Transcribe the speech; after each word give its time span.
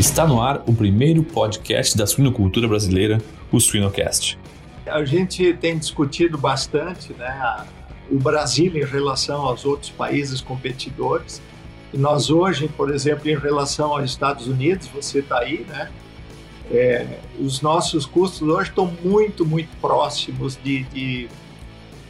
Está 0.00 0.26
no 0.26 0.40
ar 0.40 0.62
o 0.66 0.72
primeiro 0.72 1.22
podcast 1.22 1.94
da 1.94 2.06
suinocultura 2.06 2.66
brasileira, 2.66 3.18
o 3.52 3.60
Suinocast. 3.60 4.38
A 4.86 5.04
gente 5.04 5.52
tem 5.52 5.76
discutido 5.76 6.38
bastante 6.38 7.12
né, 7.12 7.66
o 8.10 8.18
Brasil 8.18 8.74
em 8.74 8.82
relação 8.82 9.42
aos 9.42 9.66
outros 9.66 9.90
países 9.90 10.40
competidores. 10.40 11.42
E 11.92 11.98
nós 11.98 12.30
hoje, 12.30 12.66
por 12.66 12.90
exemplo, 12.90 13.28
em 13.28 13.36
relação 13.36 13.92
aos 13.92 14.04
Estados 14.10 14.46
Unidos, 14.46 14.88
você 14.88 15.18
está 15.18 15.40
aí, 15.40 15.66
né? 15.68 15.90
É, 16.70 17.06
os 17.38 17.60
nossos 17.60 18.06
custos 18.06 18.48
hoje 18.48 18.70
estão 18.70 18.90
muito, 19.04 19.44
muito 19.44 19.68
próximos 19.82 20.58
de, 20.64 20.82
de 20.84 21.28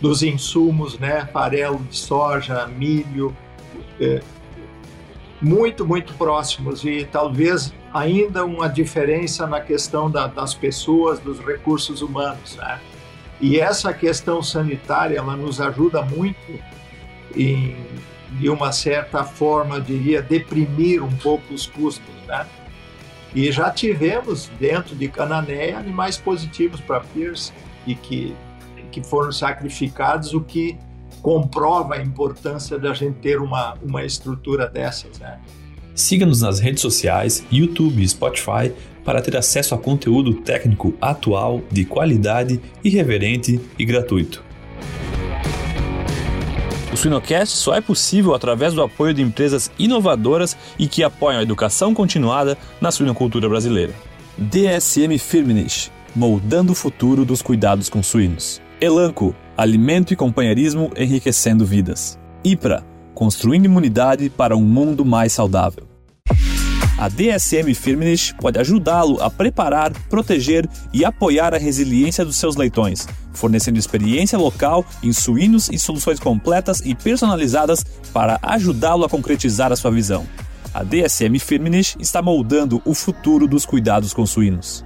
dos 0.00 0.22
insumos, 0.22 0.96
né? 0.96 1.26
Farelo 1.32 1.80
de 1.90 1.96
soja, 1.96 2.68
milho, 2.68 3.36
é, 4.00 4.22
muito, 5.40 5.86
muito 5.86 6.12
próximos 6.14 6.84
e 6.84 7.08
talvez 7.10 7.72
ainda 7.92 8.44
uma 8.44 8.68
diferença 8.68 9.46
na 9.46 9.60
questão 9.60 10.10
da, 10.10 10.26
das 10.26 10.54
pessoas, 10.54 11.18
dos 11.18 11.38
recursos 11.40 12.02
humanos, 12.02 12.56
né? 12.56 12.80
E 13.40 13.58
essa 13.58 13.92
questão 13.92 14.42
sanitária, 14.42 15.16
ela 15.16 15.34
nos 15.34 15.60
ajuda 15.60 16.02
muito 16.02 16.38
em, 17.34 17.74
de 18.32 18.50
uma 18.50 18.70
certa 18.70 19.24
forma, 19.24 19.80
diria, 19.80 20.20
deprimir 20.20 21.02
um 21.02 21.16
pouco 21.16 21.54
os 21.54 21.66
custos, 21.66 22.14
né? 22.26 22.46
E 23.34 23.50
já 23.50 23.70
tivemos 23.70 24.50
dentro 24.58 24.94
de 24.94 25.08
Cananéia 25.08 25.78
animais 25.78 26.18
positivos 26.18 26.80
para 26.80 27.00
Pierce 27.00 27.52
e 27.86 27.94
que, 27.94 28.34
que 28.90 29.02
foram 29.02 29.32
sacrificados, 29.32 30.34
o 30.34 30.40
que 30.40 30.76
comprova 31.22 31.94
a 31.94 32.02
importância 32.02 32.78
da 32.78 32.92
gente 32.94 33.18
ter 33.18 33.40
uma, 33.40 33.74
uma 33.82 34.04
estrutura 34.04 34.66
dessas, 34.66 35.18
né? 35.18 35.38
Siga-nos 35.94 36.40
nas 36.40 36.60
redes 36.60 36.80
sociais, 36.80 37.44
YouTube 37.50 38.02
e 38.02 38.08
Spotify 38.08 38.72
para 39.04 39.20
ter 39.20 39.36
acesso 39.36 39.74
a 39.74 39.78
conteúdo 39.78 40.34
técnico 40.34 40.94
atual, 41.00 41.62
de 41.70 41.84
qualidade, 41.84 42.60
irreverente 42.82 43.60
e 43.78 43.84
gratuito. 43.84 44.42
O 46.92 46.96
Suinocast 46.96 47.56
só 47.56 47.74
é 47.74 47.80
possível 47.80 48.34
através 48.34 48.74
do 48.74 48.82
apoio 48.82 49.14
de 49.14 49.22
empresas 49.22 49.70
inovadoras 49.78 50.56
e 50.78 50.88
que 50.88 51.04
apoiam 51.04 51.38
a 51.38 51.42
educação 51.42 51.94
continuada 51.94 52.58
na 52.80 52.90
suinocultura 52.90 53.48
brasileira. 53.48 53.94
DSM 54.36 55.16
Firmenich, 55.18 55.90
moldando 56.14 56.72
o 56.72 56.74
futuro 56.74 57.24
dos 57.24 57.42
cuidados 57.42 57.88
com 57.88 58.02
suínos. 58.02 58.60
Elanco, 58.80 59.34
alimento 59.60 60.10
e 60.10 60.16
companheirismo 60.16 60.90
enriquecendo 60.96 61.66
vidas. 61.66 62.18
IPRA, 62.42 62.82
construindo 63.14 63.66
imunidade 63.66 64.30
para 64.30 64.56
um 64.56 64.62
mundo 64.62 65.04
mais 65.04 65.34
saudável. 65.34 65.86
A 66.96 67.08
DSM 67.08 67.74
Firmenich 67.74 68.34
pode 68.36 68.58
ajudá-lo 68.58 69.22
a 69.22 69.28
preparar, 69.28 69.92
proteger 70.08 70.66
e 70.94 71.04
apoiar 71.04 71.54
a 71.54 71.58
resiliência 71.58 72.24
dos 72.24 72.36
seus 72.36 72.56
leitões, 72.56 73.06
fornecendo 73.34 73.78
experiência 73.78 74.38
local 74.38 74.82
em 75.02 75.12
suínos 75.12 75.68
e 75.68 75.78
soluções 75.78 76.18
completas 76.18 76.80
e 76.80 76.94
personalizadas 76.94 77.84
para 78.14 78.38
ajudá-lo 78.42 79.04
a 79.04 79.10
concretizar 79.10 79.70
a 79.72 79.76
sua 79.76 79.90
visão. 79.90 80.26
A 80.72 80.82
DSM 80.82 81.38
Firmenich 81.38 81.96
está 82.00 82.22
moldando 82.22 82.80
o 82.86 82.94
futuro 82.94 83.46
dos 83.46 83.66
cuidados 83.66 84.14
com 84.14 84.24
suínos. 84.24 84.84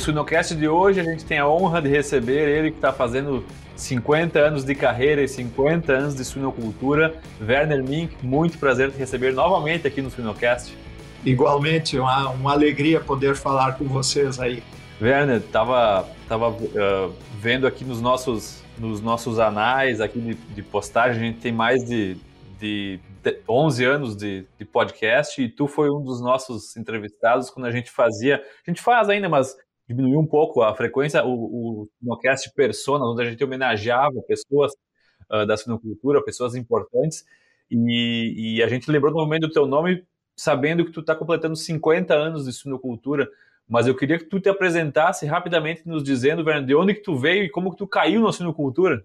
Suinocast 0.00 0.54
de 0.54 0.66
hoje, 0.66 0.98
a 0.98 1.04
gente 1.04 1.24
tem 1.26 1.38
a 1.38 1.46
honra 1.46 1.82
de 1.82 1.88
receber 1.88 2.48
ele 2.48 2.70
que 2.70 2.78
está 2.78 2.90
fazendo 2.90 3.44
50 3.76 4.38
anos 4.38 4.64
de 4.64 4.74
carreira 4.74 5.22
e 5.22 5.28
50 5.28 5.92
anos 5.92 6.14
de 6.14 6.24
suinocultura. 6.24 7.14
Werner 7.40 7.84
Mink, 7.84 8.16
muito 8.22 8.58
prazer 8.58 8.90
te 8.90 8.96
receber 8.96 9.32
novamente 9.32 9.86
aqui 9.86 10.00
no 10.00 10.10
Suinocast. 10.10 10.74
Igualmente, 11.22 11.98
uma, 11.98 12.30
uma 12.30 12.52
alegria 12.52 12.98
poder 12.98 13.36
falar 13.36 13.76
com 13.76 13.84
vocês 13.84 14.40
aí. 14.40 14.62
Werner, 15.02 15.42
tava, 15.42 16.08
tava 16.26 16.48
uh, 16.48 17.14
vendo 17.38 17.66
aqui 17.66 17.84
nos 17.84 18.00
nossos, 18.00 18.62
nos 18.78 19.02
nossos 19.02 19.38
anais 19.38 20.00
aqui 20.00 20.18
de, 20.18 20.34
de 20.34 20.62
postagem, 20.62 21.22
a 21.22 21.24
gente 21.26 21.40
tem 21.40 21.52
mais 21.52 21.84
de, 21.84 22.16
de 22.58 22.98
11 23.46 23.84
anos 23.84 24.16
de, 24.16 24.46
de, 24.58 24.64
podcast 24.64 25.42
e 25.42 25.48
tu 25.48 25.66
foi 25.66 25.90
um 25.90 26.02
dos 26.02 26.22
nossos 26.22 26.74
entrevistados 26.76 27.50
quando 27.50 27.66
a 27.66 27.70
gente 27.70 27.90
fazia, 27.90 28.42
a 28.66 28.70
gente 28.70 28.80
faz 28.80 29.10
ainda, 29.10 29.28
mas 29.28 29.56
diminuiu 29.90 30.20
um 30.20 30.26
pouco 30.26 30.62
a 30.62 30.72
frequência, 30.74 31.24
o, 31.24 31.82
o 31.82 31.88
Sinocast 31.98 32.54
Persona, 32.54 33.04
onde 33.04 33.22
a 33.22 33.24
gente 33.28 33.42
homenageava 33.42 34.22
pessoas 34.22 34.72
uh, 35.28 35.44
da 35.44 35.56
sinocultura, 35.56 36.24
pessoas 36.24 36.54
importantes, 36.54 37.24
e, 37.68 38.56
e, 38.56 38.62
a 38.62 38.68
gente 38.68 38.90
lembrou 38.90 39.12
no 39.12 39.18
momento 39.18 39.46
do 39.46 39.52
teu 39.52 39.66
nome, 39.66 40.04
sabendo 40.36 40.84
que 40.84 40.90
tu 40.90 41.00
está 41.00 41.14
completando 41.14 41.56
50 41.56 42.14
anos 42.14 42.44
de 42.44 42.52
sinocultura, 42.52 43.28
mas 43.68 43.86
eu 43.86 43.94
queria 43.94 44.18
que 44.18 44.24
tu 44.24 44.40
te 44.40 44.48
apresentasse 44.48 45.26
rapidamente, 45.26 45.82
nos 45.86 46.02
dizendo, 46.02 46.44
Werner, 46.44 46.66
de 46.66 46.74
onde 46.74 46.94
que 46.94 47.02
tu 47.02 47.16
veio 47.16 47.44
e 47.44 47.50
como 47.50 47.70
que 47.70 47.76
tu 47.76 47.86
caiu 47.86 48.22
na 48.22 48.32
sinocultura. 48.32 49.04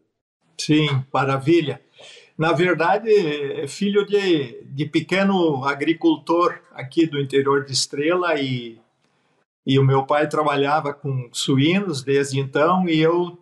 Sim, 0.57 0.87
maravilha. 1.13 1.81
Na 2.37 2.53
verdade, 2.53 3.09
é 3.09 3.67
filho 3.67 4.05
de, 4.05 4.63
de 4.63 4.85
pequeno 4.85 5.63
agricultor 5.63 6.59
aqui 6.73 7.05
do 7.05 7.19
interior 7.19 7.63
de 7.63 7.73
Estrela 7.73 8.39
e 8.39 8.79
e 9.65 9.79
o 9.79 9.83
meu 9.83 10.05
pai 10.05 10.27
trabalhava 10.27 10.93
com 10.93 11.27
suínos 11.31 12.03
desde 12.03 12.39
então 12.39 12.87
e 12.87 12.99
eu 12.99 13.37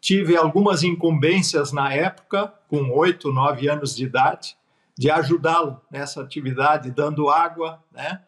tive 0.00 0.36
algumas 0.36 0.82
incumbências 0.82 1.72
na 1.72 1.92
época, 1.92 2.52
com 2.68 2.90
oito, 2.90 3.32
nove 3.32 3.68
anos 3.68 3.94
de 3.94 4.04
idade, 4.04 4.56
de 4.96 5.10
ajudá-lo 5.10 5.80
nessa 5.90 6.22
atividade, 6.22 6.90
dando 6.90 7.28
água, 7.28 7.82
né, 7.92 8.20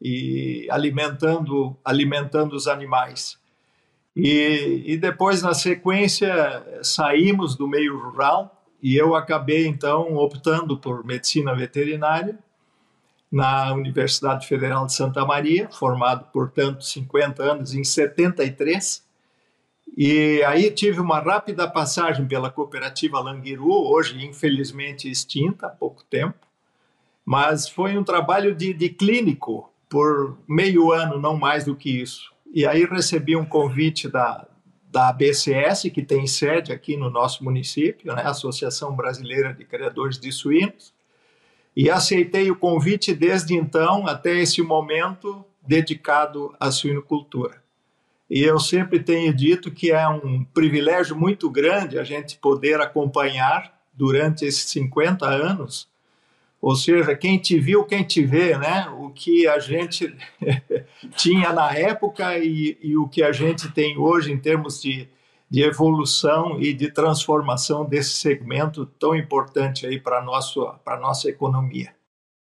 e 0.00 0.68
alimentando, 0.70 1.76
alimentando 1.84 2.54
os 2.54 2.68
animais. 2.68 3.38
E, 4.14 4.82
e 4.86 4.96
depois, 4.96 5.42
na 5.42 5.54
sequência, 5.54 6.62
saímos 6.82 7.56
do 7.56 7.66
meio 7.66 7.98
rural 7.98 8.62
e 8.82 8.96
eu 8.96 9.14
acabei 9.14 9.66
então 9.66 10.16
optando 10.16 10.76
por 10.76 11.04
medicina 11.04 11.54
veterinária 11.54 12.38
na 13.32 13.72
Universidade 13.72 14.46
Federal 14.46 14.84
de 14.84 14.92
Santa 14.92 15.24
Maria, 15.24 15.66
formado, 15.70 16.26
portanto, 16.30 16.84
50 16.84 17.42
anos 17.42 17.74
em 17.74 17.82
73. 17.82 19.02
E 19.96 20.42
aí 20.44 20.70
tive 20.70 21.00
uma 21.00 21.18
rápida 21.18 21.66
passagem 21.66 22.26
pela 22.26 22.50
cooperativa 22.50 23.18
Languiru, 23.20 23.72
hoje 23.72 24.22
infelizmente 24.22 25.10
extinta 25.10 25.66
há 25.66 25.70
pouco 25.70 26.04
tempo, 26.04 26.46
mas 27.24 27.66
foi 27.66 27.96
um 27.96 28.04
trabalho 28.04 28.54
de, 28.54 28.74
de 28.74 28.90
clínico 28.90 29.72
por 29.88 30.36
meio 30.46 30.92
ano, 30.92 31.18
não 31.18 31.36
mais 31.36 31.64
do 31.64 31.74
que 31.74 32.02
isso. 32.02 32.32
E 32.52 32.66
aí 32.66 32.84
recebi 32.84 33.34
um 33.34 33.46
convite 33.46 34.08
da, 34.08 34.46
da 34.90 35.08
ABCS, 35.08 35.90
que 35.92 36.02
tem 36.02 36.26
sede 36.26 36.70
aqui 36.70 36.98
no 36.98 37.08
nosso 37.08 37.42
município, 37.42 38.14
né, 38.14 38.22
Associação 38.24 38.94
Brasileira 38.94 39.54
de 39.54 39.64
Criadores 39.64 40.18
de 40.18 40.30
Suínos, 40.30 40.92
e 41.76 41.90
aceitei 41.90 42.50
o 42.50 42.56
convite 42.56 43.14
desde 43.14 43.54
então 43.54 44.06
até 44.06 44.38
esse 44.38 44.62
momento 44.62 45.44
dedicado 45.66 46.54
à 46.60 46.70
suinocultura. 46.70 47.62
E 48.28 48.42
eu 48.42 48.58
sempre 48.58 48.98
tenho 49.00 49.34
dito 49.34 49.70
que 49.70 49.90
é 49.90 50.08
um 50.08 50.42
privilégio 50.42 51.14
muito 51.16 51.50
grande 51.50 51.98
a 51.98 52.04
gente 52.04 52.38
poder 52.38 52.80
acompanhar 52.80 53.78
durante 53.92 54.44
esses 54.44 54.70
50 54.70 55.26
anos, 55.26 55.88
ou 56.60 56.76
seja, 56.76 57.14
quem 57.16 57.38
te 57.38 57.58
viu, 57.58 57.84
quem 57.84 58.04
te 58.04 58.24
vê, 58.24 58.56
né? 58.56 58.88
O 58.98 59.10
que 59.10 59.48
a 59.48 59.58
gente 59.58 60.14
tinha 61.16 61.52
na 61.52 61.74
época 61.74 62.38
e, 62.38 62.78
e 62.80 62.96
o 62.96 63.08
que 63.08 63.22
a 63.22 63.32
gente 63.32 63.70
tem 63.72 63.98
hoje 63.98 64.32
em 64.32 64.38
termos 64.38 64.80
de 64.80 65.08
de 65.52 65.62
evolução 65.62 66.58
e 66.58 66.72
de 66.72 66.90
transformação 66.90 67.84
desse 67.84 68.12
segmento 68.12 68.86
tão 68.86 69.14
importante 69.14 69.86
aí 69.86 70.00
para 70.00 70.20
a 70.20 70.22
nossa, 70.22 70.80
nossa 70.98 71.28
economia. 71.28 71.94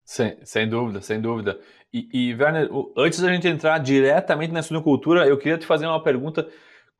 Sem, 0.04 0.36
sem 0.44 0.68
dúvida, 0.68 1.02
sem 1.02 1.20
dúvida. 1.20 1.58
E, 1.92 2.08
e, 2.12 2.34
Werner, 2.34 2.70
antes 2.96 3.18
da 3.18 3.32
gente 3.32 3.48
entrar 3.48 3.78
diretamente 3.78 4.52
na 4.52 4.62
suinocultura, 4.62 5.26
eu 5.26 5.36
queria 5.36 5.58
te 5.58 5.66
fazer 5.66 5.86
uma 5.86 6.00
pergunta. 6.00 6.48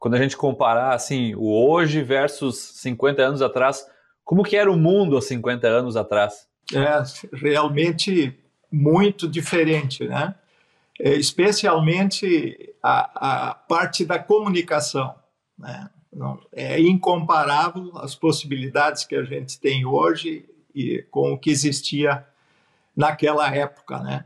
Quando 0.00 0.14
a 0.14 0.18
gente 0.18 0.36
comparar 0.36 0.94
assim, 0.94 1.32
o 1.36 1.44
hoje 1.44 2.02
versus 2.02 2.58
50 2.80 3.22
anos 3.22 3.40
atrás, 3.40 3.86
como 4.24 4.42
que 4.42 4.56
era 4.56 4.70
o 4.70 4.76
mundo 4.76 5.16
há 5.16 5.22
50 5.22 5.68
anos 5.68 5.96
atrás? 5.96 6.48
É 6.74 7.36
realmente 7.36 8.36
muito 8.68 9.28
diferente, 9.28 10.08
né? 10.08 10.34
É, 10.98 11.10
especialmente 11.14 12.74
a, 12.82 13.50
a 13.50 13.54
parte 13.54 14.04
da 14.04 14.18
comunicação. 14.18 15.14
Né? 15.56 15.88
Não, 16.12 16.40
é 16.52 16.80
incomparável 16.80 17.92
as 17.98 18.14
possibilidades 18.14 19.04
que 19.04 19.14
a 19.14 19.22
gente 19.22 19.60
tem 19.60 19.86
hoje 19.86 20.44
e 20.74 21.04
com 21.10 21.32
o 21.32 21.38
que 21.38 21.50
existia 21.50 22.26
naquela 22.96 23.54
época, 23.54 24.00
né? 24.00 24.24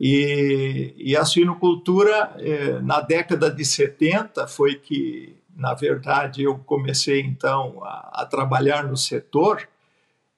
E, 0.00 0.92
e 0.96 1.16
a 1.16 1.24
suinocultura, 1.24 2.34
eh, 2.38 2.80
na 2.80 3.00
década 3.00 3.48
de 3.48 3.64
70, 3.64 4.46
foi 4.48 4.74
que 4.74 5.36
na 5.56 5.74
verdade, 5.74 6.42
eu 6.42 6.58
comecei 6.58 7.20
então 7.20 7.80
a, 7.84 8.22
a 8.22 8.26
trabalhar 8.26 8.84
no 8.84 8.96
setor, 8.96 9.68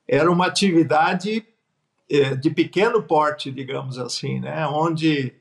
era 0.07 0.31
uma 0.31 0.47
atividade 0.47 1.45
é, 2.09 2.37
de 2.37 2.51
pequeno 2.51 3.03
porte, 3.03 3.51
digamos 3.51 3.99
assim, 3.99 4.41
né? 4.41 4.67
onde 4.67 5.33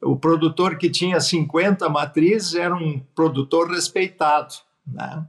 o 0.00 0.16
produtor 0.16 0.76
que 0.76 0.90
tinha 0.90 1.18
50 1.18 1.88
matrizes 1.88 2.54
era 2.54 2.74
um 2.74 3.00
produtor 3.14 3.70
respeitado. 3.70 4.54
Né? 4.86 5.26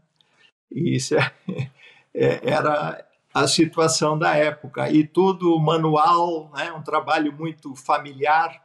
E 0.71 0.95
isso 0.95 1.15
é, 1.15 1.31
é, 2.13 2.49
era 2.49 3.05
a 3.33 3.47
situação 3.47 4.17
da 4.17 4.35
época. 4.35 4.89
E 4.89 5.05
tudo 5.05 5.59
manual, 5.59 6.51
né? 6.55 6.71
um 6.71 6.81
trabalho 6.81 7.33
muito 7.33 7.75
familiar. 7.75 8.63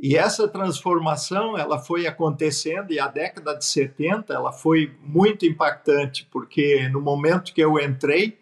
E 0.00 0.16
essa 0.16 0.48
transformação 0.48 1.56
ela 1.56 1.78
foi 1.78 2.06
acontecendo 2.06 2.92
e 2.92 2.98
a 2.98 3.06
década 3.06 3.54
de 3.54 3.64
70 3.64 4.32
ela 4.34 4.52
foi 4.52 4.96
muito 5.02 5.46
impactante, 5.46 6.26
porque 6.30 6.88
no 6.88 7.00
momento 7.00 7.54
que 7.54 7.60
eu 7.60 7.78
entrei, 7.78 8.38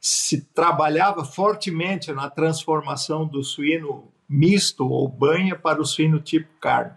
se 0.00 0.40
trabalhava 0.40 1.24
fortemente 1.24 2.10
na 2.12 2.28
transformação 2.28 3.26
do 3.26 3.44
suíno 3.44 4.10
misto 4.28 4.88
ou 4.88 5.06
banha 5.06 5.54
para 5.54 5.80
o 5.80 5.84
suíno 5.84 6.18
tipo 6.18 6.48
carne, 6.58 6.92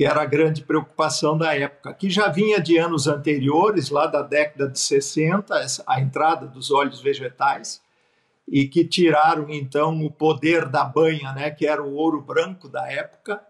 que 0.00 0.06
era 0.06 0.22
a 0.22 0.24
grande 0.24 0.62
preocupação 0.62 1.36
da 1.36 1.54
época, 1.54 1.92
que 1.92 2.08
já 2.08 2.26
vinha 2.26 2.58
de 2.58 2.78
anos 2.78 3.06
anteriores, 3.06 3.90
lá 3.90 4.06
da 4.06 4.22
década 4.22 4.66
de 4.66 4.80
60, 4.80 5.54
a 5.86 6.00
entrada 6.00 6.46
dos 6.46 6.70
óleos 6.70 7.02
vegetais, 7.02 7.82
e 8.48 8.66
que 8.66 8.82
tiraram 8.82 9.50
então 9.50 10.02
o 10.02 10.10
poder 10.10 10.70
da 10.70 10.84
banha, 10.84 11.34
né, 11.34 11.50
que 11.50 11.66
era 11.66 11.82
o 11.82 11.92
ouro 11.96 12.18
branco 12.18 12.66
da 12.66 12.90
época. 12.90 13.44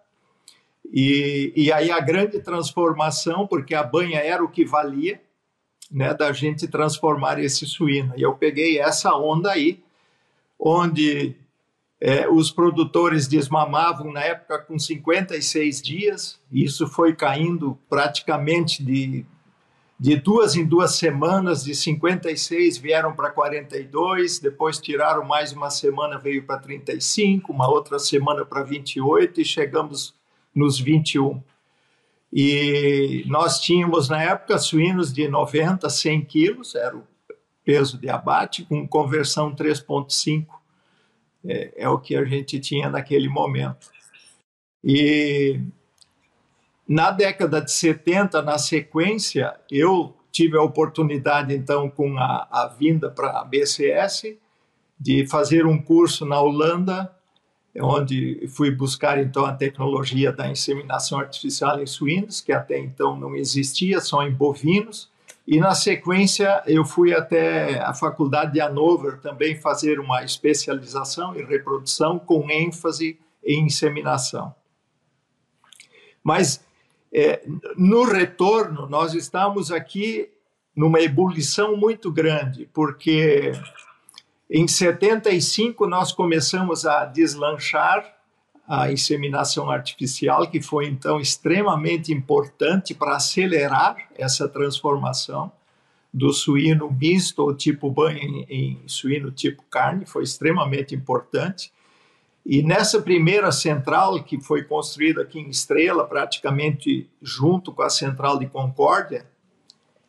E, 0.92 1.52
e 1.54 1.72
aí 1.72 1.88
a 1.88 2.00
grande 2.00 2.40
transformação, 2.40 3.46
porque 3.46 3.72
a 3.72 3.84
banha 3.84 4.18
era 4.18 4.42
o 4.42 4.50
que 4.50 4.64
valia, 4.64 5.22
né, 5.88 6.12
da 6.12 6.32
gente 6.32 6.66
transformar 6.66 7.38
esse 7.38 7.64
suíno. 7.64 8.12
E 8.16 8.22
eu 8.22 8.34
peguei 8.34 8.80
essa 8.80 9.14
onda 9.14 9.52
aí, 9.52 9.80
onde 10.58 11.36
é, 12.00 12.28
os 12.28 12.50
produtores 12.50 13.28
desmamavam 13.28 14.12
na 14.12 14.20
época 14.20 14.58
com 14.58 14.78
56 14.78 15.82
dias, 15.82 16.40
isso 16.50 16.86
foi 16.88 17.14
caindo 17.14 17.78
praticamente 17.88 18.82
de 18.82 19.26
de 20.00 20.16
duas 20.16 20.56
em 20.56 20.64
duas 20.64 20.94
semanas, 20.94 21.62
de 21.62 21.74
56 21.74 22.78
vieram 22.78 23.14
para 23.14 23.28
42, 23.28 24.38
depois 24.38 24.78
tiraram 24.78 25.26
mais 25.26 25.52
uma 25.52 25.68
semana, 25.68 26.18
veio 26.18 26.42
para 26.46 26.56
35, 26.56 27.52
uma 27.52 27.68
outra 27.68 27.98
semana 27.98 28.42
para 28.42 28.62
28 28.62 29.42
e 29.42 29.44
chegamos 29.44 30.14
nos 30.54 30.80
21. 30.80 31.42
E 32.32 33.24
nós 33.26 33.60
tínhamos 33.60 34.08
na 34.08 34.22
época 34.22 34.56
suínos 34.56 35.12
de 35.12 35.28
90, 35.28 35.90
100 35.90 36.24
quilos, 36.24 36.74
era 36.74 36.96
o 36.96 37.04
peso 37.62 37.98
de 37.98 38.08
abate, 38.08 38.64
com 38.64 38.88
conversão 38.88 39.54
3,5, 39.54 40.46
é, 41.44 41.72
é 41.76 41.88
o 41.88 41.98
que 41.98 42.16
a 42.16 42.24
gente 42.24 42.58
tinha 42.60 42.88
naquele 42.88 43.28
momento. 43.28 43.90
E 44.82 45.60
na 46.88 47.10
década 47.10 47.60
de 47.60 47.72
70, 47.72 48.42
na 48.42 48.58
sequência, 48.58 49.54
eu 49.70 50.14
tive 50.32 50.56
a 50.56 50.62
oportunidade, 50.62 51.54
então, 51.54 51.90
com 51.90 52.18
a, 52.18 52.48
a 52.50 52.66
vinda 52.66 53.10
para 53.10 53.40
a 53.40 53.44
BCS, 53.44 54.36
de 54.98 55.26
fazer 55.26 55.66
um 55.66 55.80
curso 55.80 56.24
na 56.26 56.40
Holanda, 56.40 57.14
onde 57.76 58.46
fui 58.48 58.70
buscar, 58.70 59.18
então, 59.18 59.44
a 59.44 59.52
tecnologia 59.52 60.32
da 60.32 60.50
inseminação 60.50 61.18
artificial 61.18 61.80
em 61.80 61.86
suínos, 61.86 62.40
que 62.40 62.52
até 62.52 62.78
então 62.78 63.16
não 63.16 63.36
existia, 63.36 64.00
só 64.00 64.22
em 64.22 64.30
bovinos. 64.32 65.09
E, 65.50 65.58
na 65.58 65.74
sequência, 65.74 66.62
eu 66.64 66.84
fui 66.84 67.12
até 67.12 67.80
a 67.80 67.92
Faculdade 67.92 68.52
de 68.52 68.60
Hannover 68.60 69.18
também 69.20 69.56
fazer 69.56 69.98
uma 69.98 70.22
especialização 70.22 71.34
em 71.34 71.44
reprodução 71.44 72.20
com 72.20 72.48
ênfase 72.48 73.18
em 73.44 73.66
inseminação. 73.66 74.54
Mas 76.22 76.64
é, 77.12 77.42
no 77.76 78.04
retorno, 78.04 78.88
nós 78.88 79.12
estamos 79.12 79.72
aqui 79.72 80.30
numa 80.76 81.00
ebulição 81.00 81.76
muito 81.76 82.12
grande, 82.12 82.70
porque 82.72 83.50
em 84.48 84.68
75 84.68 85.84
nós 85.84 86.12
começamos 86.12 86.86
a 86.86 87.04
deslanchar 87.06 88.19
a 88.72 88.92
inseminação 88.92 89.68
artificial, 89.68 90.48
que 90.48 90.62
foi 90.62 90.86
então 90.86 91.18
extremamente 91.18 92.12
importante 92.12 92.94
para 92.94 93.16
acelerar 93.16 93.96
essa 94.16 94.48
transformação 94.48 95.50
do 96.14 96.32
suíno 96.32 96.88
misto 96.88 97.42
ou 97.42 97.52
tipo 97.52 97.90
banho 97.90 98.20
em, 98.20 98.46
em 98.48 98.82
suíno 98.86 99.32
tipo 99.32 99.64
carne, 99.68 100.06
foi 100.06 100.22
extremamente 100.22 100.94
importante. 100.94 101.72
E 102.46 102.62
nessa 102.62 103.02
primeira 103.02 103.50
central, 103.50 104.22
que 104.22 104.40
foi 104.40 104.62
construída 104.62 105.22
aqui 105.22 105.40
em 105.40 105.50
Estrela, 105.50 106.06
praticamente 106.06 107.10
junto 107.20 107.72
com 107.72 107.82
a 107.82 107.90
central 107.90 108.38
de 108.38 108.46
Concórdia, 108.46 109.26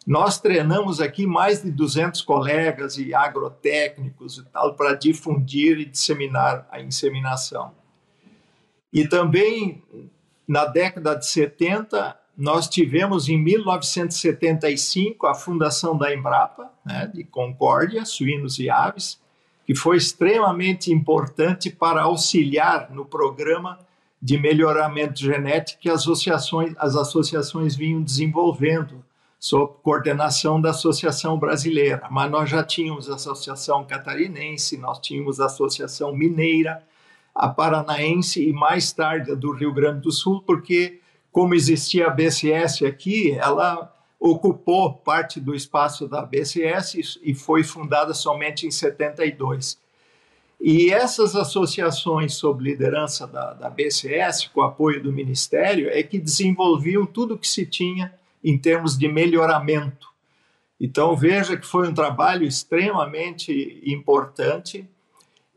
nós 0.06 0.40
treinamos 0.40 1.02
aqui 1.02 1.25
mais 1.25 1.63
de 1.63 1.72
200 1.72 2.22
colegas 2.22 3.00
e 3.00 3.12
agrotécnicos 3.12 4.38
e 4.38 4.44
tal 4.46 4.75
para 4.75 4.94
difundir 4.94 5.80
e 5.80 5.86
disseminar 5.86 6.68
a 6.69 6.80
inseminação. 6.80 7.81
E 8.93 9.07
também 9.07 9.81
na 10.47 10.65
década 10.65 11.15
de 11.15 11.25
70, 11.27 12.17
nós 12.38 12.67
tivemos 12.67 13.29
em 13.29 13.38
1975 13.38 15.27
a 15.27 15.33
fundação 15.33 15.97
da 15.97 16.13
Embrapa, 16.13 16.69
né, 16.85 17.09
de 17.13 17.23
Concórdia, 17.23 18.03
suínos 18.03 18.59
e 18.59 18.69
aves, 18.69 19.19
que 19.65 19.75
foi 19.75 19.97
extremamente 19.97 20.91
importante 20.91 21.69
para 21.69 22.01
auxiliar 22.01 22.91
no 22.91 23.05
programa 23.05 23.79
de 24.21 24.38
melhoramento 24.38 25.19
genético 25.19 25.81
que 25.81 25.89
as 25.89 26.01
associações, 26.01 26.73
as 26.77 26.95
associações 26.95 27.75
vinham 27.75 28.01
desenvolvendo, 28.01 29.03
sob 29.39 29.73
coordenação 29.81 30.61
da 30.61 30.69
Associação 30.69 31.39
Brasileira. 31.39 32.07
Mas 32.11 32.29
nós 32.29 32.49
já 32.49 32.63
tínhamos 32.63 33.09
a 33.09 33.15
Associação 33.15 33.83
Catarinense, 33.85 34.77
nós 34.77 34.99
tínhamos 34.99 35.39
a 35.39 35.45
Associação 35.45 36.15
Mineira, 36.15 36.83
a 37.33 37.48
Paranaense 37.48 38.48
e 38.48 38.54
mais 38.54 38.92
tarde 38.92 39.31
a 39.31 39.36
do 39.36 39.51
Rio 39.51 39.74
Grande 39.74 40.01
do 40.01 40.12
Sul, 40.12 40.42
porque, 40.45 41.00
como 41.31 41.54
existia 41.54 42.07
a 42.07 42.10
BCS 42.10 42.83
aqui, 42.83 43.32
ela 43.32 43.94
ocupou 44.20 44.94
parte 44.94 45.39
do 45.39 45.55
espaço 45.55 46.08
da 46.08 46.22
BCS 46.22 47.20
e 47.24 47.34
foi 47.34 47.63
fundada 47.63 48.13
somente 48.13 48.67
em 48.67 48.72
72. 48.72 49.79
E 50.63 50.91
essas 50.91 51.36
associações 51.36 52.36
sob 52.36 52.63
liderança 52.63 53.25
da, 53.25 53.53
da 53.53 53.67
BCS, 53.67 54.48
com 54.53 54.62
apoio 54.62 55.01
do 55.01 55.12
Ministério, 55.12 55.89
é 55.89 56.03
que 56.03 56.20
desenvolviam 56.20 57.03
tudo 57.03 57.34
o 57.34 57.38
que 57.38 57.48
se 57.48 57.65
tinha 57.65 58.13
em 58.44 58.60
termos 58.60 58.96
de 58.96 59.08
melhoramento. 59.08 60.08
Então, 60.79 61.15
veja 61.15 61.58
que 61.58 61.65
foi 61.65 61.88
um 61.88 61.94
trabalho 61.94 62.46
extremamente 62.46 63.82
importante 63.84 64.88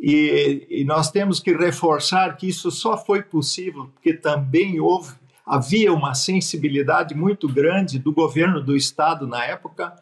e, 0.07 0.67
e 0.69 0.85
nós 0.85 1.11
temos 1.11 1.41
que 1.41 1.57
reforçar 1.57 2.37
que 2.37 2.47
isso 2.47 2.71
só 2.71 2.95
foi 2.95 3.23
possível 3.23 3.87
porque 3.95 4.13
também 4.13 4.79
houve 4.79 5.15
havia 5.47 5.91
uma 5.95 6.15
sensibilidade 6.15 7.15
muito 7.15 7.49
grande 7.49 7.99
do 7.99 8.13
governo 8.13 8.63
do 8.63 8.77
estado 8.77 9.27
na 9.27 9.43
época 9.47 9.97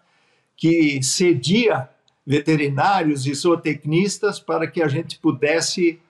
que 0.57 1.01
cedia 1.05 1.89
veterinários 2.27 3.27
e 3.27 3.33
zootecnistas 3.33 4.41
para 4.41 4.67
que 4.67 4.83
a 4.83 4.89
gente 4.89 5.21
pudesse 5.21 6.01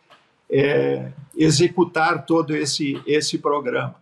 é, 0.51 1.13
executar 1.37 2.25
todo 2.25 2.57
esse 2.57 2.99
esse 3.07 3.37
programa. 3.37 3.95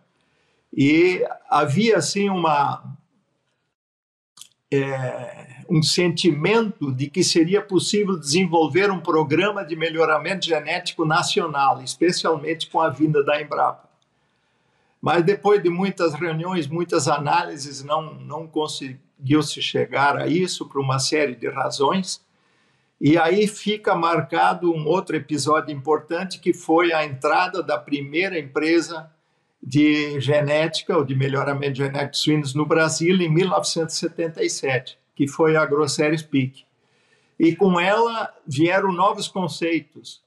E 0.73 1.21
havia 1.49 1.97
assim 1.97 2.29
uma 2.29 2.81
é, 4.71 5.60
um 5.71 5.81
sentimento 5.81 6.91
de 6.91 7.09
que 7.09 7.23
seria 7.23 7.61
possível 7.61 8.19
desenvolver 8.19 8.91
um 8.91 8.99
programa 8.99 9.63
de 9.63 9.73
melhoramento 9.73 10.45
genético 10.45 11.05
nacional, 11.05 11.81
especialmente 11.81 12.69
com 12.69 12.81
a 12.81 12.89
vinda 12.89 13.23
da 13.23 13.41
Embrapa. 13.41 13.89
Mas 15.01 15.23
depois 15.23 15.63
de 15.63 15.69
muitas 15.69 16.13
reuniões, 16.13 16.67
muitas 16.67 17.07
análises, 17.07 17.85
não, 17.85 18.15
não 18.15 18.45
conseguiu 18.45 19.41
se 19.41 19.61
chegar 19.61 20.17
a 20.17 20.27
isso 20.27 20.67
por 20.67 20.81
uma 20.81 20.99
série 20.99 21.35
de 21.35 21.47
razões. 21.47 22.21
E 22.99 23.17
aí 23.17 23.47
fica 23.47 23.95
marcado 23.95 24.73
um 24.73 24.85
outro 24.85 25.15
episódio 25.15 25.73
importante 25.73 26.37
que 26.37 26.53
foi 26.53 26.91
a 26.91 27.05
entrada 27.05 27.63
da 27.63 27.77
primeira 27.77 28.37
empresa 28.37 29.09
de 29.63 30.19
genética 30.19 30.97
ou 30.97 31.05
de 31.05 31.15
melhoramento 31.15 31.77
genético 31.77 32.11
de 32.11 32.17
suínos 32.17 32.53
no 32.53 32.65
Brasil 32.65 33.15
em 33.21 33.29
1977, 33.29 34.99
que 35.21 35.27
foi 35.27 35.55
a 35.55 35.63
Grosseries 35.63 36.23
Peak. 36.23 36.65
E 37.39 37.55
com 37.55 37.79
ela 37.79 38.33
vieram 38.47 38.91
novos 38.91 39.27
conceitos 39.27 40.19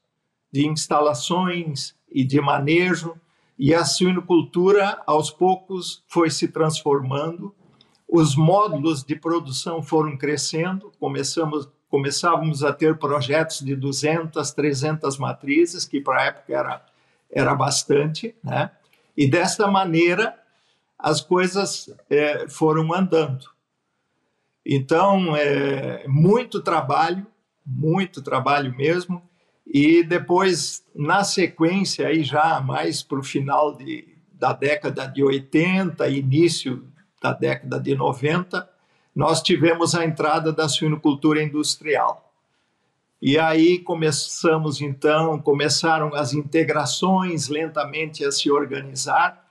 de 0.52 0.68
instalações 0.68 1.96
e 2.08 2.22
de 2.22 2.40
manejo 2.40 3.16
e 3.58 3.74
a 3.74 3.84
suinocultura, 3.84 5.02
aos 5.04 5.32
poucos, 5.32 6.04
foi 6.06 6.30
se 6.30 6.46
transformando 6.46 7.52
os 8.08 8.36
módulos 8.36 9.02
de 9.02 9.16
produção 9.16 9.82
foram 9.82 10.16
crescendo, 10.16 10.92
começamos, 11.00 11.68
começávamos 11.90 12.62
a 12.62 12.72
ter 12.72 12.96
projetos 12.96 13.62
de 13.62 13.74
200, 13.74 14.52
300 14.52 15.18
matrizes, 15.18 15.84
que 15.84 16.00
para 16.00 16.20
a 16.20 16.24
época 16.26 16.54
era, 16.54 16.86
era 17.32 17.52
bastante, 17.56 18.32
né? 18.44 18.70
E 19.16 19.28
dessa 19.28 19.66
maneira 19.66 20.38
as 20.96 21.20
coisas 21.20 21.92
é, 22.08 22.46
foram 22.48 22.94
andando. 22.94 23.53
Então, 24.66 25.37
é, 25.37 26.06
muito 26.09 26.62
trabalho, 26.62 27.26
muito 27.66 28.23
trabalho 28.23 28.75
mesmo, 28.75 29.23
e 29.66 30.02
depois, 30.02 30.85
na 30.94 31.25
sequência, 31.25 32.06
aí 32.06 32.23
já 32.23 32.61
mais 32.61 33.02
para 33.02 33.18
o 33.18 33.23
final 33.23 33.76
de, 33.76 34.06
da 34.33 34.52
década 34.52 35.06
de 35.06 35.23
80, 35.23 36.06
início 36.09 36.87
da 37.23 37.33
década 37.33 37.80
de 37.80 37.94
90, 37.94 38.68
nós 39.14 39.42
tivemos 39.42 39.94
a 39.94 40.04
entrada 40.04 40.52
da 40.52 40.68
suinocultura 40.68 41.42
industrial. 41.42 42.33
E 43.23 43.38
aí 43.38 43.78
começamos 43.78 44.83
então, 44.83 45.40
começaram 45.40 46.14
as 46.14 46.35
integrações 46.35 47.49
lentamente 47.49 48.25
a 48.25 48.30
se 48.30 48.50
organizar, 48.50 49.43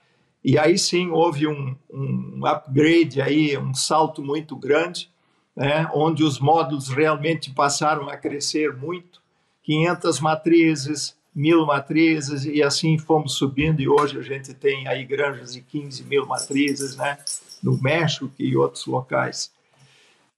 e 0.44 0.58
aí 0.58 0.78
sim 0.78 1.10
houve 1.10 1.46
um, 1.46 1.74
um 1.90 2.46
upgrade 2.46 3.22
aí, 3.22 3.56
um 3.56 3.72
salto 3.72 4.22
muito 4.22 4.54
grande, 4.54 5.08
né, 5.56 5.88
onde 5.94 6.22
os 6.22 6.38
módulos 6.38 6.88
realmente 6.88 7.50
passaram 7.52 8.08
a 8.08 8.16
crescer 8.16 8.74
muito, 8.74 9.22
500 9.62 10.20
matrizes, 10.20 11.16
mil 11.34 11.64
matrizes, 11.64 12.44
e 12.44 12.62
assim 12.62 12.98
fomos 12.98 13.34
subindo, 13.34 13.80
e 13.80 13.88
hoje 13.88 14.18
a 14.18 14.22
gente 14.22 14.52
tem 14.52 14.86
aí 14.86 15.04
granjas 15.04 15.54
de 15.54 15.60
15 15.62 16.04
mil 16.04 16.26
matrizes, 16.26 16.96
né? 16.96 17.18
no 17.64 17.80
México 17.80 18.30
e 18.38 18.54
outros 18.54 18.84
locais. 18.84 19.50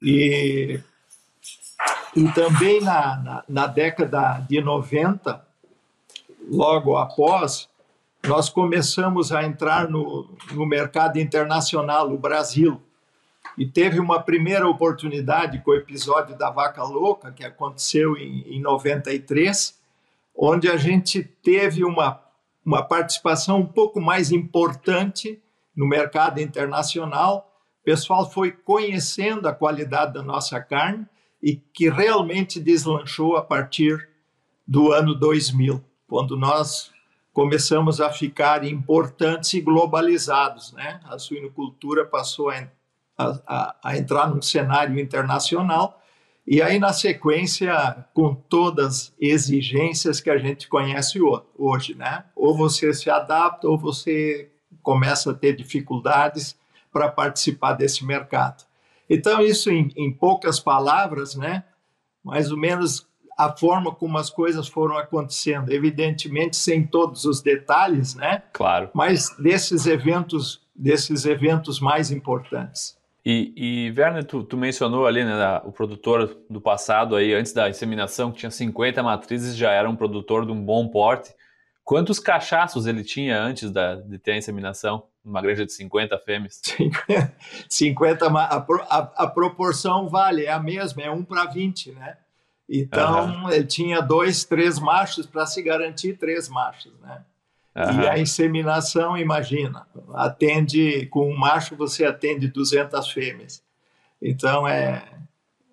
E, 0.00 0.78
e 2.14 2.28
também 2.32 2.80
na, 2.80 3.16
na, 3.16 3.44
na 3.48 3.66
década 3.66 4.38
de 4.48 4.60
90, 4.60 5.44
logo 6.48 6.96
após, 6.96 7.68
nós 8.26 8.49
começamos 8.49 9.30
a 9.33 9.45
entrar 9.45 9.88
no, 9.88 10.28
no 10.52 10.66
mercado 10.66 11.18
internacional, 11.18 12.12
o 12.12 12.18
Brasil. 12.18 12.80
E 13.56 13.64
teve 13.64 14.00
uma 14.00 14.21
primeira 14.21 14.68
oportunidade 14.68 15.61
com 15.62 15.71
o 15.71 15.76
episódio 15.76 16.37
da 16.37 16.50
vaca 16.50 16.83
louca, 16.83 17.33
que 17.33 17.45
aconteceu 17.45 18.16
em, 18.16 18.56
em 18.56 18.61
93, 18.61 19.78
onde 20.37 20.68
a 20.68 20.76
gente 20.76 21.23
teve 21.23 21.85
uma, 21.85 22.21
uma 22.64 22.83
participação 22.83 23.61
um 23.61 23.66
pouco 23.66 24.00
mais 24.00 24.33
importante 24.33 25.40
no 25.75 25.87
mercado 25.87 26.40
internacional, 26.40 27.52
o 27.80 27.85
pessoal 27.85 28.28
foi 28.30 28.50
conhecendo 28.50 29.47
a 29.47 29.52
qualidade 29.52 30.14
da 30.14 30.23
nossa 30.23 30.61
carne 30.61 31.06
e 31.40 31.54
que 31.54 31.88
realmente 31.88 32.59
deslanchou 32.59 33.37
a 33.37 33.42
partir 33.42 34.09
do 34.66 34.90
ano 34.90 35.14
2000, 35.14 35.83
quando 36.09 36.37
nós 36.37 36.90
começamos 37.37 38.00
a 38.00 38.11
ficar 38.11 38.64
importantes 38.64 39.52
e 39.52 39.61
globalizados. 39.61 40.73
Né? 40.73 40.99
A 41.05 41.19
suinocultura 41.19 42.07
passou 42.07 42.49
a, 42.49 42.66
a, 43.19 43.76
a 43.85 43.99
entrar 43.99 44.26
num 44.26 44.40
cenário 44.40 44.99
internacional 44.99 46.02
e 46.47 46.62
aí, 46.62 46.78
na 46.78 46.95
sequência, 46.95 48.07
com 48.14 48.35
todas 48.35 48.87
as 48.87 49.12
exigências 49.21 50.19
que 50.19 50.31
a 50.31 50.38
gente 50.38 50.66
conhece 50.66 51.19
hoje, 51.59 51.95
né? 51.95 52.25
Ou 52.37 52.57
você 52.57 52.95
se 52.95 53.11
adapta 53.11 53.69
ou 53.69 53.76
você 53.76 54.49
começa 54.81 55.33
a 55.33 55.35
ter 55.35 55.57
dificuldades 55.57 56.57
para 56.93 57.09
participar 57.09 57.73
desse 57.73 58.07
mercado. 58.07 58.64
Então, 59.11 59.43
isso 59.43 59.71
em, 59.71 59.93
em 59.97 60.11
poucas 60.12 60.61
palavras, 60.61 61.35
né? 61.35 61.64
Mais 62.25 62.52
ou 62.52 62.57
menos 62.57 63.07
a 63.37 63.55
forma 63.55 63.95
como 63.95 64.16
as 64.16 64.31
coisas 64.31 64.66
foram 64.66 64.97
acontecendo, 64.97 65.71
evidentemente 65.71 66.57
sem 66.57 66.87
todos 66.87 67.25
os 67.25 67.43
detalhes, 67.43 68.14
né? 68.14 68.43
Claro. 68.52 68.88
Mas 68.95 69.37
desses 69.38 69.87
eventos, 69.87 70.62
desses 70.75 71.26
eventos 71.26 71.78
mais 71.78 72.11
importantes. 72.11 72.97
E, 73.28 73.52
e 73.57 73.95
Werner, 73.99 74.25
tu, 74.25 74.45
tu, 74.45 74.57
mencionou 74.57 75.05
ali, 75.05 75.25
né, 75.25 75.61
o 75.64 75.73
produtor 75.73 76.37
do 76.49 76.61
passado 76.61 77.16
aí, 77.16 77.35
antes 77.35 77.52
da 77.52 77.69
inseminação, 77.69 78.31
que 78.31 78.38
tinha 78.38 78.52
50 78.52 79.02
matrizes, 79.02 79.57
já 79.57 79.73
era 79.73 79.90
um 79.90 79.97
produtor 79.97 80.47
de 80.47 80.52
um 80.52 80.64
bom 80.64 80.87
porte. 80.87 81.35
Quantos 81.83 82.21
cachaços 82.21 82.87
ele 82.87 83.02
tinha 83.02 83.40
antes 83.40 83.71
da, 83.71 83.97
de 83.97 84.16
ter 84.19 84.33
a 84.33 84.37
inseminação? 84.37 85.09
Uma 85.25 85.43
granja 85.43 85.66
de 85.66 85.73
50 85.73 86.16
fêmeas? 86.19 86.62
50, 87.69 88.26
a, 88.26 88.57
a, 88.57 88.99
a, 89.25 89.26
proporção 89.26 90.09
vale, 90.09 90.45
é 90.45 90.52
a 90.52 90.61
mesma, 90.61 91.02
é 91.02 91.11
1 91.11 91.25
para 91.25 91.47
20, 91.47 91.93
né? 91.93 92.16
Então, 92.68 93.44
uhum. 93.44 93.50
ele 93.50 93.64
tinha 93.64 94.00
dois, 94.00 94.44
três 94.44 94.78
machos 94.78 95.25
para 95.26 95.46
se 95.46 95.62
garantir 95.62 96.14
três 96.14 96.49
machos, 96.49 96.92
né? 97.00 97.23
Uhum. 97.76 98.00
E 98.02 98.08
a 98.08 98.18
inseminação, 98.18 99.16
imagina, 99.16 99.87
atende, 100.14 101.06
com 101.06 101.30
um 101.30 101.37
macho 101.37 101.76
você 101.76 102.06
atende 102.06 102.49
200 102.49 103.12
fêmeas. 103.12 103.62
Então, 104.20 104.66
é, 104.66 105.04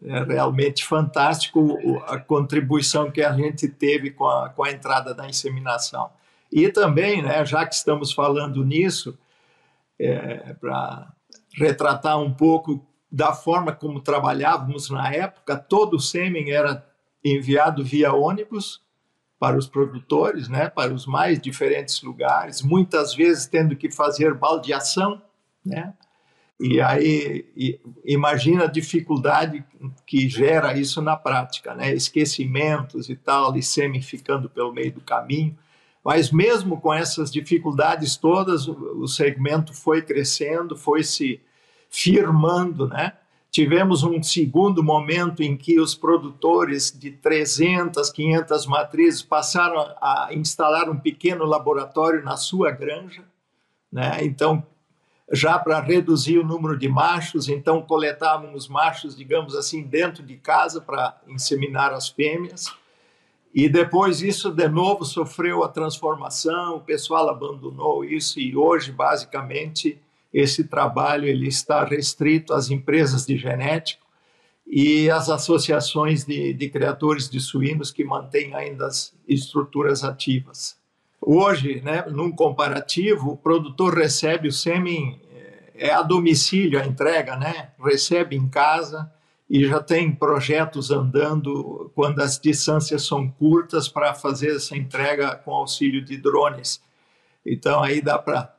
é 0.03 0.23
realmente 0.23 0.85
fantástico 0.85 1.79
a 2.07 2.17
contribuição 2.19 3.09
que 3.09 3.23
a 3.23 3.31
gente 3.31 3.69
teve 3.69 4.12
com 4.12 4.27
a, 4.27 4.50
com 4.50 4.65
a 4.65 4.71
entrada 4.71 5.13
da 5.13 5.27
inseminação. 5.27 6.09
E 6.51 6.69
também, 6.69 7.21
né, 7.21 7.43
já 7.45 7.65
que 7.65 7.73
estamos 7.73 8.12
falando 8.12 8.63
nisso, 8.65 9.17
é, 9.97 10.53
para 10.59 11.07
retratar 11.55 12.19
um 12.19 12.33
pouco 12.33 12.85
da 13.13 13.32
forma 13.32 13.72
como 13.72 14.01
trabalhávamos 14.01 14.89
na 14.89 15.13
época, 15.13 15.55
todo 15.55 15.98
o 15.98 16.00
sêmen 16.00 16.50
era 16.50 16.84
enviado 17.24 17.86
via 17.86 18.12
ônibus 18.12 18.82
para 19.39 19.55
os 19.55 19.67
produtores, 19.67 20.50
né, 20.50 20.67
para 20.67 20.91
os 20.91 21.05
mais 21.05 21.39
diferentes 21.39 22.01
lugares, 22.01 22.63
muitas 22.63 23.13
vezes 23.13 23.46
tendo 23.46 23.75
que 23.75 23.91
fazer 23.91 24.34
baldeação, 24.34 25.22
né, 25.63 25.93
e 26.60 26.79
aí 26.79 27.79
imagina 28.05 28.63
a 28.63 28.72
dificuldade 28.72 29.63
que 30.08 30.29
gera 30.29 30.77
isso 30.77 31.01
na 31.01 31.15
prática, 31.15 31.74
né? 31.74 31.93
Esquecimentos 31.93 33.10
e 33.10 33.17
tal, 33.17 33.58
e 33.58 33.62
semi 33.62 34.01
ficando 34.01 34.50
pelo 34.50 34.72
meio 34.72 34.93
do 34.93 35.01
caminho. 35.01 35.58
Mas 36.05 36.32
mesmo 36.32 36.79
com 36.79 36.93
essas 36.93 37.32
dificuldades 37.32 38.15
todas, 38.15 38.67
o 38.67 39.08
segmento 39.08 39.74
foi 39.74 40.01
crescendo, 40.01 40.77
foi 40.77 41.03
se 41.03 41.41
firmando, 41.93 42.88
né? 42.88 43.13
Tivemos 43.51 44.01
um 44.01 44.21
segundo 44.23 44.83
momento 44.83 45.43
em 45.43 45.55
que 45.55 45.79
os 45.79 45.93
produtores 45.93 46.91
de 46.91 47.12
300, 47.12 48.09
500 48.09 48.65
matrizes 48.65 49.21
passaram 49.21 49.77
a 50.01 50.29
instalar 50.31 50.89
um 50.89 50.97
pequeno 50.97 51.45
laboratório 51.45 52.23
na 52.23 52.35
sua 52.35 52.71
granja, 52.71 53.23
né? 53.91 54.17
Então 54.23 54.65
já 55.31 55.59
para 55.59 55.79
reduzir 55.79 56.39
o 56.39 56.43
número 56.43 56.75
de 56.75 56.89
machos, 56.89 57.47
então 57.47 57.79
coletávamos 57.83 58.67
machos, 58.67 59.15
digamos 59.15 59.55
assim, 59.55 59.83
dentro 59.83 60.23
de 60.23 60.35
casa 60.35 60.81
para 60.81 61.21
inseminar 61.27 61.93
as 61.93 62.09
fêmeas. 62.09 62.73
E 63.53 63.69
depois 63.69 64.23
isso 64.23 64.51
de 64.51 64.67
novo 64.67 65.05
sofreu 65.05 65.63
a 65.63 65.69
transformação, 65.69 66.77
o 66.77 66.81
pessoal 66.81 67.29
abandonou 67.29 68.03
isso 68.03 68.39
e 68.39 68.57
hoje 68.57 68.91
basicamente 68.91 70.01
esse 70.33 70.63
trabalho 70.63 71.27
ele 71.27 71.47
está 71.47 71.83
restrito 71.85 72.53
às 72.53 72.69
empresas 72.69 73.25
de 73.25 73.37
genético 73.37 74.03
e 74.65 75.09
às 75.09 75.29
associações 75.29 76.25
de, 76.25 76.53
de 76.53 76.69
criadores 76.69 77.29
de 77.29 77.39
suínos 77.39 77.91
que 77.91 78.03
mantêm 78.03 78.55
ainda 78.55 78.87
as 78.87 79.13
estruturas 79.27 80.03
ativas. 80.03 80.77
Hoje, 81.21 81.81
né, 81.81 82.03
num 82.09 82.31
comparativo, 82.31 83.31
o 83.31 83.37
produtor 83.37 83.93
recebe 83.93 84.47
o 84.47 84.51
sêmen 84.51 85.21
é 85.75 85.91
a 85.91 86.01
domicílio 86.01 86.79
a 86.79 86.85
entrega, 86.85 87.35
né? 87.35 87.71
Recebe 87.83 88.35
em 88.35 88.47
casa 88.47 89.11
e 89.49 89.65
já 89.65 89.81
tem 89.81 90.11
projetos 90.11 90.91
andando 90.91 91.91
quando 91.95 92.21
as 92.21 92.39
distâncias 92.39 93.05
são 93.05 93.29
curtas 93.29 93.87
para 93.87 94.13
fazer 94.13 94.55
essa 94.55 94.77
entrega 94.77 95.35
com 95.35 95.51
auxílio 95.51 96.03
de 96.03 96.17
drones. 96.17 96.81
Então 97.45 97.83
aí 97.83 98.01
dá 98.01 98.17
para 98.17 98.52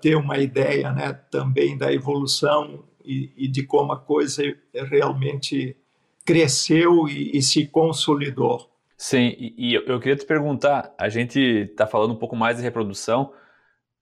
ter 0.00 0.16
uma 0.16 0.38
ideia, 0.38 0.92
né? 0.92 1.12
Também 1.30 1.76
da 1.76 1.92
evolução 1.92 2.84
e, 3.04 3.32
e 3.36 3.48
de 3.48 3.64
como 3.64 3.92
a 3.92 3.98
coisa 3.98 4.42
realmente 4.72 5.76
cresceu 6.24 7.08
e, 7.08 7.36
e 7.36 7.42
se 7.42 7.66
consolidou. 7.66 8.70
Sim, 8.96 9.34
e, 9.38 9.54
e 9.58 9.74
eu 9.74 9.98
queria 10.00 10.16
te 10.16 10.24
perguntar, 10.24 10.94
a 10.98 11.08
gente 11.08 11.38
está 11.38 11.86
falando 11.86 12.12
um 12.12 12.18
pouco 12.18 12.36
mais 12.36 12.56
de 12.56 12.62
reprodução, 12.62 13.32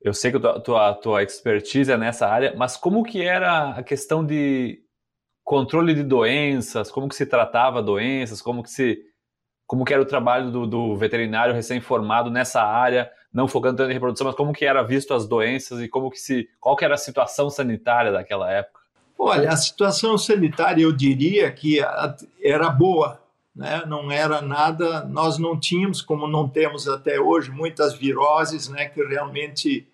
eu 0.00 0.12
sei 0.12 0.30
que 0.30 0.36
a 0.36 0.40
tua, 0.40 0.60
tua, 0.60 0.94
tua 0.94 1.22
expertise 1.22 1.90
é 1.90 1.96
nessa 1.96 2.28
área, 2.28 2.54
mas 2.56 2.76
como 2.76 3.02
que 3.02 3.22
era 3.22 3.70
a 3.70 3.82
questão 3.82 4.24
de 4.24 4.80
controle 5.44 5.94
de 5.94 6.02
doenças, 6.02 6.90
como 6.90 7.08
que 7.08 7.14
se 7.14 7.26
tratava 7.26 7.82
doenças, 7.82 8.42
como 8.42 8.62
que 8.62 8.70
se 8.70 9.00
como 9.66 9.84
que 9.86 9.92
era 9.94 10.02
o 10.02 10.06
trabalho 10.06 10.50
do, 10.50 10.66
do 10.66 10.96
veterinário 10.96 11.54
recém-formado 11.54 12.30
nessa 12.30 12.62
área, 12.62 13.10
não 13.32 13.48
focando 13.48 13.78
tanto 13.78 13.90
em 13.90 13.94
reprodução, 13.94 14.26
mas 14.26 14.36
como 14.36 14.52
que 14.52 14.64
era 14.64 14.82
visto 14.82 15.14
as 15.14 15.26
doenças 15.26 15.80
e 15.80 15.88
como 15.88 16.10
que 16.10 16.18
se 16.18 16.48
qual 16.60 16.76
que 16.76 16.84
era 16.84 16.94
a 16.94 16.98
situação 16.98 17.48
sanitária 17.48 18.12
daquela 18.12 18.50
época? 18.50 18.82
Olha, 19.18 19.50
a 19.50 19.56
situação 19.56 20.18
sanitária, 20.18 20.82
eu 20.82 20.92
diria 20.92 21.50
que 21.52 21.78
era 22.42 22.68
boa, 22.68 23.20
né? 23.54 23.82
não 23.86 24.10
era 24.10 24.42
nada, 24.42 25.04
nós 25.04 25.38
não 25.38 25.58
tínhamos, 25.58 26.02
como 26.02 26.26
não 26.26 26.48
temos 26.48 26.88
até 26.88 27.20
hoje, 27.20 27.50
muitas 27.50 27.94
viroses, 27.94 28.68
né, 28.68 28.86
que 28.86 29.00
realmente 29.04 29.86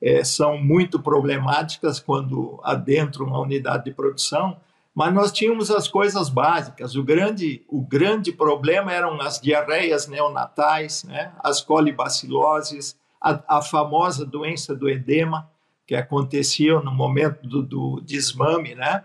é, 0.00 0.24
são 0.24 0.56
muito 0.56 0.98
problemáticas 1.00 2.00
quando 2.00 2.58
adentram 2.64 3.26
uma 3.26 3.40
unidade 3.40 3.84
de 3.84 3.92
produção, 3.92 4.56
mas 4.94 5.14
nós 5.14 5.32
tínhamos 5.32 5.70
as 5.70 5.88
coisas 5.88 6.28
básicas. 6.28 6.94
O 6.94 7.02
grande, 7.02 7.64
o 7.68 7.80
grande 7.80 8.30
problema 8.30 8.92
eram 8.92 9.20
as 9.20 9.40
diarreias 9.40 10.06
neonatais, 10.06 11.04
né, 11.04 11.32
as 11.42 11.60
colibaciloses, 11.62 12.96
a, 13.20 13.58
a 13.58 13.62
famosa 13.62 14.26
doença 14.26 14.74
do 14.74 14.88
edema, 14.88 15.50
que 15.86 15.94
acontecia 15.94 16.78
no 16.80 16.92
momento 16.92 17.46
do, 17.46 17.62
do 17.62 18.00
desmame, 18.00 18.74
né? 18.74 19.04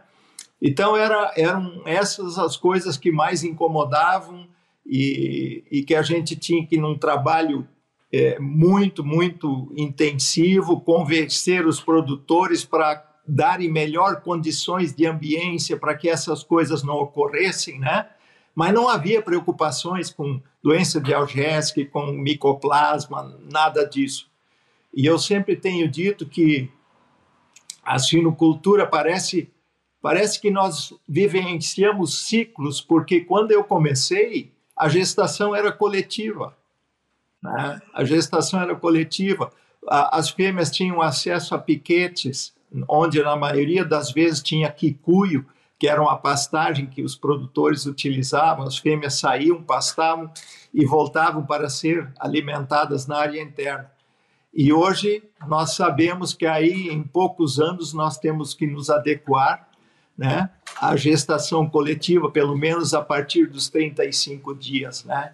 Então 0.61 0.95
era, 0.95 1.33
eram 1.35 1.81
essas 1.85 2.37
as 2.37 2.57
coisas 2.57 2.97
que 2.97 3.11
mais 3.11 3.43
incomodavam 3.43 4.47
e, 4.85 5.63
e 5.71 5.83
que 5.83 5.93
a 5.93 6.01
gente 6.01 6.35
tinha 6.35 6.65
que 6.65 6.77
num 6.77 6.97
trabalho 6.97 7.67
é, 8.11 8.39
muito 8.39 9.03
muito 9.03 9.71
intensivo 9.75 10.79
convencer 10.81 11.65
os 11.67 11.79
produtores 11.81 12.63
para 12.63 13.06
darem 13.27 13.71
melhor 13.71 14.21
condições 14.21 14.93
de 14.95 15.05
ambiência 15.05 15.77
para 15.77 15.95
que 15.95 16.09
essas 16.09 16.43
coisas 16.43 16.83
não 16.83 16.95
ocorressem, 16.95 17.79
né? 17.79 18.07
Mas 18.55 18.73
não 18.73 18.89
havia 18.89 19.21
preocupações 19.21 20.09
com 20.09 20.41
doença 20.63 20.99
de 20.99 21.13
Algésica, 21.13 21.85
com 21.85 22.11
micoplasma, 22.11 23.37
nada 23.51 23.83
disso. 23.83 24.29
E 24.93 25.05
eu 25.05 25.19
sempre 25.19 25.55
tenho 25.55 25.87
dito 25.87 26.25
que 26.25 26.69
a 27.83 27.99
sinocultura 27.99 28.87
parece 28.87 29.51
Parece 30.01 30.39
que 30.39 30.51
nós 30.51 30.93
vivenciamos 31.07 32.27
ciclos, 32.27 32.79
porque 32.79 33.21
quando 33.21 33.51
eu 33.51 33.63
comecei, 33.63 34.53
a 34.73 34.87
gestação 34.87 35.55
era 35.55 35.71
coletiva. 35.71 36.55
Né? 37.41 37.81
A 37.93 38.05
gestação 38.05 38.61
era 38.61 38.75
coletiva. 38.75 39.51
As 39.85 40.29
fêmeas 40.29 40.69
tinham 40.71 41.01
acesso 41.01 41.55
a 41.55 41.59
piquetes, 41.59 42.53
onde 42.87 43.21
na 43.21 43.35
maioria 43.35 43.83
das 43.83 44.11
vezes 44.11 44.41
tinha 44.41 44.71
quicuio, 44.71 45.45
que 45.79 45.87
era 45.87 46.01
uma 46.01 46.17
pastagem 46.17 46.87
que 46.87 47.03
os 47.03 47.15
produtores 47.15 47.85
utilizavam. 47.85 48.65
As 48.65 48.77
fêmeas 48.77 49.19
saíam, 49.19 49.61
pastavam 49.61 50.31
e 50.73 50.85
voltavam 50.85 51.45
para 51.45 51.69
ser 51.69 52.11
alimentadas 52.19 53.05
na 53.05 53.17
área 53.17 53.41
interna. 53.41 53.91
E 54.53 54.73
hoje 54.73 55.23
nós 55.47 55.75
sabemos 55.75 56.33
que 56.33 56.45
aí 56.45 56.89
em 56.89 57.03
poucos 57.03 57.59
anos 57.59 57.93
nós 57.93 58.17
temos 58.17 58.53
que 58.53 58.65
nos 58.65 58.89
adequar 58.89 59.67
né, 60.17 60.49
a 60.81 60.95
gestação 60.95 61.69
coletiva, 61.69 62.31
pelo 62.31 62.57
menos 62.57 62.93
a 62.93 63.01
partir 63.01 63.45
dos 63.45 63.69
35 63.69 64.55
dias, 64.55 65.03
né? 65.03 65.33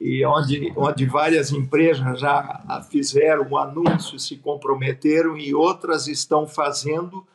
E 0.00 0.24
onde, 0.24 0.72
onde 0.76 1.06
várias 1.06 1.50
empresas 1.50 2.20
já 2.20 2.84
fizeram 2.90 3.48
um 3.50 3.56
anúncio, 3.56 4.18
se 4.18 4.36
comprometeram 4.36 5.36
e 5.36 5.52
outras 5.52 6.06
estão 6.06 6.46
fazendo, 6.46 7.26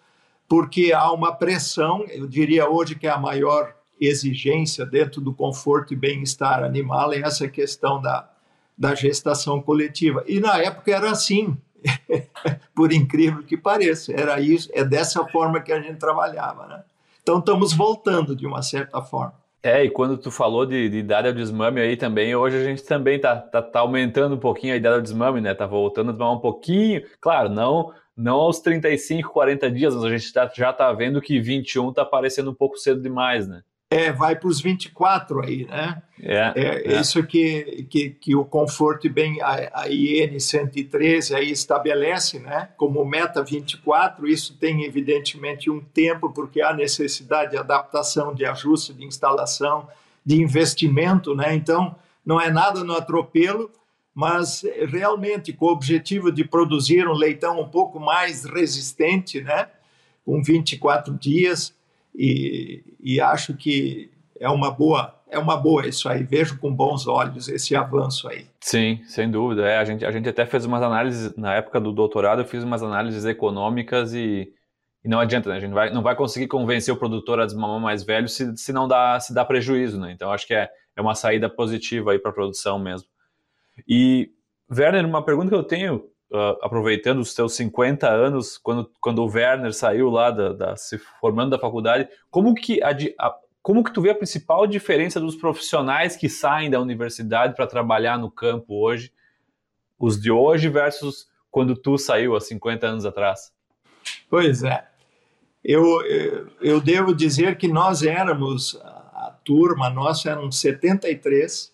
porque 0.47 0.93
há 0.93 1.11
uma 1.11 1.33
pressão, 1.33 2.05
eu 2.09 2.25
diria 2.25 2.69
hoje 2.69 2.95
que 2.95 3.05
é 3.05 3.09
a 3.09 3.17
maior 3.17 3.75
exigência 3.99 4.85
dentro 4.85 5.21
do 5.21 5.33
conforto 5.33 5.93
e 5.93 5.97
bem-estar 5.97 6.63
animal 6.63 7.13
é 7.13 7.19
essa 7.19 7.47
questão 7.47 8.01
da, 8.01 8.29
da 8.77 8.95
gestação 8.95 9.61
coletiva. 9.61 10.23
E 10.27 10.39
na 10.39 10.57
época 10.57 10.91
era 10.91 11.11
assim, 11.11 11.57
por 12.73 12.91
incrível 12.91 13.43
que 13.43 13.57
pareça. 13.57 14.13
Era 14.13 14.39
isso, 14.39 14.69
é 14.73 14.83
dessa 14.83 15.25
forma 15.27 15.61
que 15.61 15.71
a 15.71 15.81
gente 15.81 15.97
trabalhava, 15.97 16.67
né? 16.67 16.83
Então 17.21 17.39
estamos 17.39 17.73
voltando 17.73 18.35
de 18.35 18.45
uma 18.45 18.61
certa 18.61 19.01
forma. 19.01 19.42
É, 19.65 19.85
e 19.85 19.89
quando 19.89 20.17
tu 20.17 20.29
falou 20.29 20.65
de, 20.65 20.89
de 20.89 20.97
idade 20.97 21.27
ao 21.29 21.33
desmame 21.33 21.79
aí 21.79 21.95
também, 21.95 22.35
hoje 22.35 22.57
a 22.57 22.63
gente 22.63 22.83
também 22.83 23.17
tá, 23.17 23.37
tá, 23.37 23.61
tá 23.61 23.79
aumentando 23.79 24.35
um 24.35 24.39
pouquinho 24.39 24.73
a 24.73 24.77
idade 24.77 24.95
ao 24.95 25.01
desmame, 25.01 25.39
né? 25.39 25.53
Tá 25.53 25.65
voltando 25.65 26.09
a 26.09 26.11
desmamar 26.11 26.35
um 26.35 26.41
pouquinho. 26.41 27.01
Claro, 27.21 27.49
não 27.49 27.93
não 28.15 28.35
aos 28.35 28.59
35, 28.59 29.31
40 29.31 29.71
dias, 29.71 29.95
mas 29.95 30.03
a 30.03 30.09
gente 30.09 30.31
tá, 30.31 30.51
já 30.55 30.71
tá 30.71 30.91
vendo 30.93 31.21
que 31.21 31.39
21 31.39 31.91
tá 31.93 32.05
parecendo 32.05 32.51
um 32.51 32.53
pouco 32.53 32.77
cedo 32.77 33.01
demais, 33.01 33.47
né? 33.47 33.63
É, 33.93 34.11
vai 34.11 34.35
para 34.35 34.47
os 34.47 34.59
24 34.59 35.41
aí, 35.41 35.65
né? 35.65 36.01
É, 36.21 36.53
é, 36.55 36.93
é, 36.93 37.01
isso 37.01 37.21
que, 37.23 37.85
que, 37.89 38.09
que 38.09 38.35
o 38.35 38.43
Conforto 38.43 39.09
Bem, 39.09 39.41
a, 39.41 39.81
a 39.81 39.89
IN 39.89 40.39
113 40.39 41.35
aí 41.35 41.51
estabelece, 41.51 42.39
né? 42.39 42.69
Como 42.75 43.03
meta 43.05 43.43
24, 43.43 44.27
isso 44.27 44.57
tem 44.57 44.83
evidentemente 44.83 45.69
um 45.69 45.79
tempo, 45.79 46.31
porque 46.31 46.61
há 46.61 46.73
necessidade 46.73 47.51
de 47.51 47.57
adaptação, 47.57 48.33
de 48.33 48.45
ajuste, 48.45 48.93
de 48.93 49.05
instalação, 49.05 49.87
de 50.25 50.41
investimento, 50.41 51.35
né? 51.35 51.53
Então, 51.53 51.95
não 52.25 52.41
é 52.41 52.49
nada 52.49 52.83
no 52.83 52.95
atropelo, 52.95 53.69
mas 54.15 54.63
realmente 54.87 55.53
com 55.53 55.65
o 55.65 55.71
objetivo 55.71 56.31
de 56.31 56.43
produzir 56.43 57.07
um 57.07 57.13
leitão 57.13 57.59
um 57.59 57.67
pouco 57.67 57.99
mais 57.99 58.45
resistente, 58.45 59.41
né? 59.41 59.67
Com 60.25 60.41
24 60.41 61.13
dias, 61.15 61.75
e, 62.15 62.83
e 62.99 63.19
acho 63.19 63.55
que 63.55 64.11
é 64.39 64.49
uma 64.49 64.71
boa 64.71 65.19
é 65.33 65.39
uma 65.39 65.57
boa 65.57 65.87
isso 65.87 66.07
aí. 66.07 66.23
Vejo 66.23 66.59
com 66.59 66.73
bons 66.73 67.07
olhos 67.07 67.49
esse 67.49 67.75
avanço 67.75 68.27
aí. 68.27 68.45
Sim, 68.61 69.01
sem 69.05 69.29
dúvida. 69.29 69.65
É, 69.67 69.77
a, 69.77 69.83
gente, 69.83 70.05
a 70.05 70.11
gente 70.11 70.29
até 70.29 70.45
fez 70.45 70.63
umas 70.63 70.83
análises, 70.83 71.35
na 71.35 71.55
época 71.55 71.81
do 71.81 71.91
doutorado, 71.91 72.41
eu 72.41 72.45
fiz 72.45 72.63
umas 72.63 72.83
análises 72.83 73.25
econômicas 73.25 74.13
e, 74.13 74.53
e 75.03 75.09
não 75.09 75.19
adianta, 75.19 75.49
né? 75.49 75.57
A 75.57 75.59
gente 75.59 75.73
vai, 75.73 75.89
não 75.91 76.03
vai 76.03 76.15
conseguir 76.15 76.47
convencer 76.47 76.93
o 76.93 76.97
produtor 76.97 77.39
a 77.39 77.45
desmamar 77.45 77.79
mais 77.79 78.03
velho 78.03 78.29
se, 78.29 78.55
se 78.55 78.71
não 78.71 78.87
dá, 78.87 79.19
se 79.19 79.33
dá 79.33 79.43
prejuízo, 79.43 79.99
né? 79.99 80.11
Então 80.11 80.31
acho 80.31 80.45
que 80.45 80.53
é, 80.53 80.69
é 80.95 81.01
uma 81.01 81.15
saída 81.15 81.49
positiva 81.49 82.11
aí 82.11 82.19
para 82.19 82.29
a 82.29 82.33
produção 82.33 82.77
mesmo. 82.77 83.07
E, 83.87 84.29
Werner, 84.71 85.03
uma 85.03 85.25
pergunta 85.25 85.49
que 85.49 85.55
eu 85.55 85.63
tenho 85.63 86.03
uh, 86.33 86.57
aproveitando 86.61 87.19
os 87.19 87.33
seus 87.33 87.53
50 87.55 88.09
anos, 88.09 88.57
quando, 88.57 88.91
quando 88.99 89.23
o 89.23 89.29
Werner 89.29 89.73
saiu 89.73 90.09
lá, 90.09 90.31
da, 90.31 90.51
da 90.51 90.75
se 90.75 90.97
formando 90.97 91.51
da 91.51 91.59
faculdade, 91.59 92.09
como 92.31 92.55
que, 92.55 92.81
a, 92.81 92.89
a, 93.19 93.35
como 93.61 93.83
que 93.83 93.93
tu 93.93 94.01
vê 94.01 94.09
a 94.09 94.15
principal 94.15 94.65
diferença 94.65 95.19
dos 95.19 95.35
profissionais 95.35 96.15
que 96.15 96.27
saem 96.27 96.69
da 96.69 96.81
universidade 96.81 97.55
para 97.55 97.67
trabalhar 97.67 98.17
no 98.17 98.31
campo 98.31 98.83
hoje, 98.83 99.11
os 99.99 100.19
de 100.19 100.31
hoje 100.31 100.67
versus 100.67 101.29
quando 101.51 101.75
tu 101.75 101.97
saiu 101.97 102.35
há 102.35 102.41
50 102.41 102.87
anos 102.87 103.05
atrás? 103.05 103.53
Pois 104.29 104.63
é. 104.63 104.85
Eu, 105.63 106.01
eu 106.59 106.81
devo 106.81 107.15
dizer 107.15 107.57
que 107.57 107.69
nós 107.69 108.03
éramos, 108.03 108.75
a 108.83 109.33
turma 109.45 109.89
nossa 109.89 110.29
eram 110.29 110.51
73, 110.51 111.72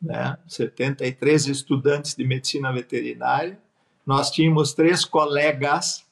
né? 0.00 0.38
73 0.46 1.46
estudantes 1.46 2.14
de 2.14 2.24
medicina 2.24 2.72
veterinária. 2.72 3.58
Nós 4.04 4.30
tínhamos 4.30 4.72
três 4.72 5.04
colegas, 5.04 6.04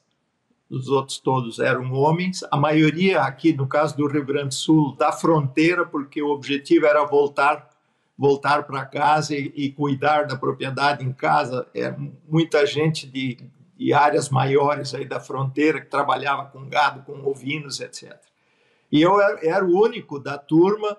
os 0.68 0.88
outros 0.88 1.18
todos 1.18 1.58
eram 1.58 1.92
homens, 1.92 2.42
a 2.50 2.56
maioria 2.56 3.22
aqui, 3.22 3.52
no 3.52 3.66
caso 3.66 3.96
do 3.96 4.08
Rio 4.08 4.24
Grande 4.24 4.48
do 4.48 4.54
Sul, 4.54 4.96
da 4.96 5.12
fronteira, 5.12 5.86
porque 5.86 6.20
o 6.22 6.30
objetivo 6.30 6.86
era 6.86 7.04
voltar 7.04 7.70
voltar 8.16 8.62
para 8.62 8.84
casa 8.84 9.34
e, 9.34 9.52
e, 9.56 9.72
cuidar 9.72 10.26
da 10.26 10.36
propriedade 10.36 11.04
em 11.04 11.12
casa. 11.12 11.66
É 11.74 11.94
muita 12.28 12.64
gente 12.64 13.06
de, 13.06 13.38
de 13.76 13.92
áreas 13.92 14.30
maiores 14.30 14.94
aí 14.94 15.04
da 15.04 15.20
fronteira 15.20 15.80
que 15.80 15.88
trabalhava 15.88 16.46
com 16.46 16.68
gado, 16.68 17.02
com 17.02 17.28
ovinos, 17.28 17.80
etc. 17.80 18.16
E 18.90 19.02
eu 19.02 19.20
era 19.20 19.64
o 19.64 19.76
único 19.76 20.20
da 20.20 20.38
turma 20.38 20.96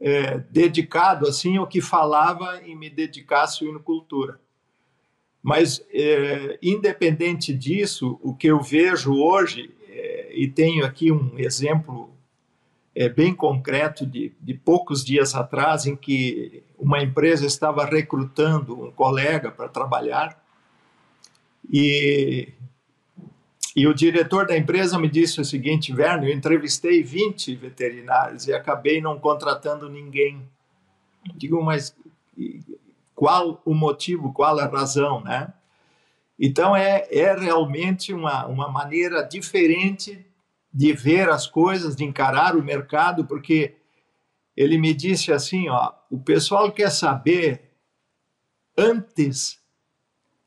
é, 0.00 0.38
dedicado 0.50 1.26
assim 1.26 1.56
ao 1.56 1.66
que 1.66 1.80
falava 1.80 2.60
em 2.64 2.76
me 2.76 2.88
dedicar 2.88 3.42
à 3.42 3.46
suinocultura. 3.46 4.40
Mas, 5.42 5.84
é, 5.92 6.58
independente 6.62 7.54
disso, 7.54 8.18
o 8.22 8.34
que 8.34 8.48
eu 8.48 8.60
vejo 8.60 9.14
hoje, 9.14 9.74
é, 9.88 10.30
e 10.34 10.48
tenho 10.48 10.84
aqui 10.84 11.10
um 11.10 11.38
exemplo 11.38 12.10
é, 12.94 13.08
bem 13.08 13.34
concreto 13.34 14.04
de, 14.04 14.32
de 14.40 14.54
poucos 14.54 15.04
dias 15.04 15.34
atrás, 15.34 15.86
em 15.86 15.96
que 15.96 16.62
uma 16.78 17.02
empresa 17.02 17.46
estava 17.46 17.84
recrutando 17.84 18.80
um 18.80 18.90
colega 18.90 19.50
para 19.50 19.68
trabalhar, 19.68 20.42
e 21.70 22.48
e 23.78 23.86
o 23.86 23.94
diretor 23.94 24.44
da 24.44 24.58
empresa 24.58 24.98
me 24.98 25.08
disse 25.08 25.40
o 25.40 25.44
seguinte, 25.44 25.94
Werner, 25.94 26.30
eu 26.30 26.34
entrevistei 26.36 27.00
20 27.00 27.54
veterinários 27.54 28.48
e 28.48 28.52
acabei 28.52 29.00
não 29.00 29.20
contratando 29.20 29.88
ninguém. 29.88 30.42
Digo, 31.36 31.62
mas 31.62 31.96
qual 33.14 33.62
o 33.64 33.72
motivo, 33.72 34.32
qual 34.32 34.58
a 34.58 34.66
razão, 34.66 35.22
né? 35.22 35.52
Então 36.36 36.74
é, 36.74 37.06
é 37.08 37.32
realmente 37.38 38.12
uma, 38.12 38.46
uma 38.46 38.68
maneira 38.68 39.22
diferente 39.22 40.26
de 40.74 40.92
ver 40.92 41.28
as 41.28 41.46
coisas, 41.46 41.94
de 41.94 42.02
encarar 42.02 42.56
o 42.56 42.64
mercado, 42.64 43.26
porque 43.26 43.76
ele 44.56 44.76
me 44.76 44.92
disse 44.92 45.32
assim, 45.32 45.68
ó, 45.68 45.92
o 46.10 46.18
pessoal 46.18 46.72
quer 46.72 46.90
saber 46.90 47.70
antes 48.76 49.60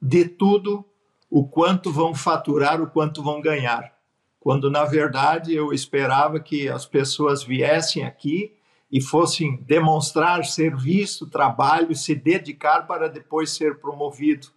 de 0.02 0.26
tudo 0.26 0.86
o 1.32 1.48
quanto 1.48 1.90
vão 1.94 2.14
faturar, 2.14 2.82
o 2.82 2.88
quanto 2.88 3.24
vão 3.24 3.40
ganhar. 3.40 3.98
quando 4.38 4.72
na 4.72 4.84
verdade 4.86 5.54
eu 5.54 5.72
esperava 5.72 6.40
que 6.40 6.68
as 6.68 6.84
pessoas 6.86 7.44
viessem 7.44 8.04
aqui 8.04 8.52
e 8.92 9.00
fossem 9.00 9.56
demonstrar 9.68 10.44
serviço, 10.46 11.30
trabalho, 11.30 11.96
se 11.96 12.16
dedicar 12.16 12.88
para 12.88 13.08
depois 13.08 13.52
ser 13.52 13.80
promovido 13.80 14.48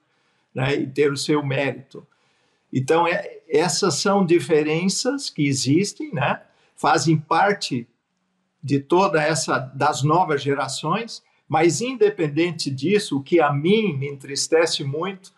né, 0.55 0.75
e 0.75 0.87
ter 0.87 1.13
o 1.13 1.19
seu 1.19 1.45
mérito. 1.45 2.05
Então, 2.73 3.07
é, 3.07 3.43
essas 3.47 3.97
são 3.97 4.25
diferenças 4.25 5.29
que 5.29 5.47
existem, 5.47 6.13
né, 6.13 6.41
fazem 6.75 7.19
parte 7.19 7.87
de 8.63 8.81
toda 8.81 9.23
essa 9.23 9.59
das 9.59 10.03
novas 10.03 10.43
gerações, 10.43 11.23
mas 11.47 11.83
independente 11.83 12.71
disso, 12.71 13.19
o 13.19 13.23
que 13.23 13.39
a 13.39 13.53
mim 13.53 13.93
me 13.97 14.09
entristece 14.09 14.83
muito 14.83 15.31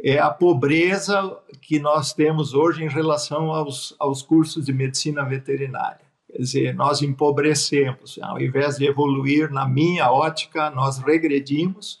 é 0.00 0.18
a 0.18 0.30
pobreza 0.30 1.36
que 1.60 1.80
nós 1.80 2.12
temos 2.12 2.54
hoje 2.54 2.84
em 2.84 2.88
relação 2.88 3.52
aos, 3.52 3.94
aos 3.98 4.22
cursos 4.22 4.66
de 4.66 4.72
medicina 4.72 5.24
veterinária. 5.24 6.06
Quer 6.30 6.38
dizer, 6.38 6.74
nós 6.74 7.02
empobrecemos, 7.02 8.18
ao 8.22 8.40
invés 8.40 8.76
de 8.76 8.86
evoluir 8.86 9.50
na 9.50 9.66
minha 9.66 10.10
ótica, 10.10 10.70
nós 10.70 10.98
regredimos, 10.98 12.00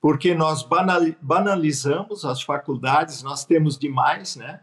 porque 0.00 0.34
nós 0.34 0.66
banalizamos 1.20 2.24
as 2.24 2.42
faculdades, 2.42 3.22
nós 3.22 3.44
temos 3.44 3.78
demais, 3.78 4.36
né? 4.36 4.60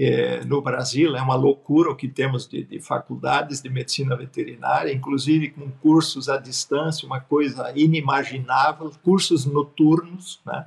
É, 0.00 0.44
no 0.44 0.62
Brasil 0.62 1.16
é 1.16 1.20
uma 1.20 1.34
loucura 1.34 1.90
o 1.90 1.96
que 1.96 2.06
temos 2.06 2.46
de, 2.46 2.62
de, 2.62 2.78
faculdades 2.78 3.60
de 3.60 3.68
medicina 3.68 4.14
veterinária, 4.14 4.92
inclusive 4.92 5.50
com 5.50 5.72
cursos 5.72 6.28
à 6.28 6.36
distância, 6.36 7.04
uma 7.04 7.20
coisa 7.20 7.72
inimaginável, 7.74 8.92
cursos 9.02 9.44
noturnos, 9.44 10.40
né? 10.46 10.66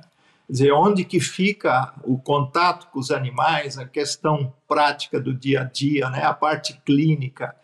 Dizer, 0.52 0.70
onde 0.70 1.02
que 1.02 1.18
fica 1.18 1.94
o 2.04 2.18
contato 2.18 2.88
com 2.88 2.98
os 2.98 3.10
animais, 3.10 3.78
a 3.78 3.86
questão 3.86 4.52
prática 4.68 5.18
do 5.18 5.32
dia 5.32 5.62
a 5.62 5.64
dia, 5.64 6.10
né? 6.10 6.24
a 6.24 6.34
parte 6.34 6.78
clínica, 6.84 7.56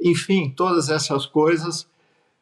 enfim, 0.00 0.48
todas 0.48 0.90
essas 0.90 1.26
coisas 1.26 1.88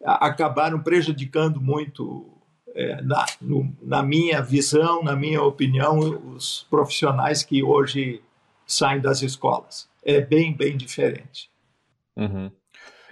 acabaram 0.05 0.79
prejudicando 0.79 1.59
muito, 1.59 2.27
é, 2.75 3.01
na, 3.01 3.25
no, 3.41 3.75
na 3.81 4.03
minha 4.03 4.43
visão, 4.43 5.03
na 5.03 5.17
minha 5.17 5.43
opinião, 5.43 5.99
os 6.37 6.67
profissionais 6.69 7.43
que 7.43 7.63
hoje 7.63 8.21
saem 8.67 9.01
das 9.01 9.23
escolas. 9.23 9.89
É 10.05 10.21
bem, 10.21 10.55
bem 10.55 10.77
diferente. 10.77 11.51
Uhum. 12.15 12.53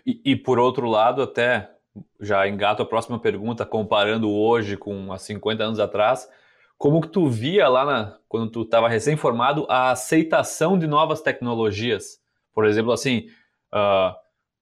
E, 0.06 0.20
e, 0.26 0.36
por 0.36 0.58
outro 0.58 0.86
lado, 0.86 1.22
até 1.22 1.70
já 2.20 2.46
engato 2.46 2.82
a 2.82 2.86
próxima 2.86 3.18
pergunta, 3.18 3.64
comparando 3.64 4.30
hoje 4.30 4.76
com 4.76 5.10
há 5.10 5.16
50 5.16 5.64
anos 5.64 5.80
atrás, 5.80 6.28
como 6.78 7.00
que 7.00 7.08
tu 7.08 7.28
via 7.28 7.68
lá 7.68 7.84
na, 7.84 8.18
quando 8.28 8.50
tu 8.50 8.62
estava 8.62 8.88
recém-formado 8.88 9.66
a 9.68 9.90
aceitação 9.90 10.78
de 10.78 10.86
novas 10.86 11.20
tecnologias? 11.20 12.20
Por 12.52 12.66
exemplo, 12.66 12.92
assim, 12.92 13.28
uh, 13.72 14.14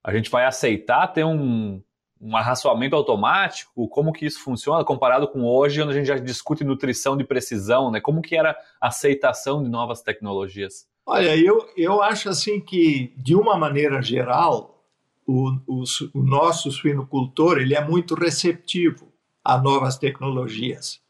a 0.03 0.13
gente 0.13 0.31
vai 0.31 0.45
aceitar 0.45 1.09
ter 1.09 1.25
um, 1.25 1.83
um 2.21 2.37
arraçoamento 2.37 2.95
automático? 2.97 3.89
Como 3.89 4.13
que 4.13 4.27
isso 4.27 4.43
funciona 4.43 4.85
comparado 4.85 5.29
com 5.29 5.45
hoje, 5.45 5.83
onde 5.83 5.93
a 5.93 5.95
gente 5.95 6.07
já 6.07 6.17
discute 6.17 6.65
nutrição 6.65 7.17
de 7.17 7.25
precisão, 7.25 7.91
né? 7.91 8.01
Como 8.01 8.23
que 8.23 8.37
era 8.37 8.57
a 8.81 8.89
aceitação 8.89 9.63
de 9.63 9.69
novas 9.69 10.03
tecnologias? 10.03 10.87
Olha, 11.07 11.37
eu, 11.37 11.69
eu 11.77 12.03
acho 12.03 12.29
assim 12.29 12.61
que, 12.61 13.13
de 13.17 13.35
uma 13.35 13.59
maneira 13.59 14.01
geral, 14.01 14.83
o, 15.27 15.51
o, 15.67 15.85
o 16.15 16.23
nosso 16.23 16.71
suinocultor 16.71 17.59
ele 17.59 17.75
é 17.75 17.85
muito 17.85 18.15
receptivo 18.15 19.13
a 19.45 19.59
novas 19.59 19.99
tecnologias. 19.99 21.04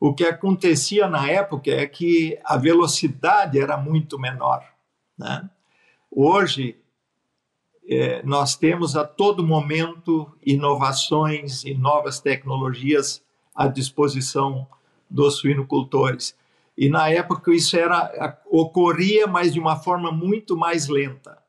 O 0.00 0.14
que 0.14 0.24
acontecia 0.24 1.08
na 1.08 1.28
época 1.28 1.70
é 1.70 1.86
que 1.86 2.38
a 2.44 2.56
velocidade 2.56 3.58
era 3.58 3.76
muito 3.76 4.18
menor. 4.18 4.64
Né? 5.18 5.48
Hoje, 6.10 6.78
é, 7.88 8.22
nós 8.22 8.54
temos 8.54 8.96
a 8.96 9.04
todo 9.04 9.46
momento 9.46 10.30
inovações 10.44 11.64
e 11.64 11.74
novas 11.74 12.20
tecnologias 12.20 13.22
à 13.54 13.66
disposição 13.66 14.66
dos 15.10 15.38
suinocultores. 15.38 16.36
E 16.76 16.88
na 16.88 17.10
época 17.10 17.52
isso 17.52 17.76
era 17.76 18.40
ocorria, 18.46 19.26
mas 19.26 19.52
de 19.52 19.58
uma 19.58 19.76
forma 19.76 20.12
muito 20.12 20.56
mais 20.56 20.86
lenta. 20.86 21.42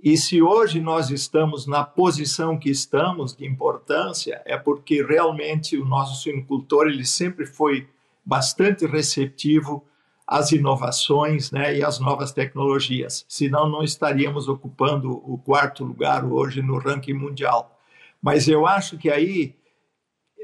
E 0.00 0.16
se 0.16 0.40
hoje 0.40 0.80
nós 0.80 1.10
estamos 1.10 1.66
na 1.66 1.82
posição 1.82 2.56
que 2.56 2.70
estamos 2.70 3.34
de 3.34 3.44
importância, 3.44 4.40
é 4.44 4.56
porque 4.56 5.02
realmente 5.02 5.76
o 5.76 5.84
nosso 5.84 6.22
suinocultor 6.22 6.86
ele 6.86 7.04
sempre 7.04 7.44
foi 7.44 7.88
bastante 8.24 8.86
receptivo 8.86 9.84
às 10.24 10.52
inovações 10.52 11.50
né, 11.50 11.76
e 11.76 11.82
às 11.82 11.98
novas 11.98 12.30
tecnologias. 12.30 13.24
Senão, 13.28 13.68
não 13.68 13.82
estaríamos 13.82 14.46
ocupando 14.46 15.10
o 15.10 15.36
quarto 15.38 15.82
lugar 15.82 16.24
hoje 16.24 16.62
no 16.62 16.78
ranking 16.78 17.14
mundial. 17.14 17.76
Mas 18.22 18.46
eu 18.46 18.66
acho 18.66 18.98
que 18.98 19.10
aí, 19.10 19.56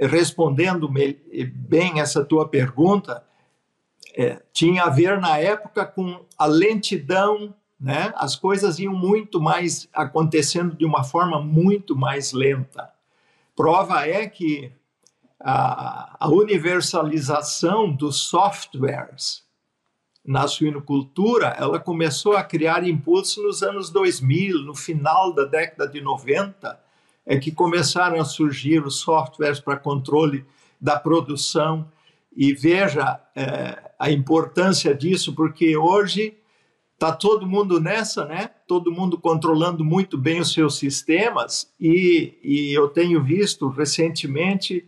respondendo 0.01 0.89
bem 0.89 2.01
essa 2.01 2.25
tua 2.25 2.49
pergunta, 2.49 3.23
é, 4.17 4.43
tinha 4.53 4.85
a 4.85 4.91
ver 4.91 5.21
na 5.21 5.39
época 5.39 5.87
com 5.87 6.25
a 6.37 6.47
lentidão 6.47 7.55
né? 7.85 8.15
As 8.17 8.35
coisas 8.35 8.79
iam 8.79 8.95
muito 8.95 9.39
mais 9.39 9.87
acontecendo 9.93 10.75
de 10.75 10.87
uma 10.87 11.05
forma 11.05 11.39
muito 11.39 11.95
mais 11.95 12.33
lenta. 12.33 12.91
Prova 13.55 14.09
é 14.09 14.27
que 14.27 14.73
a, 15.39 16.17
a 16.19 16.29
universalização 16.31 17.93
dos 17.93 18.17
softwares 18.17 19.45
na 20.25 20.49
suinocultura, 20.49 21.49
ela 21.59 21.79
começou 21.79 22.35
a 22.35 22.43
criar 22.43 22.89
impulso 22.89 23.43
nos 23.43 23.63
anos 23.63 23.91
2000, 23.91 24.63
no 24.63 24.75
final 24.75 25.35
da 25.35 25.45
década 25.45 25.87
de 25.87 26.01
90, 26.01 26.81
é 27.27 27.37
que 27.37 27.53
começaram 27.53 28.19
a 28.19 28.25
surgir 28.25 28.83
os 28.83 29.01
softwares 29.01 29.61
para 29.61 29.77
controle 29.77 30.47
da 30.81 30.99
produção. 30.99 31.87
E 32.35 32.55
veja 32.55 33.21
é, 33.37 33.91
a 33.99 34.11
importância 34.11 34.95
disso, 34.95 35.35
porque 35.35 35.77
hoje 35.77 36.35
Está 36.95 37.13
todo 37.13 37.47
mundo 37.47 37.81
nessa, 37.81 38.25
né? 38.25 38.51
Todo 38.67 38.93
mundo 38.93 39.19
controlando 39.19 39.85
muito 39.85 40.17
bem 40.17 40.41
os 40.41 40.53
seus 40.53 40.79
sistemas 40.79 41.73
e, 41.79 42.39
e 42.43 42.73
eu 42.73 42.89
tenho 42.89 43.23
visto 43.23 43.69
recentemente 43.69 44.87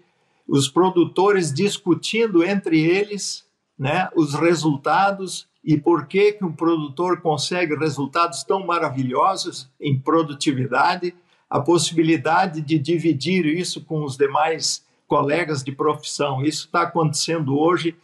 os 0.48 0.68
produtores 0.68 1.52
discutindo 1.52 2.44
entre 2.44 2.80
eles, 2.80 3.44
né? 3.76 4.08
Os 4.14 4.34
resultados 4.34 5.48
e 5.64 5.76
por 5.76 6.06
que 6.06 6.34
que 6.34 6.44
um 6.44 6.52
produtor 6.52 7.20
consegue 7.20 7.74
resultados 7.74 8.44
tão 8.44 8.64
maravilhosos 8.64 9.68
em 9.80 9.98
produtividade, 9.98 11.12
a 11.50 11.58
possibilidade 11.58 12.60
de 12.60 12.78
dividir 12.78 13.44
isso 13.46 13.84
com 13.84 14.04
os 14.04 14.16
demais 14.16 14.86
colegas 15.08 15.64
de 15.64 15.72
profissão. 15.72 16.44
Isso 16.44 16.66
está 16.66 16.82
acontecendo 16.82 17.58
hoje 17.58 17.96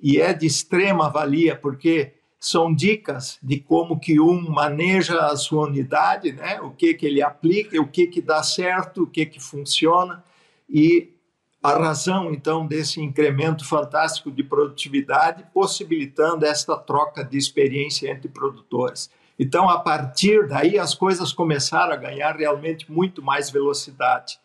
e 0.00 0.20
é 0.20 0.32
de 0.32 0.46
extrema 0.46 1.10
valia 1.10 1.56
porque 1.56 2.12
são 2.40 2.72
dicas 2.72 3.38
de 3.42 3.58
como 3.58 3.98
que 3.98 4.20
um 4.20 4.48
maneja 4.48 5.26
a 5.26 5.36
sua 5.36 5.66
unidade, 5.66 6.32
né? 6.32 6.60
o 6.60 6.70
que, 6.70 6.94
que 6.94 7.06
ele 7.06 7.20
aplica, 7.20 7.80
o 7.80 7.88
que, 7.88 8.06
que 8.06 8.22
dá 8.22 8.42
certo, 8.42 9.02
o 9.02 9.06
que, 9.06 9.26
que 9.26 9.40
funciona, 9.40 10.22
e 10.68 11.12
a 11.60 11.76
razão, 11.76 12.32
então, 12.32 12.64
desse 12.64 13.00
incremento 13.00 13.64
fantástico 13.64 14.30
de 14.30 14.44
produtividade, 14.44 15.44
possibilitando 15.52 16.46
esta 16.46 16.76
troca 16.76 17.24
de 17.24 17.36
experiência 17.36 18.08
entre 18.10 18.28
produtores. 18.28 19.10
Então, 19.36 19.68
a 19.68 19.80
partir 19.80 20.46
daí, 20.46 20.78
as 20.78 20.94
coisas 20.94 21.32
começaram 21.32 21.92
a 21.92 21.96
ganhar 21.96 22.36
realmente 22.36 22.90
muito 22.90 23.20
mais 23.22 23.50
velocidade. 23.50 24.38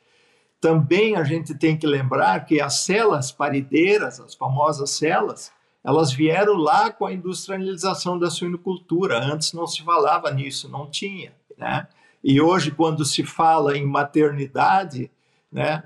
Também 0.59 1.15
a 1.15 1.23
gente 1.23 1.53
tem 1.53 1.77
que 1.77 1.85
lembrar 1.85 2.45
que 2.45 2.59
as 2.59 2.79
celas 2.79 3.31
parideiras, 3.31 4.19
as 4.19 4.33
famosas 4.33 4.89
celas, 4.91 5.51
elas 5.83 6.13
vieram 6.13 6.55
lá 6.55 6.91
com 6.91 7.05
a 7.05 7.13
industrialização 7.13 8.17
da 8.17 8.29
suinocultura. 8.29 9.19
Antes 9.23 9.53
não 9.53 9.67
se 9.67 9.81
falava 9.83 10.31
nisso, 10.31 10.69
não 10.69 10.89
tinha. 10.89 11.33
Né? 11.57 11.87
E 12.23 12.39
hoje, 12.39 12.71
quando 12.71 13.03
se 13.03 13.23
fala 13.23 13.77
em 13.77 13.85
maternidade, 13.85 15.11
né, 15.51 15.83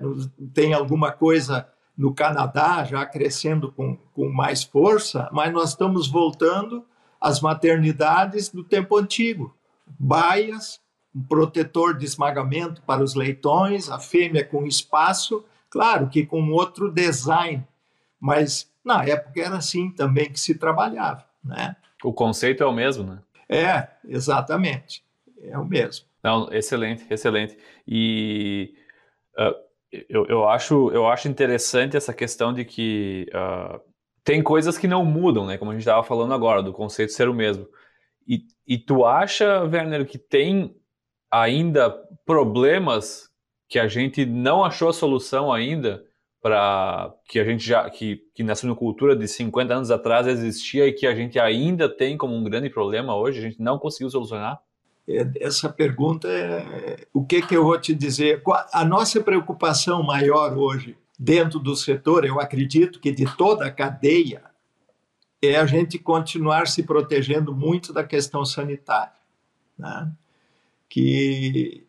tem 0.53 0.73
alguma 0.73 1.12
coisa 1.12 1.67
no 1.97 2.13
Canadá 2.13 2.83
já 2.83 3.03
crescendo 3.05 3.71
com, 3.71 3.97
com 4.13 4.29
mais 4.29 4.63
força, 4.63 5.27
mas 5.31 5.51
nós 5.51 5.69
estamos 5.69 6.07
voltando 6.07 6.86
às 7.19 7.41
maternidades 7.41 8.49
do 8.49 8.63
tempo 8.63 8.95
antigo. 8.97 9.55
Baias, 9.97 10.79
um 11.15 11.23
protetor 11.23 11.97
de 11.97 12.05
esmagamento 12.05 12.83
para 12.83 13.03
os 13.03 13.15
leitões, 13.15 13.89
a 13.89 13.97
fêmea 13.97 14.45
com 14.45 14.67
espaço, 14.67 15.43
claro 15.71 16.07
que 16.07 16.23
com 16.23 16.51
outro 16.51 16.91
design, 16.91 17.65
mas 18.19 18.69
na 18.88 19.04
época 19.04 19.41
era 19.41 19.58
assim 19.58 19.91
também 19.91 20.32
que 20.32 20.39
se 20.39 20.58
trabalhava, 20.58 21.26
né? 21.43 21.76
O 22.02 22.13
conceito 22.13 22.63
é 22.63 22.65
o 22.65 22.71
mesmo, 22.71 23.04
né? 23.04 23.19
É, 23.50 23.89
exatamente. 24.06 25.04
É 25.41 25.58
o 25.58 25.65
mesmo. 25.65 26.06
Não, 26.23 26.52
excelente, 26.54 27.06
excelente. 27.10 27.58
E 27.86 28.73
uh, 29.38 29.56
eu, 30.10 30.26
eu, 30.28 30.47
acho, 30.47 30.89
eu 30.91 31.06
acho 31.08 31.28
interessante 31.28 31.97
essa 31.97 32.13
questão 32.13 32.54
de 32.54 32.63
que 32.63 33.28
uh, 33.34 33.80
tem 34.23 34.41
coisas 34.41 34.78
que 34.78 34.88
não 34.88 35.04
mudam, 35.04 35.45
né? 35.45 35.58
Como 35.58 35.71
a 35.71 35.73
gente 35.73 35.82
estava 35.82 36.04
falando 36.04 36.34
agora, 36.34 36.63
do 36.63 36.71
conceito 36.71 37.12
ser 37.12 37.28
o 37.28 37.34
mesmo. 37.34 37.67
E, 38.26 38.45
e 38.65 38.78
tu 38.78 39.06
acha, 39.06 39.63
Werner, 39.63 40.06
que 40.06 40.17
tem 40.17 40.76
ainda 41.30 41.89
problemas 42.26 43.30
que 43.67 43.80
a 43.80 43.88
gente 43.88 44.26
não 44.26 44.63
achou 44.63 44.89
a 44.89 44.93
solução 44.93 45.52
ainda 45.52 46.06
para 46.41 47.13
que 47.28 47.39
a 47.39 47.43
gente 47.43 47.65
já 47.65 47.89
que, 47.89 48.21
que 48.34 48.43
na 48.43 48.56
suinocultura 48.56 49.15
de 49.15 49.28
50 49.28 49.73
anos 49.73 49.91
atrás 49.91 50.28
existia 50.28 50.88
e 50.88 50.93
que 50.93 51.08
a 51.08 51.15
gente 51.15 51.39
ainda 51.39 51.89
tem 51.89 52.17
como 52.17 52.36
um 52.36 52.43
grande 52.43 52.69
problema 52.69 53.15
hoje, 53.15 53.39
a 53.39 53.41
gente 53.41 53.62
não 53.62 53.78
conseguiu 53.80 54.10
solucionar? 54.10 54.60
É, 55.08 55.26
essa 55.39 55.69
pergunta 55.69 56.28
é 56.28 56.97
o 57.13 57.26
que 57.26 57.41
que 57.41 57.56
eu 57.56 57.63
vou 57.63 57.80
te 57.80 57.93
dizer? 57.93 58.41
A 58.73 58.84
nossa 58.84 59.21
preocupação 59.21 60.04
maior 60.04 60.58
hoje 60.58 60.97
dentro 61.17 61.60
do 61.60 61.76
setor, 61.76 62.26
eu 62.26 62.39
acredito 62.39 63.00
que 63.00 63.12
de 63.12 63.26
toda 63.36 63.65
a 63.65 63.71
cadeia 63.71 64.43
é 65.41 65.56
a 65.56 65.65
gente 65.65 65.97
continuar 65.97 66.67
se 66.67 66.84
protegendo 66.84 67.56
muito 67.56 67.93
da 67.93 68.04
questão 68.04 68.43
sanitária, 68.45 69.13
né? 69.78 70.12
que 70.89 71.84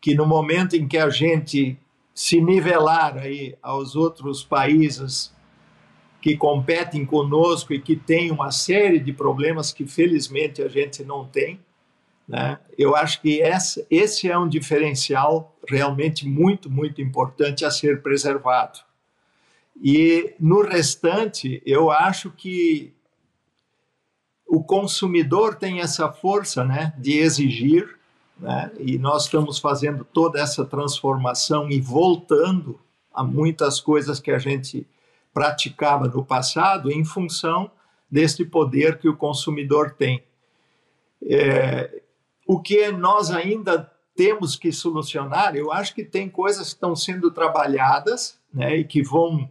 que 0.00 0.16
no 0.16 0.26
momento 0.26 0.74
em 0.74 0.88
que 0.88 0.98
a 0.98 1.08
gente 1.08 1.78
se 2.14 2.40
nivelar 2.40 3.16
aí 3.16 3.56
aos 3.62 3.96
outros 3.96 4.44
países 4.44 5.32
que 6.20 6.36
competem 6.36 7.04
conosco 7.04 7.72
e 7.72 7.80
que 7.80 7.96
têm 7.96 8.30
uma 8.30 8.50
série 8.50 9.00
de 9.00 9.12
problemas 9.12 9.72
que 9.72 9.86
felizmente 9.86 10.62
a 10.62 10.68
gente 10.68 11.02
não 11.02 11.26
tem, 11.26 11.60
né? 12.28 12.58
Eu 12.78 12.94
acho 12.94 13.20
que 13.20 13.42
essa, 13.42 13.84
esse 13.90 14.30
é 14.30 14.38
um 14.38 14.48
diferencial 14.48 15.56
realmente 15.68 16.26
muito, 16.26 16.70
muito 16.70 17.02
importante 17.02 17.64
a 17.64 17.70
ser 17.70 18.02
preservado. 18.02 18.78
E 19.82 20.34
no 20.38 20.62
restante, 20.62 21.60
eu 21.66 21.90
acho 21.90 22.30
que 22.30 22.94
o 24.46 24.62
consumidor 24.62 25.56
tem 25.56 25.80
essa 25.80 26.12
força 26.12 26.64
né, 26.64 26.92
de 26.98 27.18
exigir 27.18 27.98
né? 28.42 28.72
E 28.80 28.98
nós 28.98 29.24
estamos 29.24 29.58
fazendo 29.58 30.04
toda 30.04 30.40
essa 30.40 30.64
transformação 30.64 31.70
e 31.70 31.80
voltando 31.80 32.78
a 33.14 33.22
muitas 33.22 33.80
coisas 33.80 34.18
que 34.18 34.32
a 34.32 34.38
gente 34.38 34.84
praticava 35.32 36.08
no 36.08 36.24
passado 36.24 36.90
em 36.90 37.04
função 37.04 37.70
deste 38.10 38.44
poder 38.44 38.98
que 38.98 39.08
o 39.08 39.16
consumidor 39.16 39.92
tem. 39.92 40.24
É, 41.22 42.02
o 42.44 42.60
que 42.60 42.90
nós 42.90 43.30
ainda 43.30 43.90
temos 44.14 44.56
que 44.56 44.72
solucionar, 44.72 45.54
eu 45.54 45.72
acho 45.72 45.94
que 45.94 46.04
tem 46.04 46.28
coisas 46.28 46.68
que 46.68 46.74
estão 46.74 46.96
sendo 46.96 47.30
trabalhadas 47.30 48.38
né, 48.52 48.76
e 48.76 48.84
que 48.84 49.02
vão 49.02 49.48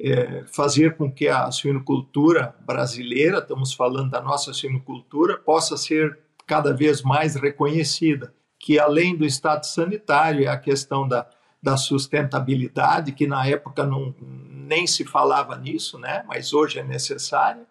é, 0.00 0.44
fazer 0.46 0.96
com 0.96 1.12
que 1.12 1.28
a 1.28 1.50
suinocultura 1.50 2.56
brasileira, 2.66 3.38
estamos 3.38 3.74
falando 3.74 4.10
da 4.10 4.20
nossa 4.20 4.52
suinocultura, 4.52 5.36
possa 5.36 5.76
ser 5.76 6.23
cada 6.46 6.72
vez 6.74 7.02
mais 7.02 7.34
reconhecida, 7.34 8.34
que 8.58 8.78
além 8.78 9.16
do 9.16 9.24
estado 9.24 9.64
sanitário 9.64 10.44
é 10.44 10.48
a 10.48 10.58
questão 10.58 11.06
da, 11.06 11.26
da 11.62 11.76
sustentabilidade, 11.76 13.12
que 13.12 13.26
na 13.26 13.46
época 13.46 13.84
não, 13.84 14.14
nem 14.20 14.86
se 14.86 15.04
falava 15.04 15.56
nisso, 15.56 15.98
né? 15.98 16.24
mas 16.26 16.52
hoje 16.52 16.78
é 16.78 16.84
necessário. 16.84 17.66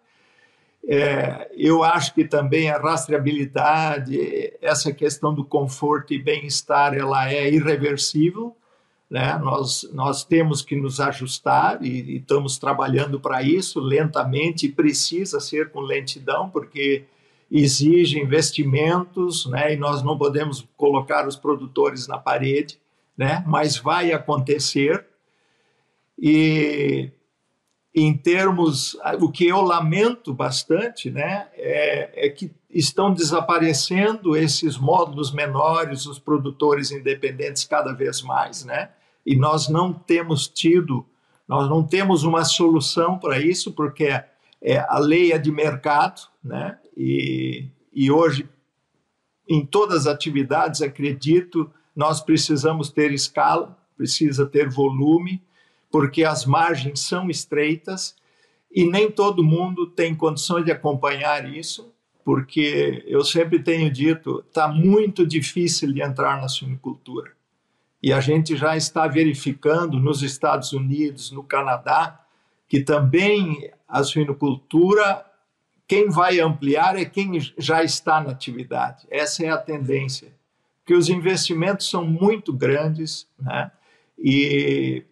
É, 0.86 1.50
eu 1.56 1.82
acho 1.82 2.12
que 2.14 2.24
também 2.24 2.70
a 2.70 2.78
rastreabilidade, 2.78 4.52
essa 4.60 4.92
questão 4.92 5.34
do 5.34 5.44
conforto 5.44 6.12
e 6.12 6.22
bem-estar, 6.22 6.94
ela 6.94 7.32
é 7.32 7.50
irreversível. 7.50 8.56
Né? 9.08 9.38
Nós, 9.38 9.88
nós 9.92 10.24
temos 10.24 10.60
que 10.60 10.76
nos 10.76 11.00
ajustar 11.00 11.82
e, 11.82 11.88
e 11.88 12.16
estamos 12.16 12.58
trabalhando 12.58 13.18
para 13.18 13.42
isso 13.42 13.80
lentamente, 13.80 14.66
e 14.66 14.72
precisa 14.72 15.40
ser 15.40 15.70
com 15.70 15.80
lentidão, 15.80 16.50
porque 16.50 17.04
exige 17.50 18.18
investimentos, 18.18 19.46
né? 19.46 19.74
E 19.74 19.76
nós 19.76 20.02
não 20.02 20.18
podemos 20.18 20.66
colocar 20.76 21.26
os 21.26 21.36
produtores 21.36 22.08
na 22.08 22.18
parede, 22.18 22.78
né? 23.16 23.44
Mas 23.46 23.76
vai 23.76 24.12
acontecer. 24.12 25.06
E 26.18 27.10
em 27.94 28.16
termos, 28.16 28.96
o 29.20 29.30
que 29.30 29.46
eu 29.46 29.60
lamento 29.60 30.34
bastante, 30.34 31.10
né, 31.10 31.46
é, 31.54 32.26
é 32.26 32.28
que 32.28 32.50
estão 32.68 33.14
desaparecendo 33.14 34.36
esses 34.36 34.76
módulos 34.76 35.32
menores, 35.32 36.04
os 36.06 36.18
produtores 36.18 36.90
independentes 36.90 37.64
cada 37.64 37.92
vez 37.92 38.20
mais, 38.20 38.64
né? 38.64 38.90
E 39.24 39.36
nós 39.36 39.68
não 39.68 39.92
temos 39.92 40.48
tido, 40.48 41.06
nós 41.46 41.70
não 41.70 41.84
temos 41.84 42.24
uma 42.24 42.44
solução 42.44 43.16
para 43.16 43.38
isso, 43.38 43.70
porque 43.72 44.08
é, 44.60 44.78
a 44.88 44.98
lei 44.98 45.32
é 45.32 45.38
de 45.38 45.52
mercado, 45.52 46.22
né? 46.42 46.76
E, 46.96 47.66
e 47.92 48.10
hoje, 48.10 48.48
em 49.48 49.64
todas 49.64 50.06
as 50.06 50.14
atividades, 50.14 50.82
acredito, 50.82 51.70
nós 51.94 52.20
precisamos 52.20 52.90
ter 52.90 53.12
escala, 53.12 53.78
precisa 53.96 54.46
ter 54.46 54.68
volume, 54.68 55.42
porque 55.90 56.24
as 56.24 56.44
margens 56.44 57.00
são 57.00 57.30
estreitas 57.30 58.16
e 58.74 58.84
nem 58.84 59.10
todo 59.10 59.44
mundo 59.44 59.86
tem 59.86 60.14
condições 60.14 60.64
de 60.64 60.72
acompanhar 60.72 61.48
isso, 61.48 61.92
porque 62.24 63.04
eu 63.06 63.22
sempre 63.22 63.62
tenho 63.62 63.90
dito, 63.90 64.44
está 64.48 64.66
muito 64.66 65.26
difícil 65.26 65.92
de 65.92 66.02
entrar 66.02 66.40
na 66.40 66.48
suinicultura. 66.48 67.32
E 68.02 68.12
a 68.12 68.20
gente 68.20 68.56
já 68.56 68.76
está 68.76 69.06
verificando 69.06 70.00
nos 70.00 70.22
Estados 70.22 70.72
Unidos, 70.72 71.30
no 71.30 71.44
Canadá, 71.44 72.20
que 72.68 72.80
também 72.80 73.70
a 73.86 74.02
suinocultura 74.02 75.24
quem 75.94 76.10
vai 76.10 76.40
ampliar 76.40 76.98
é 76.98 77.04
quem 77.04 77.38
já 77.56 77.84
está 77.84 78.20
na 78.20 78.32
atividade. 78.32 79.06
Essa 79.08 79.44
é 79.44 79.48
a 79.48 79.56
tendência. 79.56 80.34
Porque 80.80 80.92
os 80.92 81.08
investimentos 81.08 81.88
são 81.88 82.04
muito 82.04 82.52
grandes, 82.52 83.28
né? 83.38 83.70
E 84.18 85.04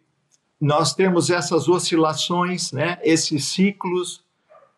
nós 0.61 0.93
temos 0.93 1.31
essas 1.31 1.69
oscilações, 1.69 2.73
né? 2.73 2.99
Esses 3.03 3.45
ciclos 3.47 4.25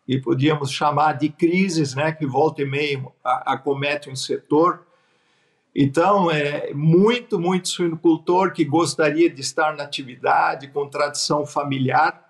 e 0.07 0.19
podíamos 0.21 0.71
chamar 0.71 1.13
de 1.13 1.29
crises, 1.29 1.95
né? 1.95 2.11
Que 2.11 2.27
volta 2.27 2.61
e 2.61 2.65
meio 2.65 3.11
acometem 3.23 4.13
um 4.13 4.15
setor. 4.15 4.85
Então, 5.75 6.29
é 6.29 6.71
muito, 6.71 7.39
muito 7.39 7.67
suinocultor 7.67 8.53
que 8.53 8.63
gostaria 8.63 9.27
de 9.27 9.41
estar 9.41 9.75
na 9.75 9.83
atividade, 9.83 10.67
com 10.67 10.87
tradição 10.87 11.47
familiar, 11.47 12.24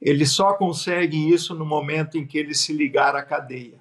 ele 0.00 0.24
só 0.24 0.54
consegue 0.54 1.30
isso 1.32 1.54
no 1.54 1.66
momento 1.66 2.16
em 2.16 2.26
que 2.26 2.38
ele 2.38 2.54
se 2.54 2.72
ligar 2.72 3.14
à 3.14 3.22
cadeia, 3.22 3.80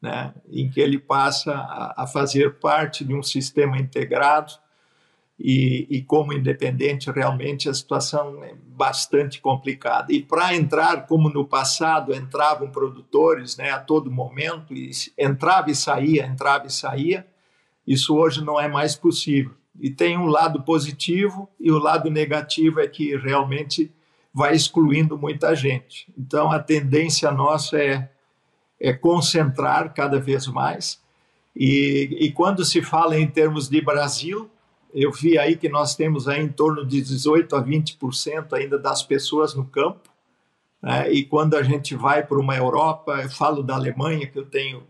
né? 0.00 0.32
em 0.48 0.70
que 0.70 0.80
ele 0.80 0.98
passa 0.98 1.52
a, 1.52 2.04
a 2.04 2.06
fazer 2.06 2.58
parte 2.58 3.04
de 3.04 3.14
um 3.14 3.22
sistema 3.22 3.76
integrado 3.76 4.52
e, 5.38 5.86
e, 5.90 6.02
como 6.02 6.32
independente 6.32 7.10
realmente 7.10 7.68
a 7.68 7.74
situação 7.74 8.42
é 8.42 8.54
bastante 8.54 9.40
complicada. 9.40 10.12
E 10.12 10.22
para 10.22 10.54
entrar, 10.54 11.06
como 11.06 11.28
no 11.28 11.44
passado 11.44 12.14
entravam 12.14 12.70
produtores 12.70 13.56
né, 13.56 13.70
a 13.70 13.78
todo 13.78 14.10
momento, 14.10 14.72
e 14.72 14.90
entrava 15.18 15.70
e 15.70 15.74
saía, 15.74 16.24
entrava 16.26 16.66
e 16.66 16.70
saía, 16.70 17.26
isso 17.86 18.16
hoje 18.16 18.42
não 18.42 18.58
é 18.58 18.66
mais 18.66 18.96
possível. 18.96 19.52
E 19.78 19.90
tem 19.90 20.16
um 20.16 20.26
lado 20.26 20.62
positivo 20.62 21.50
e 21.60 21.70
o 21.70 21.78
lado 21.78 22.10
negativo 22.10 22.80
é 22.80 22.88
que 22.88 23.14
realmente 23.14 23.92
vai 24.36 24.54
excluindo 24.54 25.16
muita 25.16 25.54
gente. 25.56 26.06
Então, 26.16 26.52
a 26.52 26.58
tendência 26.58 27.30
nossa 27.30 27.78
é, 27.78 28.10
é 28.78 28.92
concentrar 28.92 29.94
cada 29.94 30.20
vez 30.20 30.46
mais. 30.46 31.00
E, 31.56 32.14
e 32.20 32.30
quando 32.32 32.62
se 32.62 32.82
fala 32.82 33.18
em 33.18 33.26
termos 33.26 33.66
de 33.66 33.80
Brasil, 33.80 34.50
eu 34.92 35.10
vi 35.10 35.38
aí 35.38 35.56
que 35.56 35.70
nós 35.70 35.96
temos 35.96 36.28
aí 36.28 36.42
em 36.42 36.50
torno 36.50 36.84
de 36.84 37.00
18 37.00 37.56
a 37.56 37.64
20% 37.64 38.52
ainda 38.52 38.78
das 38.78 39.02
pessoas 39.02 39.54
no 39.54 39.64
campo. 39.64 40.10
Né? 40.82 41.10
E 41.10 41.24
quando 41.24 41.56
a 41.56 41.62
gente 41.62 41.96
vai 41.96 42.22
para 42.22 42.38
uma 42.38 42.54
Europa, 42.54 43.12
eu 43.22 43.30
falo 43.30 43.62
da 43.62 43.74
Alemanha, 43.74 44.26
que 44.26 44.38
eu 44.38 44.44
tenho 44.44 44.82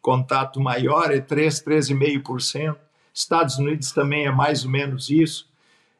contato 0.00 0.60
maior, 0.60 1.10
é 1.10 1.20
3, 1.20 1.60
13,5%. 1.64 2.76
Estados 3.12 3.58
Unidos 3.58 3.90
também 3.90 4.26
é 4.26 4.30
mais 4.30 4.64
ou 4.64 4.70
menos 4.70 5.10
isso. 5.10 5.49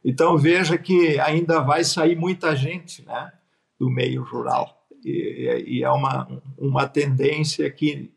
Então 0.04 0.36
veja 0.38 0.78
que 0.78 1.18
ainda 1.20 1.60
vai 1.60 1.84
sair 1.84 2.16
muita 2.16 2.56
gente 2.56 3.04
né, 3.04 3.32
do 3.78 3.90
meio 3.90 4.22
rural. 4.22 4.86
E, 5.04 5.64
e 5.66 5.82
é 5.82 5.90
uma, 5.90 6.42
uma 6.58 6.86
tendência 6.88 7.70
que, 7.70 8.10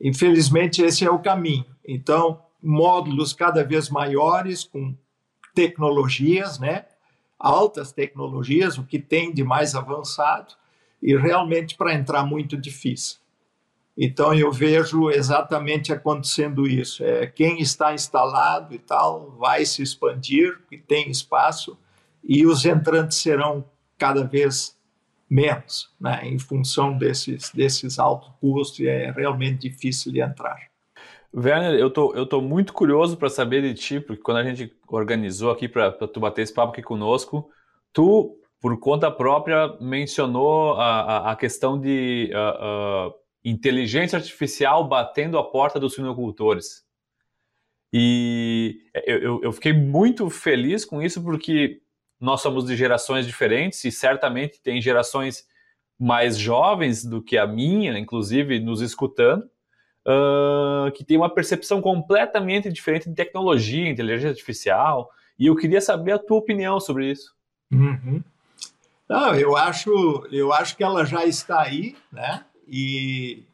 infelizmente, 0.00 0.82
esse 0.82 1.04
é 1.04 1.10
o 1.10 1.18
caminho. 1.18 1.66
Então, 1.86 2.40
módulos 2.62 3.32
cada 3.32 3.64
vez 3.64 3.88
maiores, 3.88 4.64
com 4.64 4.94
tecnologias, 5.54 6.58
né, 6.58 6.84
altas 7.38 7.92
tecnologias, 7.92 8.78
o 8.78 8.84
que 8.84 8.98
tem 8.98 9.32
de 9.32 9.42
mais 9.42 9.74
avançado, 9.74 10.54
e 11.00 11.16
realmente 11.16 11.76
para 11.76 11.94
entrar 11.94 12.24
muito 12.24 12.56
difícil. 12.56 13.18
Então 14.00 14.32
eu 14.32 14.52
vejo 14.52 15.10
exatamente 15.10 15.92
acontecendo 15.92 16.68
isso. 16.68 17.02
É, 17.02 17.26
quem 17.26 17.60
está 17.60 17.92
instalado 17.92 18.72
e 18.72 18.78
tal 18.78 19.32
vai 19.36 19.66
se 19.66 19.82
expandir, 19.82 20.56
e 20.70 20.78
tem 20.78 21.10
espaço, 21.10 21.76
e 22.22 22.46
os 22.46 22.64
entrantes 22.64 23.18
serão 23.18 23.64
cada 23.98 24.22
vez 24.22 24.78
menos, 25.28 25.90
né? 26.00 26.20
em 26.22 26.38
função 26.38 26.96
desses, 26.96 27.50
desses 27.50 27.98
altos 27.98 28.30
custos, 28.40 28.78
e 28.78 28.86
é 28.86 29.10
realmente 29.10 29.68
difícil 29.68 30.12
de 30.12 30.20
entrar. 30.20 30.56
Werner, 31.34 31.74
eu 31.74 31.90
tô, 31.90 32.14
eu 32.14 32.24
tô 32.24 32.40
muito 32.40 32.72
curioso 32.72 33.16
para 33.16 33.28
saber 33.28 33.62
de 33.62 33.74
ti, 33.74 34.00
porque 34.00 34.22
quando 34.22 34.38
a 34.38 34.44
gente 34.44 34.72
organizou 34.86 35.50
aqui 35.50 35.68
para 35.68 35.90
tu 35.90 36.20
bater 36.20 36.42
esse 36.42 36.54
papo 36.54 36.72
aqui 36.72 36.82
conosco, 36.82 37.50
tu, 37.92 38.38
por 38.60 38.78
conta 38.78 39.10
própria, 39.10 39.76
mencionou 39.80 40.74
a, 40.74 41.00
a, 41.00 41.32
a 41.32 41.36
questão 41.36 41.78
de 41.78 42.30
uh, 42.32 43.08
uh, 43.08 43.14
inteligência 43.44 44.16
artificial 44.18 44.86
batendo 44.86 45.38
a 45.38 45.44
porta 45.44 45.78
dos 45.78 45.94
suinocultores. 45.94 46.86
E 47.92 48.82
eu, 49.06 49.40
eu 49.42 49.52
fiquei 49.52 49.72
muito 49.72 50.28
feliz 50.28 50.84
com 50.84 51.00
isso, 51.00 51.22
porque 51.22 51.80
nós 52.20 52.40
somos 52.40 52.66
de 52.66 52.76
gerações 52.76 53.26
diferentes 53.26 53.82
e 53.84 53.90
certamente 53.90 54.60
tem 54.60 54.80
gerações 54.80 55.46
mais 55.98 56.36
jovens 56.36 57.04
do 57.04 57.22
que 57.22 57.38
a 57.38 57.46
minha, 57.46 57.98
inclusive, 57.98 58.60
nos 58.60 58.80
escutando, 58.80 59.44
uh, 60.06 60.92
que 60.92 61.04
tem 61.04 61.16
uma 61.16 61.32
percepção 61.32 61.80
completamente 61.80 62.70
diferente 62.70 63.08
de 63.08 63.14
tecnologia, 63.14 63.88
inteligência 63.88 64.30
artificial. 64.30 65.10
E 65.38 65.46
eu 65.46 65.56
queria 65.56 65.80
saber 65.80 66.12
a 66.12 66.18
tua 66.18 66.38
opinião 66.38 66.78
sobre 66.78 67.10
isso. 67.10 67.34
Uhum. 67.72 68.22
Não, 69.08 69.34
eu 69.34 69.56
acho, 69.56 70.26
eu 70.30 70.52
acho 70.52 70.76
que 70.76 70.84
ela 70.84 71.04
já 71.04 71.24
está 71.24 71.62
aí, 71.62 71.96
né? 72.12 72.44
E 72.68 73.44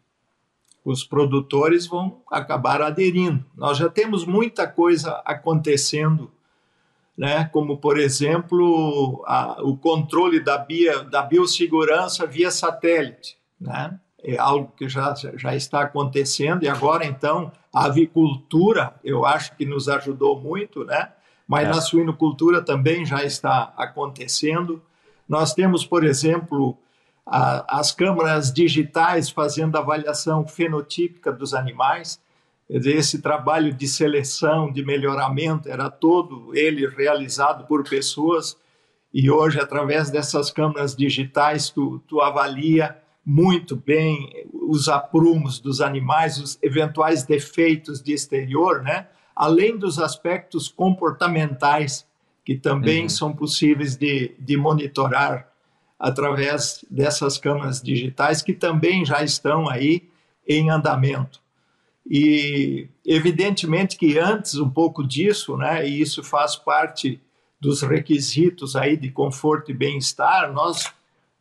os 0.85 1.03
produtores 1.03 1.87
vão 1.87 2.21
acabar 2.31 2.83
aderindo. 2.83 3.45
Nós 3.57 3.79
já 3.79 3.89
temos 3.89 4.27
muita 4.27 4.67
coisa 4.67 5.23
acontecendo, 5.25 6.31
né? 7.17 7.49
como, 7.53 7.79
por 7.79 7.99
exemplo, 7.99 9.25
a, 9.27 9.63
o 9.63 9.77
controle 9.77 10.41
da, 10.41 10.59
bio, 10.59 11.05
da 11.05 11.23
biossegurança 11.23 12.27
via 12.27 12.51
satélite. 12.51 13.39
Né? 13.59 13.99
É 14.23 14.37
algo 14.37 14.73
que 14.77 14.89
já, 14.89 15.15
já 15.37 15.57
está 15.57 15.83
acontecendo, 15.83 16.65
e 16.65 16.69
agora, 16.69 17.05
então, 17.07 17.51
a 17.73 17.87
avicultura, 17.87 18.95
eu 19.03 19.25
acho 19.25 19.57
que 19.57 19.65
nos 19.65 19.89
ajudou 19.89 20.39
muito, 20.39 20.85
né? 20.85 21.11
mas 21.49 21.67
é. 21.67 21.71
na 21.71 21.81
suinocultura 21.81 22.63
também 22.63 23.07
já 23.07 23.25
está 23.25 23.73
acontecendo. 23.77 24.83
Nós 25.27 25.55
temos, 25.55 25.87
por 25.87 26.05
exemplo, 26.05 26.77
a, 27.27 27.81
as 27.81 27.93
câmaras 27.93 28.53
digitais 28.53 29.31
fazendo 29.31 29.77
avaliação 29.77 30.47
fenotípica 30.47 31.33
dos 31.33 31.55
animais. 31.55 32.21
Esse 32.69 33.21
trabalho 33.21 33.75
de 33.75 33.87
seleção, 33.87 34.73
de 34.73 34.85
melhoramento, 34.85 35.69
era 35.69 35.91
todo 35.91 36.55
ele 36.57 36.87
realizado 36.87 37.67
por 37.67 37.89
pessoas 37.89 38.57
e 39.15 39.31
hoje, 39.31 39.61
através 39.61 40.11
dessas 40.11 40.51
câmaras 40.51 40.97
digitais, 40.97 41.71
tu, 41.71 42.01
tu 42.09 42.21
avalia 42.21 42.99
muito 43.25 43.77
bem 43.77 44.49
os 44.53 44.89
aprumos 44.89 45.61
dos 45.61 45.81
animais, 45.81 46.39
os 46.39 46.59
eventuais 46.61 47.23
defeitos 47.23 48.03
de 48.03 48.13
exterior, 48.13 48.83
né? 48.83 49.07
além 49.37 49.79
dos 49.79 50.01
aspectos 50.01 50.67
comportamentais 50.67 52.05
que 52.45 52.57
também 52.57 53.05
uhum. 53.05 53.09
são 53.09 53.33
possíveis 53.33 53.97
de, 53.97 54.35
de 54.39 54.57
monitorar 54.57 55.49
através 56.05 56.85
dessas 56.91 57.39
câmeras 57.39 57.81
digitais 57.81 58.43
que 58.43 58.53
também 58.53 59.07
já 59.07 59.23
estão 59.23 59.67
aí 59.67 60.07
em 60.47 60.69
andamento. 60.69 61.41
E 62.07 62.87
evidentemente 63.07 63.97
que 63.97 64.19
antes 64.19 64.57
um 64.57 64.69
pouco 64.69 65.03
disso, 65.03 65.57
né, 65.57 65.89
e 65.89 66.03
isso 66.03 66.23
faz 66.23 66.57
parte 66.57 67.19
dos 67.59 67.81
requisitos 67.81 68.77
aí 68.77 68.99
de 68.99 69.11
conforto 69.11 69.71
e 69.71 69.75
bem-estar, 69.75 70.53
nós 70.53 70.93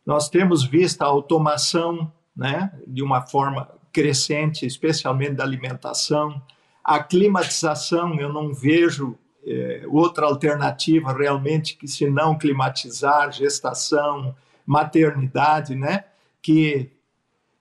nós 0.06 0.30
temos 0.30 0.64
visto 0.66 1.02
a 1.02 1.08
automação, 1.08 2.12
né, 2.36 2.72
de 2.88 3.04
uma 3.04 3.22
forma 3.22 3.70
crescente, 3.92 4.66
especialmente 4.66 5.34
da 5.34 5.44
alimentação, 5.44 6.42
a 6.84 7.04
climatização, 7.04 8.18
eu 8.20 8.32
não 8.32 8.54
vejo 8.54 9.18
é, 9.46 9.84
outra 9.88 10.26
alternativa 10.26 11.12
realmente 11.12 11.76
que 11.76 11.88
se 11.88 12.10
não 12.10 12.38
climatizar, 12.38 13.32
gestação, 13.32 14.34
maternidade, 14.66 15.76
né? 15.76 16.06
Que 16.42 16.92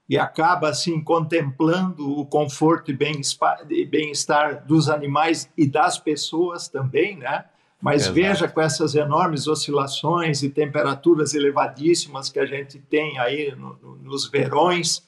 e 0.09 0.19
acaba 0.19 0.69
assim 0.69 1.01
contemplando 1.01 2.19
o 2.19 2.27
conforto 2.27 2.91
e 2.91 3.87
bem-estar 3.87 4.67
dos 4.67 4.91
animais 4.91 5.49
e 5.57 5.67
das 5.67 5.99
pessoas 5.99 6.69
também, 6.69 7.17
né? 7.17 7.47
Mas 7.81 8.03
Exato. 8.03 8.15
veja 8.15 8.49
com 8.49 8.61
essas 8.61 8.95
enormes 8.95 9.47
oscilações 9.49 10.43
e 10.43 10.51
temperaturas 10.51 11.35
elevadíssimas 11.35 12.29
que 12.29 12.39
a 12.39 12.45
gente 12.47 12.79
tem 12.79 13.19
aí 13.19 13.55
no, 13.57 13.77
no, 13.83 13.97
nos 13.97 14.29
verões, 14.29 15.03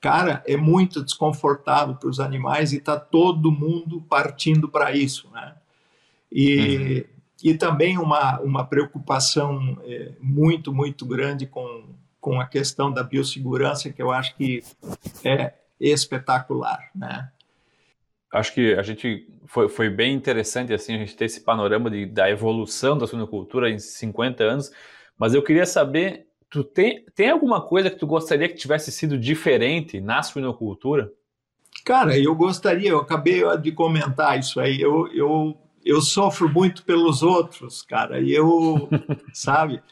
cara, 0.00 0.42
é 0.46 0.56
muito 0.56 1.04
desconfortável 1.04 1.94
para 1.94 2.08
os 2.08 2.18
animais 2.18 2.72
e 2.72 2.78
está 2.78 2.98
todo 2.98 3.52
mundo 3.52 4.00
partindo 4.08 4.68
para 4.68 4.92
isso, 4.92 5.28
né? 5.32 5.54
E, 6.32 7.06
uhum. 7.06 7.13
E 7.42 7.54
também 7.54 7.98
uma, 7.98 8.40
uma 8.40 8.64
preocupação 8.64 9.78
é, 9.84 10.12
muito, 10.20 10.72
muito 10.72 11.04
grande 11.04 11.46
com, 11.46 11.84
com 12.20 12.40
a 12.40 12.46
questão 12.46 12.92
da 12.92 13.02
biossegurança, 13.02 13.90
que 13.90 14.02
eu 14.02 14.10
acho 14.10 14.34
que 14.36 14.62
é 15.24 15.52
espetacular, 15.80 16.90
né? 16.94 17.30
Acho 18.32 18.52
que 18.52 18.74
a 18.74 18.82
gente 18.82 19.28
foi, 19.46 19.68
foi 19.68 19.88
bem 19.88 20.12
interessante 20.12 20.72
assim 20.72 20.94
a 20.94 20.98
gente 20.98 21.16
ter 21.16 21.26
esse 21.26 21.40
panorama 21.42 21.88
de, 21.88 22.04
da 22.06 22.28
evolução 22.28 22.98
da 22.98 23.06
suinocultura 23.06 23.70
em 23.70 23.78
50 23.78 24.42
anos, 24.42 24.72
mas 25.16 25.34
eu 25.34 25.42
queria 25.42 25.66
saber 25.66 26.26
Tu 26.54 26.62
tem, 26.62 27.04
tem 27.16 27.30
alguma 27.30 27.60
coisa 27.60 27.90
que 27.90 27.96
tu 27.96 28.06
gostaria 28.06 28.48
que 28.48 28.54
tivesse 28.54 28.92
sido 28.92 29.18
diferente 29.18 30.00
na 30.00 30.22
suinocultura? 30.22 31.10
Cara, 31.84 32.16
eu 32.16 32.32
gostaria, 32.32 32.90
eu 32.90 33.00
acabei 33.00 33.42
de 33.58 33.72
comentar 33.72 34.38
isso 34.38 34.60
aí. 34.60 34.80
Eu, 34.80 35.08
eu, 35.12 35.58
eu 35.84 36.00
sofro 36.00 36.48
muito 36.48 36.84
pelos 36.84 37.22
outros, 37.22 37.82
cara. 37.82 38.20
E 38.20 38.32
eu, 38.32 38.88
sabe, 39.32 39.82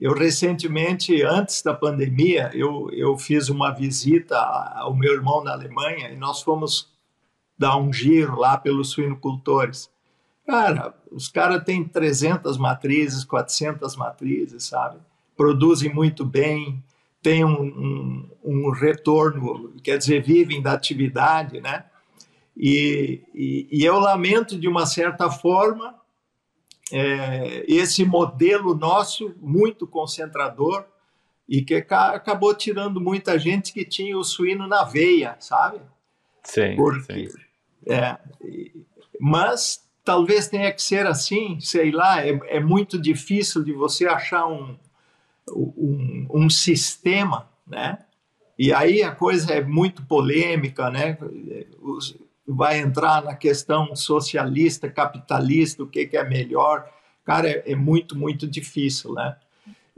eu 0.00 0.12
recentemente, 0.14 1.22
antes 1.22 1.62
da 1.62 1.74
pandemia, 1.74 2.50
eu, 2.54 2.90
eu 2.92 3.16
fiz 3.18 3.48
uma 3.48 3.70
visita 3.70 4.36
ao 4.38 4.94
meu 4.94 5.12
irmão 5.12 5.42
na 5.42 5.52
Alemanha 5.52 6.10
e 6.10 6.16
nós 6.16 6.42
fomos 6.42 6.88
dar 7.58 7.76
um 7.76 7.92
giro 7.92 8.36
lá 8.36 8.56
pelos 8.56 8.90
suinocultores. 8.90 9.90
Cara, 10.46 10.94
os 11.10 11.28
caras 11.28 11.62
têm 11.64 11.84
300 11.84 12.56
matrizes, 12.56 13.24
400 13.24 13.96
matrizes, 13.96 14.64
sabe? 14.64 14.98
produzem 15.40 15.90
muito 15.90 16.22
bem, 16.22 16.84
têm 17.22 17.46
um, 17.46 17.62
um, 17.62 18.28
um 18.44 18.70
retorno, 18.72 19.72
quer 19.82 19.96
dizer, 19.96 20.22
vivem 20.22 20.60
da 20.60 20.74
atividade, 20.74 21.62
né? 21.62 21.86
E, 22.62 23.22
e, 23.34 23.68
e 23.72 23.84
eu 23.86 23.98
lamento, 23.98 24.60
de 24.60 24.68
uma 24.68 24.84
certa 24.84 25.30
forma, 25.30 25.94
é, 26.92 27.64
esse 27.66 28.04
modelo 28.04 28.74
nosso, 28.74 29.34
muito 29.40 29.86
concentrador, 29.86 30.84
e 31.48 31.62
que 31.62 31.74
acabou 31.74 32.54
tirando 32.54 33.00
muita 33.00 33.38
gente 33.38 33.72
que 33.72 33.82
tinha 33.82 34.16
o 34.16 34.22
suíno 34.22 34.68
na 34.68 34.84
veia, 34.84 35.36
sabe? 35.40 35.80
Sim. 36.44 36.76
Porque, 36.76 37.28
sim. 37.30 37.38
É, 37.86 38.18
mas 39.18 39.82
talvez 40.04 40.46
tenha 40.46 40.70
que 40.70 40.82
ser 40.82 41.06
assim, 41.06 41.58
sei 41.60 41.90
lá, 41.90 42.22
é, 42.22 42.38
é 42.46 42.60
muito 42.60 43.00
difícil 43.00 43.64
de 43.64 43.72
você 43.72 44.06
achar 44.06 44.46
um, 44.46 44.76
um, 45.50 46.26
um 46.28 46.50
sistema, 46.50 47.48
né? 47.66 48.00
E 48.58 48.70
aí 48.70 49.02
a 49.02 49.12
coisa 49.14 49.54
é 49.54 49.64
muito 49.64 50.04
polêmica, 50.04 50.90
né? 50.90 51.16
Vai 52.52 52.78
entrar 52.80 53.22
na 53.22 53.34
questão 53.34 53.94
socialista, 53.94 54.90
capitalista, 54.90 55.82
o 55.82 55.86
que, 55.86 56.06
que 56.06 56.16
é 56.16 56.28
melhor. 56.28 56.88
Cara, 57.24 57.48
é, 57.48 57.72
é 57.72 57.76
muito, 57.76 58.16
muito 58.16 58.46
difícil, 58.46 59.14
né? 59.14 59.36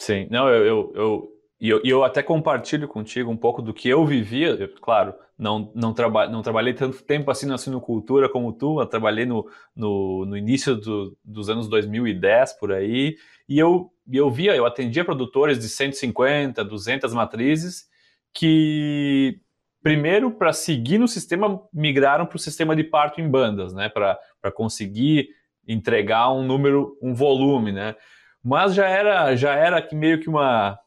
Sim, 0.00 0.26
não, 0.30 0.48
eu, 0.48 0.64
eu, 0.64 0.92
eu 0.94 1.33
e 1.60 1.68
eu, 1.68 1.80
eu, 1.84 2.04
até 2.04 2.22
compartilho 2.22 2.88
contigo 2.88 3.30
um 3.30 3.36
pouco 3.36 3.62
do 3.62 3.72
que 3.72 3.88
eu 3.88 4.04
vivia. 4.04 4.48
Eu, 4.48 4.68
claro, 4.80 5.14
não, 5.38 5.72
não, 5.74 5.94
traba, 5.94 6.28
não 6.28 6.42
trabalhei 6.42 6.74
tanto 6.74 7.02
tempo 7.02 7.30
assim 7.30 7.46
na 7.46 7.56
sinocultura 7.56 8.28
como 8.28 8.52
tu, 8.52 8.80
eu 8.80 8.86
trabalhei 8.86 9.24
no, 9.24 9.48
no, 9.74 10.24
no 10.26 10.36
início 10.36 10.74
do, 10.76 11.16
dos 11.24 11.48
anos 11.48 11.68
2010 11.68 12.54
por 12.54 12.72
aí. 12.72 13.16
E 13.48 13.58
eu, 13.58 13.92
eu 14.10 14.30
via, 14.30 14.54
eu 14.54 14.66
atendia 14.66 15.04
produtores 15.04 15.58
de 15.58 15.68
150, 15.68 16.64
200 16.64 17.14
matrizes 17.14 17.86
que, 18.32 19.40
primeiro, 19.82 20.32
para 20.32 20.52
seguir 20.52 20.98
no 20.98 21.06
sistema, 21.06 21.62
migraram 21.72 22.26
para 22.26 22.36
o 22.36 22.40
sistema 22.40 22.74
de 22.74 22.82
parto 22.82 23.20
em 23.20 23.28
bandas, 23.28 23.72
né? 23.72 23.88
Para 23.88 24.18
conseguir 24.52 25.28
entregar 25.66 26.32
um 26.32 26.42
número, 26.42 26.98
um 27.00 27.14
volume, 27.14 27.70
né? 27.70 27.94
Mas 28.42 28.74
já 28.74 28.88
era, 28.88 29.34
já 29.36 29.54
era 29.54 29.86
meio 29.92 30.20
que 30.20 30.28
uma 30.28 30.78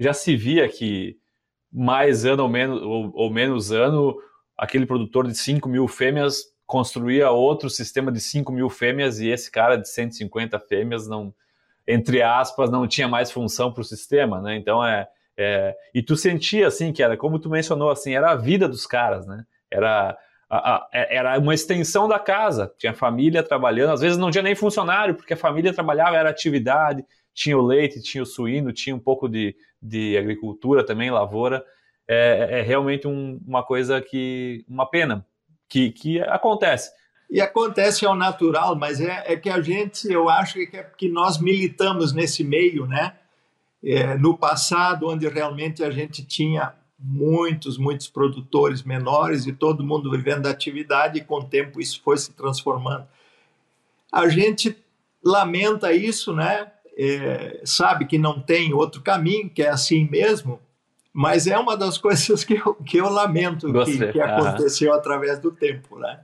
já 0.00 0.14
se 0.14 0.34
via 0.34 0.66
que 0.66 1.18
mais 1.70 2.24
ano 2.24 2.42
ou 2.42 2.48
menos, 2.48 2.82
ou, 2.82 3.12
ou 3.14 3.30
menos 3.30 3.70
ano, 3.70 4.16
aquele 4.56 4.86
produtor 4.86 5.28
de 5.28 5.36
5 5.36 5.68
mil 5.68 5.86
fêmeas 5.86 6.42
construía 6.66 7.30
outro 7.30 7.68
sistema 7.68 8.10
de 8.10 8.20
5 8.20 8.50
mil 8.50 8.70
fêmeas 8.70 9.20
e 9.20 9.28
esse 9.28 9.50
cara 9.50 9.76
de 9.76 9.88
150 9.88 10.58
fêmeas 10.60 11.06
não, 11.06 11.34
entre 11.86 12.22
aspas, 12.22 12.70
não 12.70 12.86
tinha 12.86 13.06
mais 13.06 13.30
função 13.30 13.72
para 13.72 13.82
o 13.82 13.84
sistema, 13.84 14.40
né? 14.40 14.56
Então 14.56 14.84
é, 14.84 15.06
é, 15.36 15.76
e 15.94 16.02
tu 16.02 16.16
sentia 16.16 16.66
assim 16.66 16.92
que 16.92 17.02
era 17.02 17.16
como 17.16 17.38
tu 17.38 17.50
mencionou 17.50 17.90
assim, 17.90 18.14
era 18.14 18.30
a 18.30 18.36
vida 18.36 18.68
dos 18.68 18.86
caras, 18.86 19.26
né? 19.26 19.44
Era 19.70 20.16
a, 20.48 20.76
a, 20.76 20.88
é, 20.92 21.16
era 21.16 21.38
uma 21.38 21.54
extensão 21.54 22.08
da 22.08 22.18
casa, 22.18 22.72
tinha 22.78 22.94
família 22.94 23.42
trabalhando, 23.42 23.92
às 23.92 24.00
vezes 24.00 24.16
não 24.16 24.30
tinha 24.30 24.42
nem 24.42 24.54
funcionário 24.54 25.14
porque 25.14 25.34
a 25.34 25.36
família 25.36 25.74
trabalhava 25.74 26.16
era 26.16 26.30
atividade, 26.30 27.04
tinha 27.34 27.56
o 27.56 27.62
leite, 27.62 28.02
tinha 28.02 28.22
o 28.22 28.26
suíno, 28.26 28.72
tinha 28.72 28.94
um 28.94 28.98
pouco 28.98 29.28
de, 29.28 29.56
de 29.82 30.16
agricultura 30.16 30.84
também, 30.84 31.10
lavoura. 31.10 31.64
É, 32.06 32.48
é, 32.50 32.58
é 32.58 32.62
realmente 32.62 33.06
um, 33.06 33.40
uma 33.46 33.62
coisa 33.62 34.00
que, 34.00 34.64
uma 34.68 34.86
pena, 34.86 35.24
que, 35.68 35.90
que 35.92 36.20
acontece. 36.20 36.90
E 37.30 37.40
acontece 37.40 38.04
ao 38.04 38.16
natural, 38.16 38.74
mas 38.74 39.00
é, 39.00 39.22
é 39.26 39.36
que 39.36 39.48
a 39.48 39.60
gente, 39.60 40.10
eu 40.10 40.28
acho 40.28 40.54
que 40.54 40.76
é 40.76 40.82
que 40.82 41.08
nós 41.08 41.38
militamos 41.38 42.12
nesse 42.12 42.42
meio, 42.42 42.86
né? 42.86 43.14
É, 43.82 44.18
no 44.18 44.36
passado, 44.36 45.08
onde 45.08 45.26
realmente 45.28 45.84
a 45.84 45.90
gente 45.90 46.24
tinha 46.26 46.74
muitos, 46.98 47.78
muitos 47.78 48.08
produtores 48.08 48.82
menores 48.82 49.46
e 49.46 49.52
todo 49.52 49.86
mundo 49.86 50.10
vivendo 50.10 50.42
da 50.42 50.50
atividade, 50.50 51.18
e 51.18 51.24
com 51.24 51.36
o 51.36 51.44
tempo 51.44 51.80
isso 51.80 52.02
foi 52.02 52.18
se 52.18 52.32
transformando. 52.32 53.06
A 54.12 54.28
gente 54.28 54.76
lamenta 55.24 55.92
isso, 55.92 56.34
né? 56.34 56.72
É, 56.96 57.60
sabe 57.64 58.06
que 58.06 58.18
não 58.18 58.40
tem 58.40 58.72
outro 58.72 59.02
caminho, 59.02 59.50
que 59.50 59.62
é 59.62 59.68
assim 59.68 60.08
mesmo, 60.08 60.60
mas 61.12 61.46
é 61.46 61.58
uma 61.58 61.76
das 61.76 61.96
coisas 61.98 62.44
que 62.44 62.54
eu, 62.54 62.74
que 62.74 62.98
eu 62.98 63.08
lamento 63.08 63.72
que, 63.84 64.12
que, 64.12 64.20
aconteceu 64.20 64.92
através 64.92 65.38
do 65.38 65.50
tempo, 65.50 65.98
né? 65.98 66.20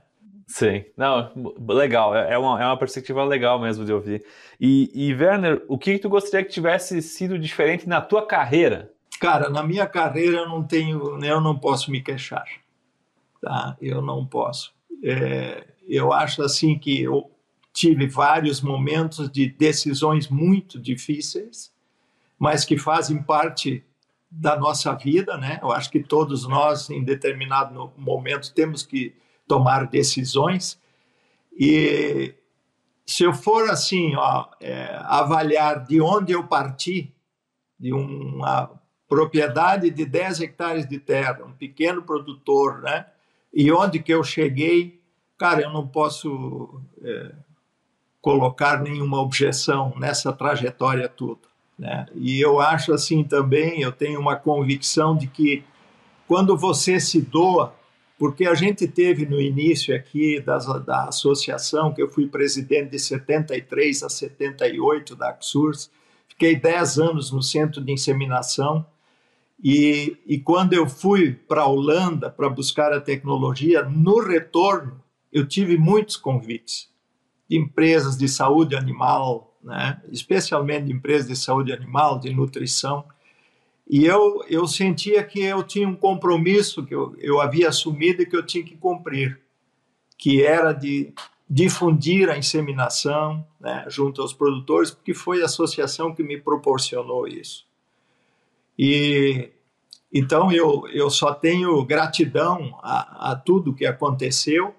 Sim, 0.47 0.85
não, 0.95 1.29
legal, 1.67 2.15
é, 2.15 2.33
é 2.33 2.37
uma, 2.37 2.61
é 2.61 2.65
uma 2.65 2.77
perspectiva 2.77 3.23
legal 3.25 3.59
mesmo 3.59 3.83
de 3.83 3.91
ouvir. 3.91 4.23
E, 4.59 4.89
e 4.93 5.13
Werner, 5.13 5.63
o 5.67 5.77
que, 5.77 5.93
que 5.93 5.99
tu 5.99 6.07
gostaria 6.07 6.45
que 6.45 6.53
tivesse 6.53 7.01
sido 7.01 7.37
diferente 7.37 7.87
na 7.87 7.99
tua 7.99 8.25
carreira? 8.25 8.89
Cara, 9.19 9.49
na 9.49 9.61
minha 9.61 9.85
carreira 9.85 10.37
eu 10.37 10.49
não 10.49 10.63
tenho, 10.63 11.23
eu 11.23 11.41
não 11.41 11.57
posso 11.57 11.91
me 11.91 12.01
queixar, 12.01 12.45
tá? 13.41 13.75
Eu 13.81 14.01
não 14.01 14.25
posso. 14.25 14.73
É, 15.03 15.65
eu 15.87 16.13
acho 16.13 16.41
assim 16.41 16.79
que 16.79 17.03
eu, 17.03 17.29
tive 17.77 18.07
vários 18.07 18.59
momentos 18.59 19.29
de 19.29 19.47
decisões 19.47 20.29
muito 20.29 20.79
difíceis, 20.79 21.71
mas 22.39 22.65
que 22.65 22.75
fazem 22.75 23.21
parte 23.21 23.85
da 24.31 24.57
nossa 24.57 24.95
vida, 24.95 25.37
né? 25.37 25.59
Eu 25.61 25.71
acho 25.71 25.91
que 25.91 26.01
todos 26.01 26.47
nós, 26.47 26.89
em 26.89 27.03
determinado 27.03 27.93
momento, 27.95 28.51
temos 28.51 28.81
que 28.81 29.15
tomar 29.47 29.85
decisões. 29.85 30.81
E 31.55 32.33
se 33.05 33.23
eu 33.23 33.31
for 33.31 33.69
assim, 33.69 34.15
ó, 34.15 34.47
é, 34.59 34.99
avaliar 35.03 35.85
de 35.85 36.01
onde 36.01 36.31
eu 36.31 36.47
parti, 36.47 37.13
de 37.79 37.93
uma 37.93 38.71
propriedade 39.07 39.91
de 39.91 40.03
10 40.03 40.41
hectares 40.41 40.87
de 40.87 40.97
terra, 40.97 41.45
um 41.45 41.53
pequeno 41.53 42.01
produtor, 42.01 42.81
né? 42.81 43.05
E 43.53 43.71
onde 43.71 43.99
que 43.99 44.11
eu 44.11 44.23
cheguei, 44.23 44.99
cara, 45.37 45.61
eu 45.61 45.69
não 45.69 45.87
posso 45.87 46.81
é, 47.03 47.35
colocar 48.21 48.81
nenhuma 48.81 49.21
objeção 49.21 49.93
nessa 49.97 50.33
trajetória 50.33 51.07
toda. 51.07 51.47
Né? 51.77 52.05
E 52.15 52.39
eu 52.41 52.59
acho 52.59 52.93
assim 52.93 53.23
também, 53.23 53.81
eu 53.81 53.91
tenho 53.91 54.19
uma 54.19 54.35
convicção 54.35 55.15
de 55.15 55.27
que 55.27 55.63
quando 56.27 56.57
você 56.57 56.99
se 56.99 57.21
doa, 57.21 57.73
porque 58.17 58.45
a 58.45 58.55
gente 58.55 58.87
teve 58.87 59.25
no 59.25 59.39
início 59.39 59.95
aqui 59.95 60.39
das, 60.41 60.65
da 60.83 61.05
associação, 61.05 61.93
que 61.93 62.01
eu 62.01 62.09
fui 62.09 62.27
presidente 62.27 62.91
de 62.91 62.99
73 62.99 64.03
a 64.03 64.09
78 64.09 65.15
da 65.15 65.29
AXURS, 65.29 65.91
fiquei 66.27 66.55
10 66.55 66.99
anos 66.99 67.31
no 67.31 67.41
centro 67.41 67.79
de 67.81 67.91
inseminação, 67.91 68.85
e, 69.63 70.17
e 70.25 70.37
quando 70.39 70.73
eu 70.73 70.87
fui 70.87 71.33
para 71.33 71.61
a 71.61 71.67
Holanda 71.67 72.29
para 72.29 72.49
buscar 72.49 72.91
a 72.91 73.01
tecnologia, 73.01 73.83
no 73.83 74.19
retorno, 74.19 75.01
eu 75.31 75.47
tive 75.47 75.77
muitos 75.77 76.15
convites 76.15 76.89
de 77.49 77.57
empresas 77.57 78.17
de 78.17 78.27
saúde 78.27 78.75
animal, 78.75 79.55
né? 79.63 80.01
especialmente 80.11 80.85
de 80.85 80.93
empresas 80.93 81.27
de 81.27 81.35
saúde 81.35 81.71
animal, 81.71 82.19
de 82.19 82.33
nutrição. 82.33 83.05
E 83.89 84.05
eu, 84.05 84.43
eu 84.49 84.67
sentia 84.67 85.23
que 85.23 85.41
eu 85.41 85.63
tinha 85.63 85.87
um 85.87 85.95
compromisso 85.95 86.85
que 86.85 86.93
eu, 86.93 87.15
eu 87.19 87.39
havia 87.39 87.69
assumido 87.69 88.21
e 88.21 88.25
que 88.25 88.35
eu 88.35 88.45
tinha 88.45 88.63
que 88.63 88.75
cumprir, 88.75 89.39
que 90.17 90.43
era 90.43 90.73
de 90.73 91.13
difundir 91.49 92.29
a 92.29 92.37
inseminação 92.37 93.45
né, 93.59 93.85
junto 93.87 94.21
aos 94.21 94.33
produtores, 94.33 94.91
porque 94.91 95.13
foi 95.13 95.41
a 95.41 95.45
associação 95.45 96.13
que 96.13 96.21
me 96.21 96.37
proporcionou 96.37 97.27
isso. 97.27 97.65
E 98.77 99.49
então 100.13 100.51
eu, 100.51 100.87
eu 100.87 101.09
só 101.09 101.33
tenho 101.33 101.83
gratidão 101.85 102.77
a, 102.81 103.31
a 103.31 103.35
tudo 103.35 103.73
que 103.73 103.85
aconteceu 103.85 104.73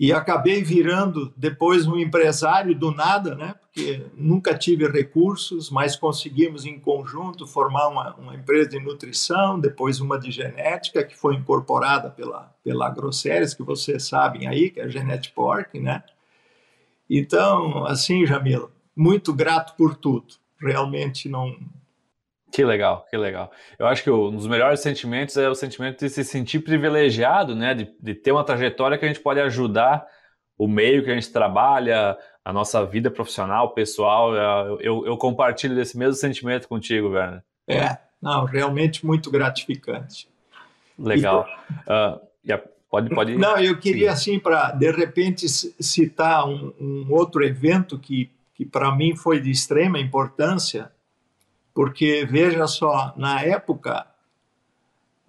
e 0.00 0.14
acabei 0.14 0.62
virando 0.62 1.30
depois 1.36 1.86
um 1.86 1.98
empresário 1.98 2.74
do 2.74 2.90
nada, 2.90 3.34
né? 3.34 3.54
Porque 3.60 4.06
nunca 4.16 4.56
tive 4.56 4.88
recursos, 4.88 5.68
mas 5.68 5.94
conseguimos 5.94 6.64
em 6.64 6.80
conjunto 6.80 7.46
formar 7.46 7.86
uma, 7.88 8.14
uma 8.14 8.34
empresa 8.34 8.70
de 8.70 8.80
nutrição, 8.80 9.60
depois 9.60 10.00
uma 10.00 10.18
de 10.18 10.30
genética 10.30 11.04
que 11.04 11.14
foi 11.14 11.34
incorporada 11.34 12.08
pela 12.08 12.50
pela 12.64 12.88
Grosseries, 12.88 13.52
que 13.52 13.62
vocês 13.62 14.04
sabem 14.08 14.46
aí, 14.46 14.70
que 14.70 14.80
é 14.80 14.84
a 14.84 14.88
Genetic 14.88 15.34
Pork, 15.34 15.78
né? 15.78 16.02
Então, 17.08 17.84
assim, 17.84 18.24
Jamila, 18.24 18.70
muito 18.96 19.34
grato 19.34 19.74
por 19.76 19.94
tudo. 19.94 20.34
Realmente 20.60 21.28
não 21.28 21.54
que 22.50 22.64
legal, 22.64 23.06
que 23.08 23.16
legal. 23.16 23.50
Eu 23.78 23.86
acho 23.86 24.02
que 24.02 24.10
um 24.10 24.34
dos 24.34 24.46
melhores 24.46 24.80
sentimentos 24.80 25.36
é 25.36 25.48
o 25.48 25.54
sentimento 25.54 26.00
de 26.00 26.10
se 26.10 26.24
sentir 26.24 26.60
privilegiado, 26.60 27.54
né? 27.54 27.74
De, 27.74 27.94
de, 28.00 28.14
ter 28.14 28.32
uma 28.32 28.44
trajetória 28.44 28.98
que 28.98 29.04
a 29.04 29.08
gente 29.08 29.20
pode 29.20 29.40
ajudar 29.40 30.04
o 30.58 30.66
meio 30.66 31.04
que 31.04 31.10
a 31.10 31.14
gente 31.14 31.32
trabalha, 31.32 32.18
a 32.44 32.52
nossa 32.52 32.84
vida 32.84 33.10
profissional, 33.10 33.72
pessoal. 33.72 34.34
Eu, 34.34 34.80
eu, 34.80 35.06
eu 35.06 35.16
compartilho 35.16 35.74
desse 35.74 35.96
mesmo 35.96 36.14
sentimento 36.14 36.68
contigo, 36.68 37.10
Werner. 37.10 37.42
É, 37.68 37.98
não, 38.20 38.44
realmente 38.44 39.06
muito 39.06 39.30
gratificante. 39.30 40.28
Legal. 40.98 41.46
E, 41.70 41.74
uh, 41.90 42.20
yeah, 42.44 42.64
pode, 42.90 43.14
pode. 43.14 43.36
Não, 43.36 43.56
eu 43.58 43.78
queria 43.78 44.08
Sim. 44.08 44.32
assim 44.32 44.38
para 44.38 44.72
de 44.72 44.90
repente 44.90 45.48
citar 45.48 46.46
um, 46.46 46.74
um 46.80 47.06
outro 47.10 47.44
evento 47.44 47.98
que, 47.98 48.30
que 48.54 48.64
para 48.64 48.94
mim 48.94 49.14
foi 49.16 49.40
de 49.40 49.50
extrema 49.50 49.98
importância 49.98 50.90
porque 51.74 52.26
veja 52.28 52.66
só, 52.66 53.14
na 53.16 53.42
época, 53.42 54.06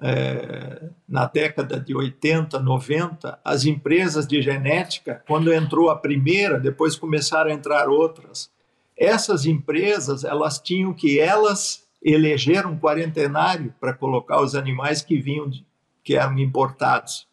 é, 0.01 0.89
na 1.07 1.25
década 1.25 1.79
de 1.79 1.95
80, 1.95 2.59
90, 2.59 3.39
as 3.43 3.65
empresas 3.65 4.27
de 4.27 4.41
genética, 4.41 5.23
quando 5.27 5.53
entrou 5.53 5.89
a 5.89 5.95
primeira, 5.95 6.59
depois 6.59 6.95
começaram 6.95 7.51
a 7.51 7.53
entrar 7.53 7.87
outras, 7.87 8.51
essas 8.97 9.45
empresas 9.45 10.23
elas 10.23 10.59
tinham 10.59 10.93
que 10.93 11.19
elas 11.19 11.87
eleger 12.03 12.65
um 12.65 12.79
quarentenário 12.79 13.73
para 13.79 13.93
colocar 13.93 14.41
os 14.41 14.55
animais 14.55 15.01
que 15.01 15.19
vinham 15.19 15.47
de, 15.47 15.65
que 16.03 16.15
eram 16.15 16.37
importados. 16.39 17.27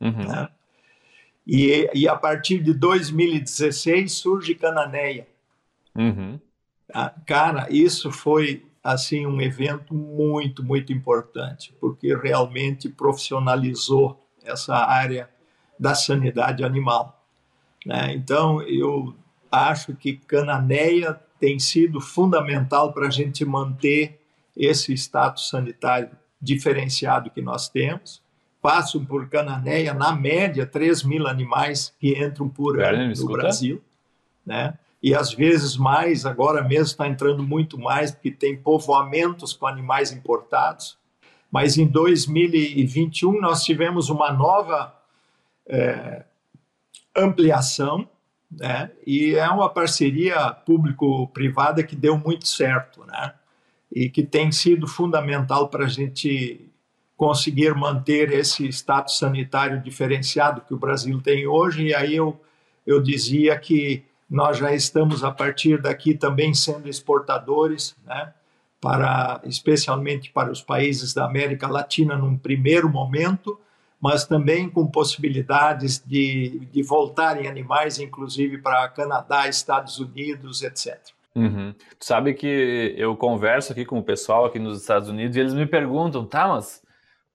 Uhum. 0.00 0.12
Né? 0.12 0.48
E, 1.46 1.90
e, 1.94 2.08
a 2.08 2.16
partir 2.16 2.60
de 2.60 2.72
2016 2.72 4.12
surge 4.12 4.54
Cananeia. 4.54 5.26
Uhum. 5.94 6.40
Ah, 6.94 7.12
cara, 7.26 7.66
isso 7.70 8.12
foi 8.12 8.64
assim 8.82 9.26
um 9.26 9.40
evento 9.40 9.92
muito, 9.92 10.62
muito 10.62 10.92
importante, 10.92 11.74
porque 11.80 12.14
realmente 12.14 12.88
profissionalizou 12.88 14.24
essa 14.44 14.76
área 14.76 15.28
da 15.76 15.92
sanidade 15.92 16.62
animal. 16.62 17.20
Né? 17.84 18.14
Então, 18.14 18.62
eu 18.62 19.12
acho 19.50 19.94
que 19.94 20.12
Cananeia 20.18 21.18
tem 21.40 21.58
sido 21.58 22.00
fundamental 22.00 22.92
para 22.92 23.08
a 23.08 23.10
gente 23.10 23.44
manter 23.44 24.20
esse 24.56 24.92
status 24.92 25.48
sanitário 25.48 26.10
diferenciado 26.40 27.28
que 27.28 27.42
nós 27.42 27.68
temos. 27.68 28.22
Passam 28.62 29.04
por 29.04 29.28
Cananeia, 29.28 29.92
na 29.92 30.14
média, 30.14 30.64
3 30.64 31.02
mil 31.02 31.26
animais 31.26 31.92
que 31.98 32.16
entram 32.16 32.48
por 32.48 32.80
ano 32.80 33.12
no 33.14 33.26
Brasil. 33.26 33.82
Né? 34.46 34.78
E 35.04 35.14
às 35.14 35.34
vezes 35.34 35.76
mais, 35.76 36.24
agora 36.24 36.64
mesmo 36.64 36.86
está 36.86 37.06
entrando 37.06 37.42
muito 37.42 37.78
mais, 37.78 38.10
porque 38.10 38.30
tem 38.30 38.56
povoamentos 38.56 39.52
com 39.52 39.66
animais 39.66 40.10
importados. 40.10 40.96
Mas 41.52 41.76
em 41.76 41.86
2021 41.86 43.38
nós 43.38 43.62
tivemos 43.62 44.08
uma 44.08 44.32
nova 44.32 44.98
é, 45.66 46.24
ampliação, 47.14 48.08
né? 48.50 48.92
e 49.06 49.34
é 49.34 49.46
uma 49.50 49.68
parceria 49.68 50.50
público-privada 50.50 51.82
que 51.82 51.94
deu 51.94 52.16
muito 52.16 52.48
certo, 52.48 53.04
né? 53.04 53.34
e 53.92 54.08
que 54.08 54.22
tem 54.22 54.50
sido 54.50 54.86
fundamental 54.86 55.68
para 55.68 55.84
a 55.84 55.88
gente 55.88 56.66
conseguir 57.14 57.74
manter 57.74 58.32
esse 58.32 58.66
status 58.68 59.18
sanitário 59.18 59.82
diferenciado 59.82 60.62
que 60.62 60.72
o 60.72 60.78
Brasil 60.78 61.20
tem 61.20 61.46
hoje. 61.46 61.88
E 61.88 61.94
aí 61.94 62.16
eu, 62.16 62.40
eu 62.86 63.02
dizia 63.02 63.58
que 63.58 64.02
nós 64.34 64.58
já 64.58 64.74
estamos 64.74 65.22
a 65.22 65.30
partir 65.30 65.80
daqui 65.80 66.12
também 66.12 66.52
sendo 66.52 66.88
exportadores, 66.88 67.94
né, 68.04 68.34
para 68.80 69.40
especialmente 69.44 70.32
para 70.32 70.50
os 70.50 70.60
países 70.60 71.14
da 71.14 71.24
América 71.24 71.68
Latina 71.68 72.16
num 72.16 72.36
primeiro 72.36 72.88
momento, 72.88 73.56
mas 74.00 74.26
também 74.26 74.68
com 74.68 74.88
possibilidades 74.88 76.02
de, 76.04 76.66
de 76.72 76.82
voltarem 76.82 77.46
animais, 77.46 78.00
inclusive 78.00 78.58
para 78.58 78.88
Canadá, 78.88 79.48
Estados 79.48 80.00
Unidos, 80.00 80.64
etc. 80.64 80.98
Uhum. 81.36 81.72
Tu 81.72 82.04
sabe 82.04 82.34
que 82.34 82.92
eu 82.98 83.16
converso 83.16 83.70
aqui 83.70 83.84
com 83.84 84.00
o 84.00 84.04
pessoal 84.04 84.46
aqui 84.46 84.58
nos 84.58 84.80
Estados 84.80 85.08
Unidos 85.08 85.36
e 85.36 85.40
eles 85.40 85.54
me 85.54 85.64
perguntam, 85.64 86.26
tá, 86.26 86.48
mas 86.48 86.82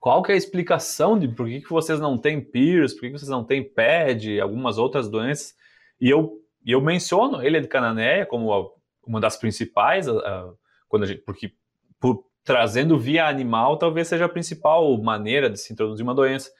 qual 0.02 0.22
que 0.22 0.34
é 0.34 0.36
a 0.36 0.38
explicação 0.38 1.18
de 1.18 1.30
por 1.30 1.48
que, 1.48 1.62
que 1.62 1.70
vocês 1.70 1.98
não 1.98 2.18
têm 2.18 2.42
PIRS, 2.42 2.94
por 2.94 3.02
que, 3.02 3.12
que 3.12 3.20
vocês 3.20 3.30
não 3.30 3.46
têm 3.46 3.64
PED, 3.64 4.42
algumas 4.42 4.78
outras 4.78 5.10
doenças? 5.10 5.56
E 6.00 6.10
eu 6.10 6.40
e 6.70 6.72
eu 6.72 6.80
menciono 6.80 7.42
ele 7.42 7.60
de 7.60 7.68
Cananéia 7.68 8.28
como 8.28 8.54
a, 8.54 8.64
uma 9.04 9.20
das 9.20 9.36
principais, 9.36 10.08
a, 10.08 10.12
a, 10.12 10.52
quando 10.88 11.08
gente, 11.08 11.24
porque 11.26 11.52
por, 12.00 12.24
trazendo 12.44 12.96
via 12.96 13.26
animal 13.26 13.76
talvez 13.78 14.08
seja 14.08 14.26
a 14.26 14.30
principal 14.30 14.96
maneira 15.02 15.50
de 15.50 15.60
se 15.60 15.74
introduzir 15.74 16.04
uma 16.04 16.14
doença. 16.14 16.52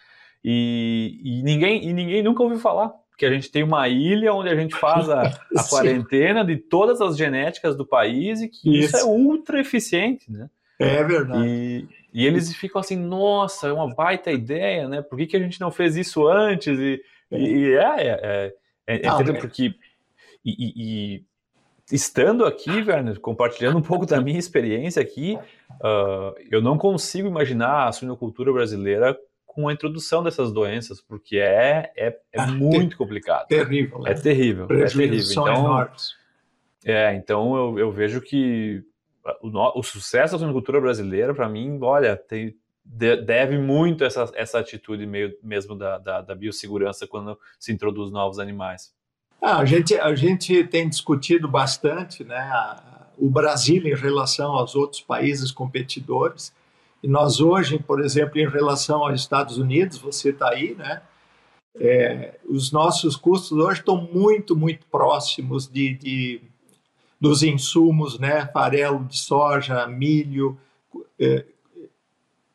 E, 0.44 1.22
e, 1.24 1.44
ninguém, 1.44 1.88
e 1.88 1.94
ninguém 1.94 2.24
nunca 2.24 2.42
ouviu 2.42 2.58
falar 2.58 2.92
que 3.20 3.24
a 3.24 3.32
gente 3.32 3.52
tem 3.52 3.62
uma 3.62 3.88
ilha 3.88 4.34
onde 4.34 4.50
a 4.50 4.56
gente 4.56 4.76
faz 4.76 5.08
a, 5.12 5.28
a 5.56 5.64
quarentena 5.70 6.44
de 6.44 6.58
todas 6.58 7.02
as 7.02 7.16
genéticas 7.16 7.76
do 7.76 7.86
país 7.86 8.42
e 8.42 8.48
que 8.50 8.80
isso, 8.80 8.96
isso 8.96 8.98
é 8.98 9.04
ultra 9.04 9.62
eficiente, 9.62 10.32
né? 10.32 10.50
É 10.80 11.04
verdade. 11.04 11.46
E, 11.46 11.88
e, 12.12 12.26
eles 12.26 12.52
ficam 12.56 12.82
assim, 12.82 12.96
nossa, 12.96 13.68
é 13.68 13.74
uma 13.74 13.94
baita 13.94 14.32
ideia, 14.32 14.88
né? 14.88 15.04
Por 15.04 15.20
que, 15.20 15.28
que 15.28 15.38
a 15.38 15.40
gente 15.40 15.62
não 15.62 15.70
fez 15.70 15.96
isso 15.96 16.28
antes? 16.28 16.80
E, 16.80 17.00
é. 17.30 17.40
e 17.40 17.74
é, 17.76 18.08
é, 18.08 18.54
é, 18.88 18.96
é, 18.96 19.06
é 19.06 19.34
porque 19.34 19.76
e, 20.44 20.52
e, 20.52 20.74
e, 21.16 21.26
estando 21.92 22.46
aqui, 22.46 22.70
Werner, 22.70 23.20
compartilhando 23.20 23.78
um 23.78 23.82
pouco 23.82 24.06
da 24.06 24.22
minha 24.22 24.40
experiência 24.40 25.02
aqui, 25.02 25.38
uh, 25.82 26.36
eu 26.50 26.62
não 26.62 26.78
consigo 26.78 27.28
imaginar 27.28 27.88
a 27.88 27.92
suinocultura 27.92 28.52
brasileira 28.52 29.18
com 29.46 29.68
a 29.68 29.74
introdução 29.74 30.24
dessas 30.24 30.52
doenças, 30.52 31.02
porque 31.02 31.38
é, 31.38 31.92
é, 31.98 32.08
é 32.32 32.40
ah, 32.40 32.48
muito 32.48 32.96
complicado. 32.96 33.48
Terrível. 33.48 34.00
Né? 34.00 34.12
É 34.12 34.14
terrível. 34.14 34.66
é 34.66 34.86
terrível. 34.86 35.32
Então, 35.32 35.88
é, 36.86 37.16
então 37.16 37.56
eu, 37.56 37.80
eu 37.80 37.92
vejo 37.92 38.22
que 38.22 38.84
o, 39.42 39.80
o 39.80 39.84
sucesso 39.84 40.34
da 40.34 40.40
suinocultura 40.40 40.80
brasileira, 40.80 41.34
para 41.34 41.50
mim, 41.50 41.80
olha, 41.82 42.16
tem, 42.16 42.56
deve 42.86 43.58
muito 43.58 44.04
essa, 44.04 44.32
essa 44.36 44.60
atitude 44.60 45.06
meio, 45.06 45.36
mesmo 45.44 45.76
da, 45.76 45.98
da, 45.98 46.22
da 46.22 46.36
biossegurança 46.36 47.08
quando 47.08 47.38
se 47.60 47.72
introduz 47.72 48.12
novos 48.12 48.40
animais. 48.40 48.94
Ah, 49.42 49.58
a, 49.58 49.66
gente, 49.66 49.96
a 49.96 50.14
gente 50.16 50.64
tem 50.66 50.90
discutido 50.90 51.48
bastante 51.48 52.24
né, 52.24 52.38
a, 52.38 53.08
o 53.18 53.30
Brasil 53.30 53.86
em 53.88 53.96
relação 53.96 54.52
aos 54.52 54.76
outros 54.76 55.02
países 55.02 55.52
competidores. 55.52 56.54
E 57.02 57.08
nós 57.08 57.40
hoje, 57.40 57.80
por 57.80 58.02
exemplo, 58.02 58.40
em 58.40 58.48
relação 58.48 59.04
aos 59.04 59.20
Estados 59.20 59.58
Unidos, 59.58 59.98
você 59.98 60.30
está 60.30 60.50
aí, 60.50 60.76
né? 60.76 61.02
É, 61.76 62.38
os 62.46 62.72
nossos 62.72 63.16
custos 63.16 63.58
hoje 63.58 63.80
estão 63.80 63.96
muito, 64.12 64.56
muito 64.56 64.86
próximos 64.88 65.68
de, 65.68 65.94
de 65.94 66.42
dos 67.22 67.44
insumos, 67.44 68.20
né? 68.20 68.46
Farelo 68.48 69.06
de 69.06 69.18
soja, 69.18 69.86
milho, 69.88 70.58
é, 71.18 71.46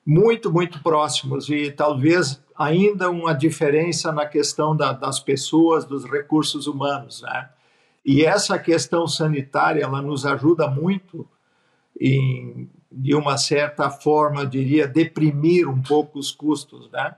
muito, 0.05 0.52
muito 0.52 0.82
próximos. 0.82 1.48
E 1.48 1.70
talvez 1.70 2.42
ainda 2.57 3.11
uma 3.11 3.32
diferença 3.32 4.12
na 4.12 4.26
questão 4.26 4.76
da, 4.76 4.92
das 4.92 5.18
pessoas, 5.18 5.84
dos 5.84 6.05
recursos 6.05 6.66
humanos, 6.66 7.22
né? 7.22 7.48
E 8.05 8.24
essa 8.24 8.59
questão 8.59 9.07
sanitária, 9.09 9.82
ela 9.82 10.02
nos 10.02 10.26
ajuda 10.26 10.68
muito 10.68 11.26
em, 11.98 12.68
de 12.92 13.14
uma 13.14 13.38
certa 13.38 13.88
forma, 13.90 14.46
diria, 14.46 14.86
deprimir 14.86 15.68
um 15.68 15.80
pouco 15.80 16.18
os 16.18 16.30
custos, 16.30 16.90
né? 16.90 17.16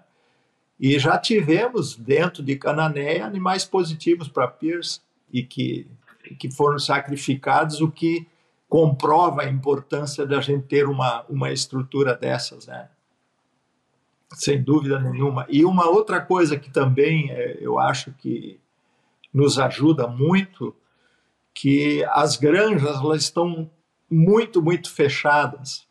E 0.78 0.98
já 0.98 1.18
tivemos 1.18 1.96
dentro 1.96 2.42
de 2.42 2.54
Cananéia 2.54 3.26
animais 3.26 3.64
positivos 3.64 4.28
para 4.28 4.46
PIRS 4.46 5.02
e 5.32 5.42
que, 5.42 5.86
que 6.38 6.50
foram 6.50 6.78
sacrificados, 6.78 7.80
o 7.80 7.90
que 7.90 8.26
comprova 8.68 9.42
a 9.42 9.48
importância 9.48 10.26
da 10.26 10.40
gente 10.40 10.66
ter 10.66 10.86
uma, 10.88 11.24
uma 11.28 11.52
estrutura 11.52 12.14
dessas, 12.14 12.66
né? 12.66 12.88
sem 14.34 14.62
dúvida 14.62 14.98
nenhuma. 14.98 15.46
E 15.48 15.64
uma 15.64 15.88
outra 15.88 16.20
coisa 16.20 16.58
que 16.58 16.70
também 16.70 17.30
é, 17.30 17.58
eu 17.60 17.78
acho 17.78 18.12
que 18.12 18.60
nos 19.32 19.58
ajuda 19.58 20.06
muito, 20.06 20.74
que 21.54 22.04
as 22.10 22.36
granjas 22.36 22.96
elas 22.98 23.22
estão 23.22 23.70
muito, 24.10 24.62
muito 24.62 24.92
fechadas 24.92 25.86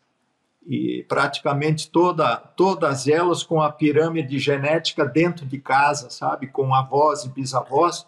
e 0.66 1.04
praticamente 1.08 1.90
toda, 1.90 2.36
todas 2.36 3.06
elas 3.06 3.42
com 3.42 3.62
a 3.62 3.70
pirâmide 3.70 4.38
genética 4.38 5.04
dentro 5.04 5.46
de 5.46 5.58
casa, 5.58 6.10
sabe, 6.10 6.48
com 6.48 6.74
avós 6.74 7.24
e 7.24 7.28
bisavós, 7.28 8.06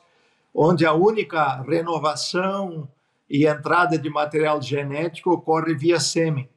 onde 0.53 0.85
a 0.85 0.93
única 0.93 1.63
renovação 1.63 2.89
e 3.29 3.47
entrada 3.47 3.99
de 3.99 4.09
material 4.09 4.61
genético 4.63 5.31
ocorre 5.31 5.75
via 5.75 6.01
sêmen. 6.01 6.49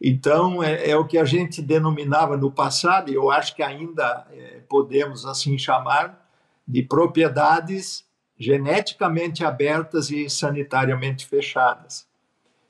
Então, 0.00 0.62
é, 0.62 0.90
é, 0.90 0.96
o 0.96 1.06
que 1.06 1.16
a 1.16 1.24
gente 1.24 1.62
denominava 1.62 2.36
no 2.36 2.50
passado, 2.50 3.10
e 3.10 3.14
eu 3.14 3.30
acho 3.30 3.54
que 3.54 3.62
ainda 3.62 4.26
é, 4.32 4.60
podemos 4.68 5.24
assim 5.24 5.56
chamar, 5.56 6.28
de 6.66 6.82
propriedades 6.82 8.04
geneticamente 8.36 9.44
abertas 9.44 10.10
e 10.10 10.28
sanitariamente 10.28 11.26
fechadas. 11.26 12.06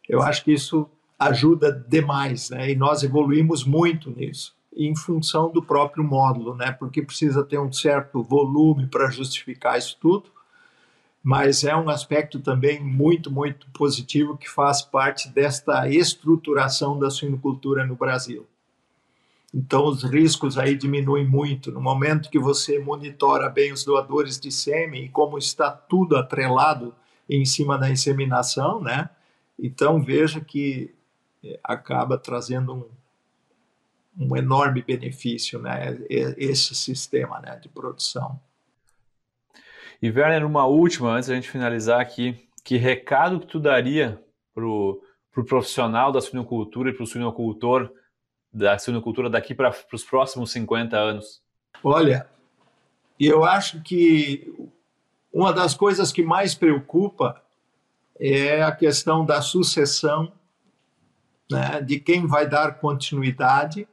Eu 0.07 0.21
acho 0.21 0.45
que 0.45 0.53
isso 0.53 0.89
ajuda 1.19 1.73
demais, 1.89 2.51
né? 2.51 2.71
E 2.71 2.75
nós 2.75 3.03
evoluímos 3.03 3.65
muito 3.65 4.11
nisso, 4.11 4.55
em 4.77 4.95
função 4.95 5.51
do 5.51 5.63
próprio 5.63 6.05
módulo, 6.05 6.55
né? 6.55 6.73
Porque 6.73 7.01
precisa 7.01 7.43
ter 7.43 7.59
um 7.59 7.73
certo 7.73 8.23
volume 8.23 8.87
para 8.89 9.11
justificar 9.11 9.79
isso 9.79 9.97
tudo 10.01 10.32
mas 11.23 11.63
é 11.63 11.77
um 11.77 11.89
aspecto 11.89 12.41
também 12.41 12.81
muito, 12.81 13.31
muito 13.31 13.69
positivo 13.71 14.37
que 14.37 14.51
faz 14.51 14.83
parte 14.83 15.29
desta 15.29 15.89
estruturação 15.89 16.99
da 16.99 17.11
suinocultura 17.11 17.87
no 17.87 17.95
Brasil. 17.95 18.47
Então, 19.55 19.87
os 19.87 20.03
riscos 20.03 20.57
aí 20.59 20.75
diminuem 20.75 21.27
muito. 21.29 21.71
No 21.71 21.81
momento 21.81 22.31
que 22.31 22.39
você 22.39 22.79
monitora 22.79 23.49
bem 23.51 23.71
os 23.71 23.85
doadores 23.85 24.41
de 24.41 24.51
sêmen 24.51 25.05
e 25.05 25.09
como 25.11 25.39
está 25.39 25.71
tudo 25.71 26.17
atrelado 26.17 26.95
em 27.29 27.45
cima 27.45 27.79
da 27.79 27.91
inseminação, 27.91 28.81
né? 28.81 29.11
Então, 29.59 30.03
veja 30.03 30.41
que 30.41 30.95
é, 31.45 31.61
acaba 31.63 32.17
trazendo 32.17 32.91
um, 34.19 34.27
um 34.27 34.37
enorme 34.37 34.83
benefício, 34.83 35.61
né? 35.61 35.99
Esse 36.09 36.75
sistema 36.75 37.39
né, 37.41 37.57
de 37.57 37.69
produção. 37.69 38.41
E 40.03 40.11
Werner, 40.11 40.45
uma 40.45 40.67
última, 40.67 41.13
antes 41.13 41.29
da 41.29 41.37
gente 41.37 41.49
finalizar 41.49 42.01
aqui. 42.01 42.37
que 42.65 42.77
recado 42.77 43.39
que 43.39 43.47
tu 43.47 43.61
daria 43.61 44.21
pro, 44.53 45.01
pro 45.31 45.45
profissional 45.45 46.11
da 46.11 46.21
suinocultura 46.21 46.91
e 46.91 46.93
pro 46.93 47.07
suinocultor 47.07 47.89
da 48.53 48.77
suinocultura 48.79 49.31
daqui 49.31 49.55
para 49.55 49.73
os 49.93 50.05
próximos 50.05 50.51
50 50.51 50.97
anos? 50.97 51.41
Olha, 51.85 52.27
eu 53.19 53.45
acho 53.45 53.81
que 53.81 54.53
uma 55.33 55.53
das 55.53 55.73
coisas 55.73 56.11
que 56.11 56.25
mais 56.25 56.53
preocupa 56.53 57.41
é 58.19 58.61
a 58.61 58.73
questão 58.73 59.25
da 59.25 59.41
sucessão, 59.41 60.33
né, 61.49 61.81
de 61.81 62.01
quem 62.01 62.27
vai 62.27 62.49
dar 62.49 62.81
continuidade 62.81 63.87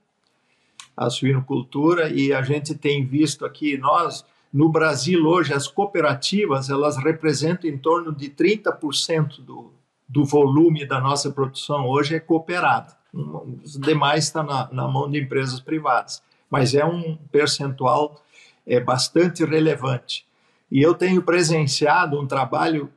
à 0.98 1.08
suinocultura 1.10 2.10
e 2.10 2.34
a 2.34 2.42
gente 2.42 2.74
tem 2.74 3.06
visto 3.06 3.46
aqui 3.46 3.78
nós 3.78 4.26
no 4.52 4.70
Brasil 4.70 5.26
hoje 5.26 5.54
as 5.54 5.68
cooperativas 5.68 6.70
elas 6.70 6.98
representam 6.98 7.70
em 7.70 7.78
torno 7.78 8.14
de 8.14 8.30
30% 8.30 9.42
do, 9.42 9.72
do 10.08 10.26
volume 10.26 10.86
da 10.86 11.00
nossa 11.00 11.32
produção 11.32 11.88
hoje 11.88 12.16
é 12.16 12.20
cooperada. 12.20 12.98
Os 13.14 13.80
demais 13.80 14.26
está 14.26 14.44
na, 14.44 14.70
na 14.72 14.88
mão 14.88 15.10
de 15.10 15.20
empresas 15.20 15.60
privadas, 15.60 16.22
mas 16.50 16.76
é 16.76 16.86
um 16.86 17.16
percentual 17.32 18.22
é 18.66 18.80
bastante 18.80 19.44
relevante. 19.44 20.26
E 20.72 20.80
eu 20.82 20.94
tenho 20.94 21.24
presenciado 21.24 22.20
um 22.20 22.28
trabalho 22.28 22.92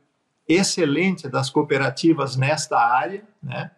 excelente 0.47 1.27
das 1.27 1.49
cooperativas 1.49 2.35
nesta 2.35 2.77
área, 2.77 3.23
né? 3.41 3.71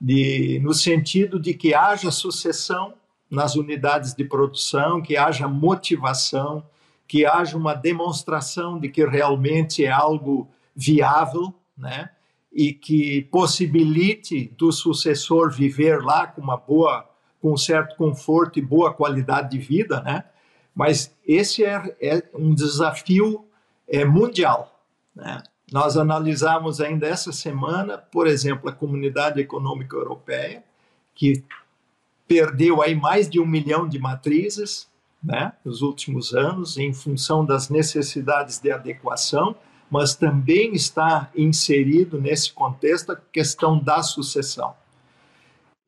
De, 0.00 0.58
no 0.62 0.72
sentido 0.72 1.38
de 1.38 1.54
que 1.54 1.74
haja 1.74 2.10
sucessão 2.10 2.94
nas 3.30 3.54
unidades 3.54 4.14
de 4.14 4.24
produção, 4.24 5.00
que 5.00 5.16
haja 5.16 5.46
motivação, 5.46 6.64
que 7.10 7.26
haja 7.26 7.56
uma 7.56 7.74
demonstração 7.74 8.78
de 8.78 8.88
que 8.88 9.04
realmente 9.04 9.84
é 9.84 9.90
algo 9.90 10.48
viável, 10.76 11.52
né? 11.76 12.08
E 12.52 12.72
que 12.72 13.22
possibilite 13.32 14.54
do 14.56 14.70
sucessor 14.70 15.50
viver 15.50 16.04
lá 16.04 16.28
com 16.28 16.40
uma 16.40 16.56
boa, 16.56 17.04
com 17.42 17.52
um 17.52 17.56
certo 17.56 17.96
conforto 17.96 18.60
e 18.60 18.62
boa 18.62 18.94
qualidade 18.94 19.50
de 19.50 19.58
vida, 19.58 20.00
né? 20.02 20.22
Mas 20.72 21.12
esse 21.26 21.64
é, 21.64 21.96
é 22.00 22.22
um 22.32 22.54
desafio 22.54 23.44
é, 23.88 24.04
mundial, 24.04 24.80
né? 25.12 25.42
Nós 25.72 25.96
analisamos 25.96 26.80
ainda 26.80 27.08
essa 27.08 27.32
semana, 27.32 27.98
por 27.98 28.28
exemplo, 28.28 28.70
a 28.70 28.72
Comunidade 28.72 29.40
Econômica 29.40 29.96
Europeia, 29.96 30.62
que 31.12 31.42
perdeu 32.28 32.80
aí 32.80 32.94
mais 32.94 33.28
de 33.28 33.40
um 33.40 33.46
milhão 33.46 33.88
de 33.88 33.98
matrizes 33.98 34.88
né, 35.22 35.52
nos 35.64 35.82
últimos 35.82 36.34
anos, 36.34 36.76
em 36.78 36.92
função 36.92 37.44
das 37.44 37.68
necessidades 37.68 38.58
de 38.58 38.70
adequação, 38.70 39.54
mas 39.90 40.14
também 40.14 40.74
está 40.74 41.30
inserido 41.36 42.20
nesse 42.20 42.52
contexto 42.52 43.12
a 43.12 43.16
questão 43.16 43.78
da 43.78 44.02
sucessão. 44.02 44.74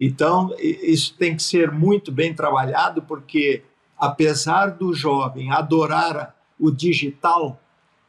Então, 0.00 0.54
isso 0.58 1.14
tem 1.16 1.36
que 1.36 1.42
ser 1.42 1.70
muito 1.70 2.10
bem 2.10 2.34
trabalhado, 2.34 3.02
porque 3.02 3.62
apesar 3.96 4.72
do 4.72 4.92
jovem 4.92 5.52
adorar 5.52 6.34
o 6.58 6.70
digital, 6.70 7.60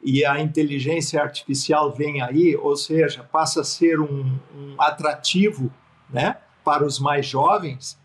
e 0.03 0.25
a 0.25 0.39
inteligência 0.41 1.21
artificial 1.21 1.91
vem 1.91 2.21
aí, 2.21 2.55
ou 2.55 2.75
seja, 2.75 3.23
passa 3.23 3.61
a 3.61 3.63
ser 3.63 3.99
um, 4.01 4.37
um 4.53 4.75
atrativo 4.77 5.71
né, 6.09 6.37
para 6.63 6.85
os 6.85 6.99
mais 6.99 7.25
jovens, 7.25 7.97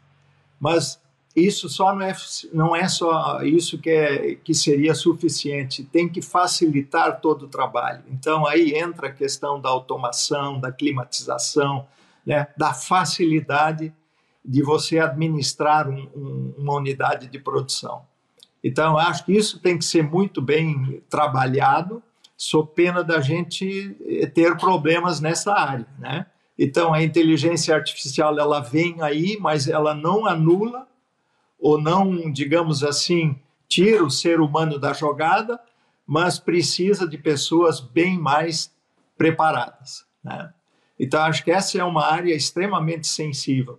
mas 0.60 1.00
isso 1.44 1.68
só 1.68 1.94
não 1.94 2.02
é, 2.02 2.16
não 2.52 2.76
é 2.76 2.88
só 2.88 3.42
isso 3.42 3.78
que, 3.78 3.90
é, 3.90 4.34
que 4.36 4.54
seria 4.54 4.94
suficiente, 4.94 5.84
tem 5.84 6.08
que 6.08 6.22
facilitar 6.22 7.20
todo 7.20 7.46
o 7.46 7.48
trabalho. 7.48 8.02
Então 8.10 8.46
aí 8.46 8.74
entra 8.74 9.08
a 9.08 9.12
questão 9.12 9.60
da 9.60 9.68
automação, 9.68 10.60
da 10.60 10.72
climatização, 10.72 11.86
né, 12.26 12.48
da 12.56 12.74
facilidade 12.74 13.92
de 14.44 14.62
você 14.62 14.98
administrar 14.98 15.88
um, 15.88 16.08
um, 16.14 16.54
uma 16.58 16.74
unidade 16.74 17.26
de 17.28 17.38
produção. 17.38 18.02
Então, 18.62 18.98
acho 18.98 19.24
que 19.24 19.32
isso 19.32 19.60
tem 19.60 19.78
que 19.78 19.84
ser 19.84 20.02
muito 20.02 20.42
bem 20.42 21.02
trabalhado, 21.08 22.02
sob 22.36 22.70
pena 22.74 23.04
da 23.04 23.20
gente 23.20 23.96
eh, 24.06 24.26
ter 24.26 24.56
problemas 24.56 25.20
nessa 25.20 25.52
área, 25.52 25.86
né? 25.98 26.26
Então, 26.58 26.92
a 26.92 27.02
inteligência 27.02 27.74
artificial 27.74 28.36
ela 28.38 28.60
vem 28.60 29.00
aí, 29.00 29.36
mas 29.40 29.68
ela 29.68 29.94
não 29.94 30.26
anula 30.26 30.88
ou 31.58 31.80
não, 31.80 32.30
digamos 32.30 32.84
assim, 32.84 33.38
tira 33.68 34.04
o 34.04 34.10
ser 34.10 34.40
humano 34.40 34.78
da 34.78 34.92
jogada, 34.92 35.60
mas 36.06 36.38
precisa 36.38 37.06
de 37.06 37.18
pessoas 37.18 37.80
bem 37.80 38.18
mais 38.18 38.72
preparadas. 39.16 40.06
Né? 40.22 40.52
Então, 40.98 41.20
acho 41.22 41.44
que 41.44 41.50
essa 41.50 41.78
é 41.78 41.84
uma 41.84 42.06
área 42.06 42.34
extremamente 42.34 43.06
sensível 43.06 43.78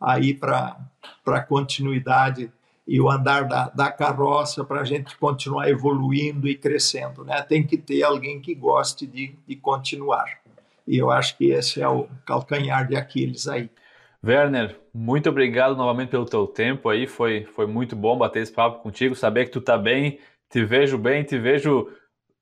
aí 0.00 0.34
para 0.34 0.78
a 1.26 1.40
continuidade 1.40 2.52
e 2.86 3.00
o 3.00 3.10
andar 3.10 3.44
da, 3.44 3.70
da 3.70 3.90
carroça 3.90 4.62
para 4.62 4.82
a 4.82 4.84
gente 4.84 5.16
continuar 5.16 5.70
evoluindo 5.70 6.46
e 6.46 6.54
crescendo. 6.54 7.24
Né? 7.24 7.40
Tem 7.42 7.66
que 7.66 7.78
ter 7.78 8.02
alguém 8.02 8.40
que 8.40 8.54
goste 8.54 9.06
de, 9.06 9.34
de 9.46 9.56
continuar. 9.56 10.26
E 10.86 10.98
eu 10.98 11.10
acho 11.10 11.36
que 11.38 11.46
esse 11.46 11.80
é 11.80 11.88
o 11.88 12.06
calcanhar 12.26 12.86
de 12.86 12.94
Aquiles 12.94 13.48
aí. 13.48 13.70
Werner, 14.24 14.76
muito 14.92 15.28
obrigado 15.28 15.76
novamente 15.76 16.08
pelo 16.08 16.24
teu 16.24 16.46
tempo 16.46 16.88
aí, 16.88 17.06
foi, 17.06 17.44
foi 17.54 17.66
muito 17.66 17.94
bom 17.94 18.16
bater 18.16 18.42
esse 18.42 18.52
papo 18.52 18.82
contigo, 18.82 19.14
saber 19.14 19.46
que 19.46 19.50
tu 19.50 19.60
tá 19.60 19.76
bem, 19.76 20.18
te 20.48 20.64
vejo 20.64 20.96
bem, 20.96 21.22
te 21.22 21.38
vejo 21.38 21.88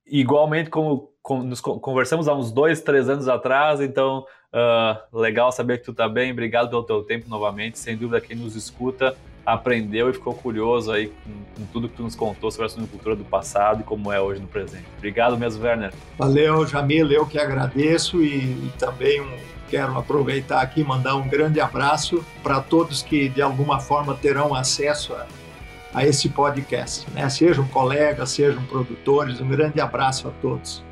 igualmente 0.06 0.70
como, 0.70 1.10
como 1.20 1.42
nos 1.42 1.60
conversamos 1.60 2.28
há 2.28 2.34
uns 2.34 2.52
dois, 2.52 2.80
três 2.80 3.08
anos 3.08 3.26
atrás, 3.26 3.80
então 3.80 4.24
uh, 4.52 5.18
legal 5.18 5.50
saber 5.50 5.78
que 5.78 5.84
tu 5.84 5.92
tá 5.92 6.08
bem, 6.08 6.30
obrigado 6.30 6.70
pelo 6.70 6.84
teu 6.84 7.02
tempo 7.02 7.28
novamente, 7.28 7.78
sem 7.78 7.96
dúvida 7.96 8.20
quem 8.20 8.36
nos 8.36 8.54
escuta 8.54 9.16
aprendeu 9.44 10.08
e 10.08 10.12
ficou 10.12 10.34
curioso 10.34 10.92
aí 10.92 11.08
com, 11.08 11.62
com 11.62 11.66
tudo 11.72 11.88
que 11.88 11.96
tu 11.96 12.04
nos 12.04 12.14
contou 12.14 12.50
sobre 12.50 12.66
a 12.66 12.68
suinocultura 12.68 13.16
do 13.16 13.24
passado 13.24 13.80
e 13.80 13.82
como 13.82 14.12
é 14.12 14.20
hoje 14.20 14.40
no 14.40 14.46
presente. 14.46 14.84
Obrigado 14.98 15.36
mesmo, 15.36 15.64
Werner. 15.64 15.92
Valeu, 16.16 16.64
Jamil, 16.64 17.10
eu 17.10 17.26
que 17.26 17.38
agradeço 17.38 18.22
e, 18.22 18.52
e 18.52 18.72
também 18.78 19.20
um, 19.20 19.36
quero 19.72 19.96
aproveitar 19.96 20.60
aqui 20.60 20.82
e 20.82 20.84
mandar 20.84 21.16
um 21.16 21.26
grande 21.26 21.58
abraço 21.58 22.22
para 22.42 22.60
todos 22.60 23.00
que 23.00 23.30
de 23.30 23.40
alguma 23.40 23.80
forma 23.80 24.14
terão 24.14 24.54
acesso 24.54 25.14
a, 25.14 25.26
a 25.94 26.06
esse 26.06 26.28
podcast, 26.28 27.10
né? 27.12 27.26
Sejam 27.30 27.66
colegas, 27.68 28.28
sejam 28.28 28.62
produtores, 28.64 29.40
um 29.40 29.48
grande 29.48 29.80
abraço 29.80 30.28
a 30.28 30.30
todos. 30.42 30.84